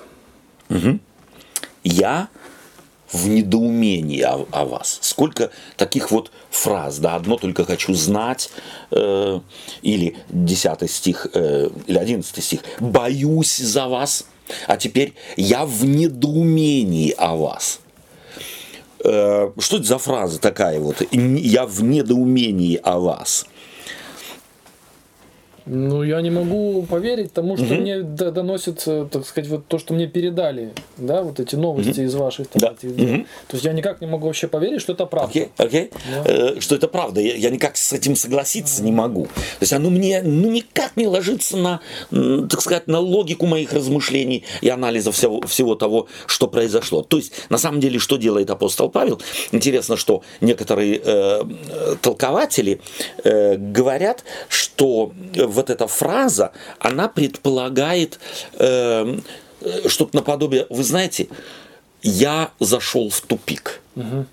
Угу. 0.70 1.00
Я 1.84 2.30
в 3.12 3.28
недоумении 3.28 4.22
о, 4.22 4.46
о 4.52 4.66
вас. 4.66 4.98
Сколько 5.02 5.52
таких 5.78 6.12
вот 6.12 6.32
фраз, 6.50 7.00
да, 7.00 7.16
одно 7.16 7.38
только 7.38 7.66
хочу 7.66 7.94
знать, 7.94 8.50
э, 8.92 9.40
или 9.82 10.16
10 10.30 10.90
стих, 10.90 11.28
э, 11.34 11.70
или 11.88 11.98
11 11.98 12.44
стих, 12.44 12.62
боюсь 12.80 13.58
за 13.58 13.88
вас, 13.88 14.26
а 14.68 14.78
теперь 14.78 15.14
я 15.38 15.66
в 15.66 15.86
недоумении 15.86 17.14
о 17.18 17.36
вас. 17.36 17.80
Э, 19.04 19.52
что 19.60 19.78
это 19.78 19.86
за 19.86 19.98
фраза 19.98 20.40
такая 20.40 20.80
вот, 20.80 21.04
я 21.12 21.66
в 21.66 21.84
недоумении 21.84 22.80
о 22.82 23.00
вас? 23.00 23.46
Ну, 25.66 26.04
я 26.04 26.22
не 26.22 26.30
могу 26.30 26.84
поверить 26.84 27.34
тому, 27.34 27.58
что 27.58 27.74
угу. 27.74 27.76
мне 27.76 28.02
доносит, 28.02 28.84
так 29.12 29.26
сказать, 29.26 29.50
вот 29.50 29.68
то, 29.68 29.80
что 29.80 29.94
мне 29.94 30.08
передали, 30.08 30.74
да, 30.98 31.24
вот 31.24 31.40
эти 31.40 31.56
новости 31.56 32.02
угу. 32.02 32.02
из 32.02 32.16
ваших 32.16 32.48
там, 32.48 32.62
да. 32.62 32.74
этих 32.78 32.96
дел. 32.96 33.16
Угу. 33.16 33.26
То 33.48 33.54
есть 33.54 33.66
я 33.66 33.74
никак 33.74 34.02
не 34.02 34.08
могу 34.08 34.28
вообще 34.28 34.48
поверить, 34.48 34.82
что 34.82 34.94
это 34.94 35.06
правда. 35.06 35.30
Окей, 35.30 35.50
okay, 35.58 35.66
окей. 35.66 35.84
Okay. 35.84 36.24
Да. 36.24 36.32
Э, 36.32 36.60
что 36.60 36.76
это 36.76 36.88
правда. 36.88 37.22
Я, 37.22 37.36
я 37.36 37.50
никак 37.50 37.78
с 37.78 37.94
этим 37.94 38.16
согласиться 38.16 38.82
угу. 38.82 38.86
не 38.86 38.92
могу. 38.92 39.24
То 39.26 39.62
есть 39.62 39.74
оно 39.74 39.90
мне 39.90 40.22
ну, 40.22 40.50
никак 40.50 40.98
не 40.98 41.08
ложится 41.08 41.58
на, 41.58 41.80
так 42.10 42.62
сказать, 42.62 42.88
на 42.88 43.00
логику 43.00 43.46
моих 43.46 43.74
размышлений 43.74 44.44
и 44.62 44.70
анализа 44.70 45.12
всего, 45.12 45.42
всего 45.42 45.76
того, 45.76 46.08
что 46.26 46.48
произошло. 46.48 47.04
То 47.04 47.18
есть, 47.18 47.34
на 47.50 47.58
самом 47.58 47.80
деле, 47.80 48.00
что 48.00 48.18
делает 48.18 48.50
апостол 48.50 48.90
Павел? 48.90 49.22
Интересно, 49.52 49.98
что 49.98 50.24
некоторые 50.42 51.02
э, 51.04 51.44
толкователи 52.02 52.82
э, 53.24 53.56
говорят, 53.58 54.24
что 54.50 55.12
вот 55.54 55.70
эта 55.70 55.88
фраза, 55.88 56.52
она 56.80 57.08
предполагает 57.08 58.20
эм, 58.60 59.24
э, 59.62 59.88
что-то 59.88 60.18
наподобие, 60.18 60.68
вы 60.70 60.84
знаете, 60.84 61.30
я 62.02 62.52
зашел 62.60 63.10
в 63.10 63.22
тупик. 63.22 63.82
Угу. 63.96 64.26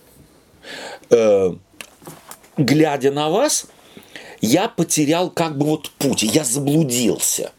Э, 1.11 1.53
глядя 2.57 3.13
на 3.13 3.29
вас, 3.29 3.67
я 4.41 4.69
потерял 4.69 5.31
как 5.31 5.57
бы 5.57 5.67
вот 5.67 5.91
путь, 5.93 6.23
я 6.23 6.45
заблудился. 6.45 7.53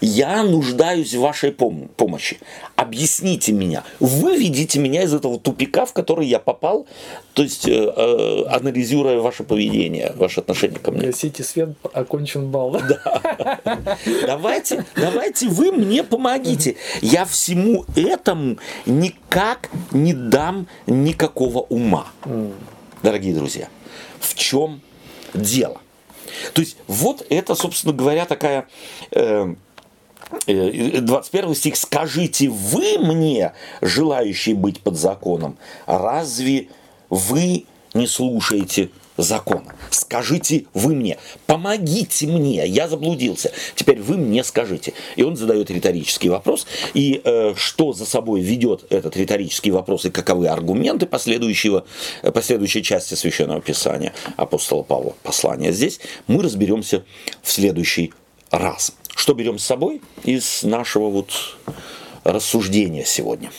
Я 0.00 0.42
нуждаюсь 0.42 1.14
в 1.14 1.20
вашей 1.20 1.50
пом- 1.50 1.88
помощи. 1.96 2.38
Объясните 2.76 3.52
меня. 3.52 3.84
Выведите 4.00 4.78
меня 4.78 5.02
из 5.02 5.14
этого 5.14 5.38
тупика, 5.38 5.86
в 5.86 5.92
который 5.92 6.26
я 6.26 6.38
попал, 6.38 6.86
то 7.32 7.42
есть 7.42 7.68
э, 7.68 7.72
э, 7.72 8.44
анализируя 8.48 9.18
ваше 9.20 9.44
поведение, 9.44 10.12
ваше 10.16 10.40
отношение 10.40 10.78
ко 10.78 10.90
мне. 10.90 11.06
Гасите 11.08 11.44
свет, 11.44 11.70
окончен 11.92 12.50
бал. 12.50 12.80
Да. 12.88 13.96
Давайте, 14.26 14.84
давайте 14.96 15.48
вы 15.48 15.72
мне 15.72 16.02
помогите. 16.02 16.76
Я 17.02 17.24
всему 17.24 17.84
этому 17.96 18.58
никак 18.86 19.70
не 19.92 20.12
дам 20.12 20.66
никакого 20.86 21.60
ума. 21.60 22.06
Дорогие 23.02 23.34
друзья, 23.34 23.68
в 24.20 24.34
чем 24.34 24.80
дело? 25.34 25.80
То 26.54 26.60
есть 26.60 26.76
вот 26.86 27.24
это, 27.28 27.54
собственно 27.54 27.92
говоря, 27.92 28.24
такая 28.26 28.66
э, 29.10 29.54
21 30.46 31.54
стих, 31.54 31.76
скажите 31.76 32.48
вы 32.48 32.98
мне, 32.98 33.52
желающие 33.80 34.54
быть 34.54 34.80
под 34.80 34.96
законом, 34.96 35.56
разве 35.86 36.68
вы 37.10 37.64
не 37.94 38.06
слушаете 38.06 38.90
закона? 39.16 39.74
Скажите 39.90 40.66
вы 40.74 40.94
мне, 40.94 41.18
помогите 41.46 42.26
мне, 42.26 42.66
я 42.66 42.88
заблудился. 42.88 43.52
Теперь 43.74 44.00
вы 44.00 44.16
мне 44.16 44.42
скажите. 44.42 44.94
И 45.14 45.22
он 45.22 45.36
задает 45.36 45.70
риторический 45.70 46.28
вопрос. 46.28 46.66
И 46.94 47.20
э, 47.24 47.54
что 47.56 47.92
за 47.92 48.04
собой 48.04 48.40
ведет 48.40 48.84
этот 48.90 49.16
риторический 49.16 49.70
вопрос 49.70 50.04
и 50.06 50.10
каковы 50.10 50.48
аргументы 50.48 51.06
последующего, 51.06 51.86
последующей 52.22 52.82
части 52.82 53.14
Священного 53.14 53.60
Писания 53.60 54.12
апостола 54.36 54.82
Павла 54.82 55.14
послания 55.22 55.72
здесь, 55.72 56.00
мы 56.26 56.42
разберемся 56.42 57.04
в 57.42 57.50
следующий 57.50 58.12
раз. 58.50 58.92
Что 59.16 59.32
берем 59.32 59.58
с 59.58 59.64
собой 59.64 60.02
из 60.24 60.62
нашего 60.62 61.08
вот 61.08 61.30
рассуждения 62.22 63.04
сегодня? 63.06 63.50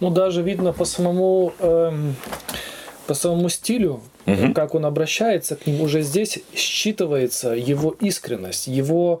Ну, 0.00 0.10
даже 0.10 0.42
видно 0.42 0.72
по 0.72 0.84
самому, 0.84 1.52
эм, 1.60 2.16
по 3.06 3.14
самому 3.14 3.48
стилю, 3.48 4.02
угу. 4.26 4.52
как 4.54 4.74
он 4.74 4.84
обращается 4.84 5.54
к 5.54 5.68
ним, 5.68 5.80
уже 5.80 6.02
здесь 6.02 6.40
считывается 6.52 7.56
его 7.56 7.94
искренность, 8.00 8.66
его 8.66 9.20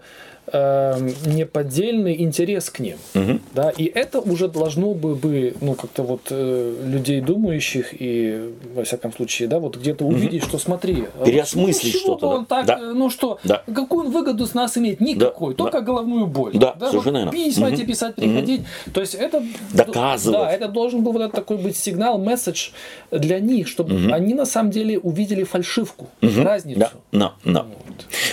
э, 0.52 1.10
неподдельный 1.26 2.20
интерес 2.22 2.70
к 2.70 2.80
ним. 2.80 2.96
Угу. 3.14 3.40
Да, 3.54 3.70
и 3.70 3.84
это 3.84 4.20
уже 4.20 4.48
должно 4.48 4.94
бы, 4.94 5.14
бы 5.14 5.54
ну, 5.60 5.74
как-то 5.74 6.02
вот 6.02 6.22
э, 6.30 6.74
людей 6.84 7.20
думающих 7.20 8.00
и, 8.00 8.52
во 8.74 8.84
всяком 8.84 9.12
случае, 9.12 9.48
да, 9.48 9.58
вот 9.58 9.76
где-то 9.76 10.04
увидеть, 10.04 10.42
угу. 10.42 10.50
что 10.50 10.58
смотри. 10.58 11.04
А 11.20 11.24
Переосмыслить 11.24 11.94
ну, 11.94 12.00
что-то. 12.00 12.26
Он 12.28 12.46
да. 12.48 12.56
так, 12.56 12.66
да. 12.66 12.78
ну 12.78 13.10
что, 13.10 13.38
да. 13.44 13.62
какую 13.72 14.06
он 14.06 14.12
выгоду 14.12 14.46
с 14.46 14.54
нас 14.54 14.76
имеет? 14.78 15.00
Никакой, 15.00 15.54
да. 15.54 15.58
только 15.58 15.80
да. 15.80 15.84
головную 15.84 16.26
боль. 16.26 16.52
Да, 16.54 16.74
да 16.74 16.90
совершенно 16.90 17.24
вот 17.24 17.32
Письма 17.32 17.68
угу. 17.68 17.76
писать, 17.76 18.14
приходить. 18.14 18.60
Угу. 18.60 18.92
То 18.94 19.00
есть 19.00 19.14
это... 19.14 19.42
Доказывать. 19.72 20.38
Да, 20.38 20.52
это 20.52 20.68
должен 20.68 21.02
был 21.02 21.12
вот 21.12 21.22
этот 21.22 21.34
такой 21.34 21.58
быть 21.58 21.76
сигнал, 21.76 22.18
месседж 22.18 22.70
для 23.10 23.40
них, 23.40 23.68
чтобы 23.68 23.94
угу. 23.94 24.12
они 24.12 24.34
на 24.34 24.44
самом 24.44 24.70
деле 24.70 24.98
увидели 24.98 25.44
фальшивку, 25.44 26.08
угу. 26.22 26.42
разницу. 26.42 26.80
Да, 26.80 26.92
да, 27.12 27.32
да. 27.44 27.66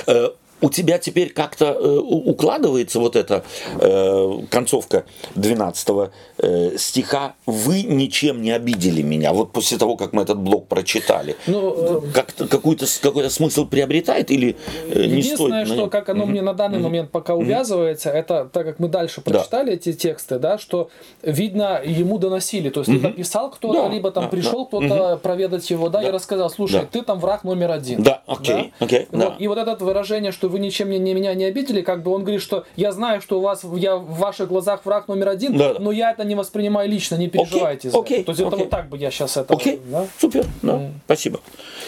Вот. 0.06 0.38
Э, 0.64 0.66
у 0.66 0.70
тебя 0.70 0.98
теперь 0.98 1.32
как-то 1.34 1.66
э, 1.66 1.98
укладывается 2.00 3.00
вот 3.00 3.16
эта 3.16 3.44
э, 3.80 4.40
концовка 4.50 5.04
12 5.36 5.90
э, 6.38 6.78
стиха 6.78 7.34
«Вы 7.46 7.84
ничем 7.84 8.42
не 8.42 8.52
обидели 8.52 9.02
меня». 9.02 9.34
Вот 9.34 9.52
после 9.52 9.78
того, 9.78 9.98
как 9.98 10.14
мы 10.14 10.24
этот 10.24 10.40
блок 10.40 10.68
прочитали. 10.68 11.36
Ну, 11.48 12.02
э, 12.08 12.12
как 12.14 12.34
какой-то, 12.50 12.86
какой-то 13.02 13.30
смысл 13.30 13.66
приобретает 13.66 14.32
или 14.32 14.56
э, 14.88 15.06
не 15.06 15.22
стоит? 15.22 15.54
Единственное, 15.54 15.66
что 15.66 15.90
как 15.90 16.10
оно 16.10 16.24
mm-hmm. 16.24 16.28
мне 16.28 16.42
на 16.42 16.54
данный 16.54 16.78
mm-hmm. 16.78 16.82
момент 16.82 17.12
пока 17.12 17.36
увязывается, 17.36 18.10
это 18.10 18.50
так 18.52 18.66
как 18.66 18.80
мы 18.80 18.88
дальше 18.88 19.22
прочитали 19.22 19.68
да. 19.68 19.74
эти 19.74 19.94
тексты, 19.94 20.40
да, 20.40 20.58
что 20.58 20.90
видно, 21.22 21.82
ему 21.84 22.18
доносили. 22.18 22.70
То 22.70 22.82
есть 22.82 22.90
mm-hmm. 22.90 22.94
либо 22.94 23.12
писал 23.12 23.52
кто-то, 23.52 23.84
да. 23.84 23.90
либо 23.90 24.12
там 24.12 24.24
да, 24.24 24.30
пришел 24.30 24.70
да. 24.72 24.78
кто-то 24.78 25.18
проведать 25.18 25.70
его, 25.70 25.90
да, 25.90 26.02
и 26.02 26.10
рассказал, 26.10 26.50
слушай, 26.50 26.88
ты 26.90 27.02
там 27.02 27.20
враг 27.20 27.44
номер 27.44 27.72
один. 27.72 28.02
Да, 28.02 28.22
окей, 28.28 28.74
да? 28.80 28.86
окей. 28.86 29.08
Вот, 29.12 29.20
да. 29.20 29.36
И 29.40 29.48
вот 29.48 29.58
это 29.58 29.84
выражение, 29.84 30.32
что 30.32 30.48
вы 30.54 30.60
ничем 30.60 30.90
не, 30.90 31.00
не, 31.00 31.14
меня 31.14 31.34
не 31.34 31.44
обидели, 31.46 31.82
как 31.82 32.04
бы 32.04 32.12
он 32.12 32.22
говорит, 32.22 32.42
что 32.42 32.66
я 32.76 32.92
знаю, 32.92 33.22
что 33.22 33.40
у 33.40 33.42
вас, 33.42 33.66
я 33.76 33.98
в 33.98 34.18
ваших 34.20 34.48
глазах 34.48 34.86
враг 34.86 35.08
номер 35.08 35.30
один, 35.30 35.58
Да, 35.58 35.76
но 35.80 35.92
я 35.92 36.12
это 36.12 36.24
не 36.24 36.36
воспринимаю 36.36 36.90
лично, 36.90 37.16
не 37.16 37.28
переживайте 37.28 37.90
за 37.90 38.00
окей, 38.00 38.18
это. 38.18 38.26
То 38.28 38.32
есть 38.32 38.40
это 38.42 38.48
окей. 38.50 38.60
вот 38.60 38.70
так 38.70 38.90
бы 38.90 38.98
я 38.98 39.12
сейчас 39.12 39.36
это... 39.36 39.54
Окей, 39.54 39.82
да? 39.92 40.08
супер, 40.20 40.46
да, 40.62 40.92
спасибо. 41.06 41.40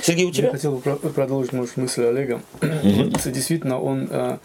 Сергей, 0.02 0.26
у 0.26 0.30
Я 0.30 0.34
тебя? 0.34 0.50
хотел 0.52 0.72
бы 0.74 0.82
про- 0.82 0.96
продолжить, 0.96 1.54
может, 1.54 1.78
мысль 1.78 2.04
Олега. 2.04 2.42
Действительно, 3.26 3.80
он 3.82 4.08
э, 4.10 4.38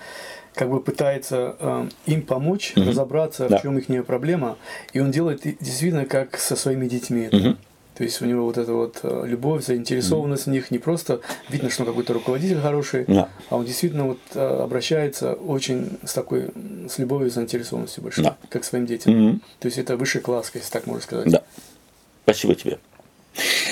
как 0.54 0.70
бы 0.70 0.80
пытается 0.80 1.56
э, 1.58 1.88
им 2.06 2.22
помочь 2.22 2.72
разобраться, 2.76 3.48
Да. 3.48 3.58
в 3.58 3.62
чем 3.62 3.78
их 3.78 4.06
проблема, 4.06 4.56
и 4.92 5.00
он 5.00 5.10
делает 5.10 5.42
действительно 5.42 6.04
как 6.04 6.38
со 6.38 6.56
своими 6.56 6.86
детьми. 6.86 7.28
это. 7.30 7.56
То 8.00 8.04
есть 8.04 8.22
у 8.22 8.24
него 8.24 8.46
вот 8.46 8.56
эта 8.56 8.72
вот 8.72 9.00
э, 9.02 9.24
любовь, 9.26 9.62
заинтересованность 9.62 10.46
в 10.46 10.50
них, 10.50 10.70
не 10.70 10.78
просто 10.78 11.20
видно, 11.50 11.68
что 11.68 11.82
он 11.82 11.88
какой-то 11.90 12.14
руководитель 12.14 12.58
хороший, 12.58 13.04
Да. 13.06 13.28
а 13.50 13.56
он 13.58 13.66
действительно 13.66 14.06
вот 14.06 14.18
э, 14.32 14.40
обращается 14.40 15.34
очень 15.34 15.98
с 16.02 16.14
такой, 16.14 16.48
с 16.88 16.96
любовью 16.96 17.28
и 17.28 17.30
заинтересованностью 17.30 18.02
большой, 18.02 18.24
Да. 18.24 18.38
как 18.48 18.62
к 18.62 18.64
своим 18.64 18.86
детям. 18.86 19.12
Мгм. 19.12 19.42
То 19.58 19.66
есть 19.66 19.76
это 19.76 19.98
высший 19.98 20.22
класс, 20.22 20.50
если 20.54 20.70
так 20.70 20.86
можно 20.86 21.02
сказать. 21.02 21.28
Да. 21.30 21.42
Спасибо 22.22 22.54
тебе. 22.54 22.78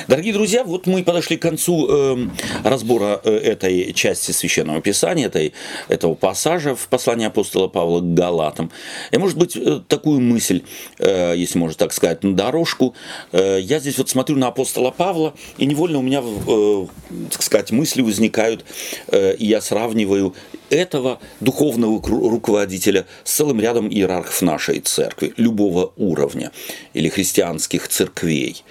Дорогие 0.07 0.33
друзья, 0.33 0.65
вот 0.65 0.87
мы 0.87 1.03
подошли 1.03 1.37
к 1.37 1.43
концу 1.43 1.89
эм, 1.89 2.33
разбора 2.65 3.21
э, 3.25 3.31
этой 3.31 3.93
части 3.93 4.31
Священного 4.31 4.81
Писания, 4.81 5.27
этой, 5.27 5.53
этого 5.89 6.15
пассажа 6.15 6.75
в 6.75 6.89
послании 6.89 7.27
апостола 7.27 7.69
Павла 7.69 8.01
к 8.01 8.15
Галатам. 8.15 8.71
И, 9.11 9.19
может 9.19 9.37
быть, 9.37 9.57
э, 9.57 9.81
такую 9.87 10.21
мысль, 10.21 10.63
э, 10.99 11.35
если 11.37 11.59
можно 11.59 11.77
так 11.77 11.93
сказать, 11.93 12.23
на 12.23 12.35
дорожку. 12.35 12.95
Э, 13.33 13.59
я 13.61 13.81
здесь 13.81 13.99
вот 13.99 14.09
смотрю 14.09 14.37
на 14.37 14.49
апостола 14.49 14.91
Павла, 14.93 15.35
и 15.59 15.67
невольно 15.67 15.99
у 15.99 16.03
меня, 16.03 16.23
э, 16.23 16.87
так 17.31 17.43
сказать, 17.43 17.71
мысли 17.73 18.01
возникают, 18.01 18.65
э, 19.09 19.35
и 19.35 19.47
я 19.47 19.61
сравниваю 19.61 20.35
этого 20.71 21.19
духовного 21.41 22.01
руководителя 22.07 23.07
с 23.25 23.33
целым 23.33 23.61
рядом 23.61 23.89
иерархов 23.89 24.41
нашей 24.43 24.81
церкви, 24.81 25.35
любого 25.37 25.93
уровня, 25.97 26.53
или 26.95 27.09
христианских 27.09 27.89
церквей 27.89 28.63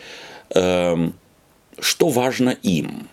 что 0.50 2.10
важно 2.10 2.50
им. 2.50 3.08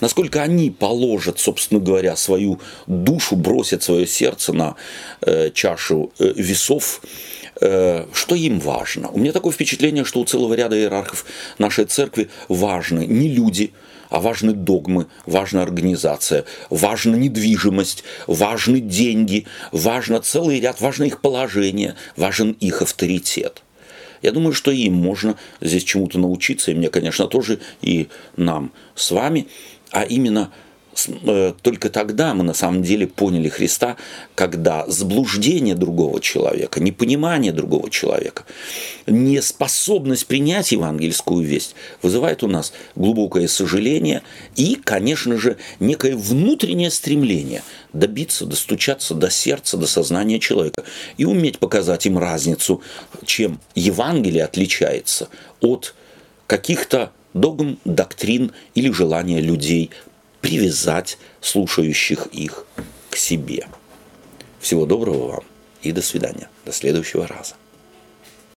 Насколько 0.00 0.42
они 0.42 0.70
положат, 0.70 1.38
собственно 1.38 1.80
говоря, 1.80 2.16
свою 2.16 2.60
душу, 2.86 3.36
бросят 3.36 3.82
свое 3.82 4.06
сердце 4.06 4.52
на 4.52 4.76
э, 5.20 5.50
чашу 5.50 6.12
э, 6.18 6.32
весов, 6.36 7.00
э, 7.60 8.06
что 8.12 8.34
им 8.34 8.60
важно. 8.60 9.08
У 9.08 9.18
меня 9.18 9.32
такое 9.32 9.52
впечатление, 9.52 10.04
что 10.04 10.20
у 10.20 10.24
целого 10.24 10.54
ряда 10.54 10.76
иерархов 10.76 11.24
нашей 11.58 11.84
церкви 11.84 12.28
важны 12.48 13.06
не 13.06 13.28
люди, 13.28 13.72
а 14.10 14.20
важны 14.20 14.52
догмы, 14.52 15.06
важна 15.26 15.62
организация, 15.62 16.44
важна 16.70 17.16
недвижимость, 17.16 18.04
важны 18.26 18.80
деньги, 18.80 19.46
важно 19.70 20.20
целый 20.20 20.60
ряд, 20.60 20.80
важно 20.80 21.04
их 21.04 21.20
положение, 21.20 21.94
важен 22.16 22.52
их 22.52 22.82
авторитет. 22.82 23.62
Я 24.22 24.32
думаю, 24.32 24.52
что 24.52 24.70
им 24.70 24.94
можно 24.94 25.36
здесь 25.60 25.84
чему-то 25.84 26.18
научиться, 26.18 26.70
и 26.70 26.74
мне, 26.74 26.88
конечно, 26.90 27.26
тоже, 27.26 27.60
и 27.82 28.08
нам 28.36 28.72
с 28.94 29.10
вами, 29.10 29.48
а 29.90 30.02
именно 30.02 30.52
только 31.62 31.90
тогда 31.90 32.34
мы 32.34 32.44
на 32.44 32.54
самом 32.54 32.82
деле 32.82 33.06
поняли 33.06 33.48
Христа, 33.48 33.96
когда 34.34 34.86
заблуждение 34.86 35.74
другого 35.74 36.20
человека, 36.20 36.80
непонимание 36.80 37.52
другого 37.52 37.90
человека, 37.90 38.44
неспособность 39.06 40.26
принять 40.26 40.72
евангельскую 40.72 41.44
весть 41.44 41.74
вызывает 42.02 42.42
у 42.42 42.48
нас 42.48 42.72
глубокое 42.96 43.48
сожаление 43.48 44.22
и, 44.56 44.76
конечно 44.76 45.38
же, 45.38 45.56
некое 45.80 46.16
внутреннее 46.16 46.90
стремление 46.90 47.62
добиться, 47.92 48.46
достучаться 48.46 49.14
до 49.14 49.30
сердца, 49.30 49.76
до 49.76 49.86
сознания 49.86 50.38
человека 50.38 50.84
и 51.16 51.24
уметь 51.24 51.58
показать 51.58 52.06
им 52.06 52.18
разницу, 52.18 52.82
чем 53.24 53.60
Евангелие 53.74 54.44
отличается 54.44 55.28
от 55.60 55.94
каких-то 56.46 57.12
догм, 57.34 57.78
доктрин 57.84 58.52
или 58.74 58.90
желания 58.90 59.40
людей 59.40 59.90
привязать 60.40 61.18
слушающих 61.40 62.26
их 62.26 62.66
к 63.10 63.16
себе. 63.16 63.68
Всего 64.60 64.86
доброго 64.86 65.28
вам 65.28 65.44
и 65.82 65.92
до 65.92 66.02
свидания. 66.02 66.48
До 66.64 66.72
следующего 66.72 67.26
раза. 67.26 67.54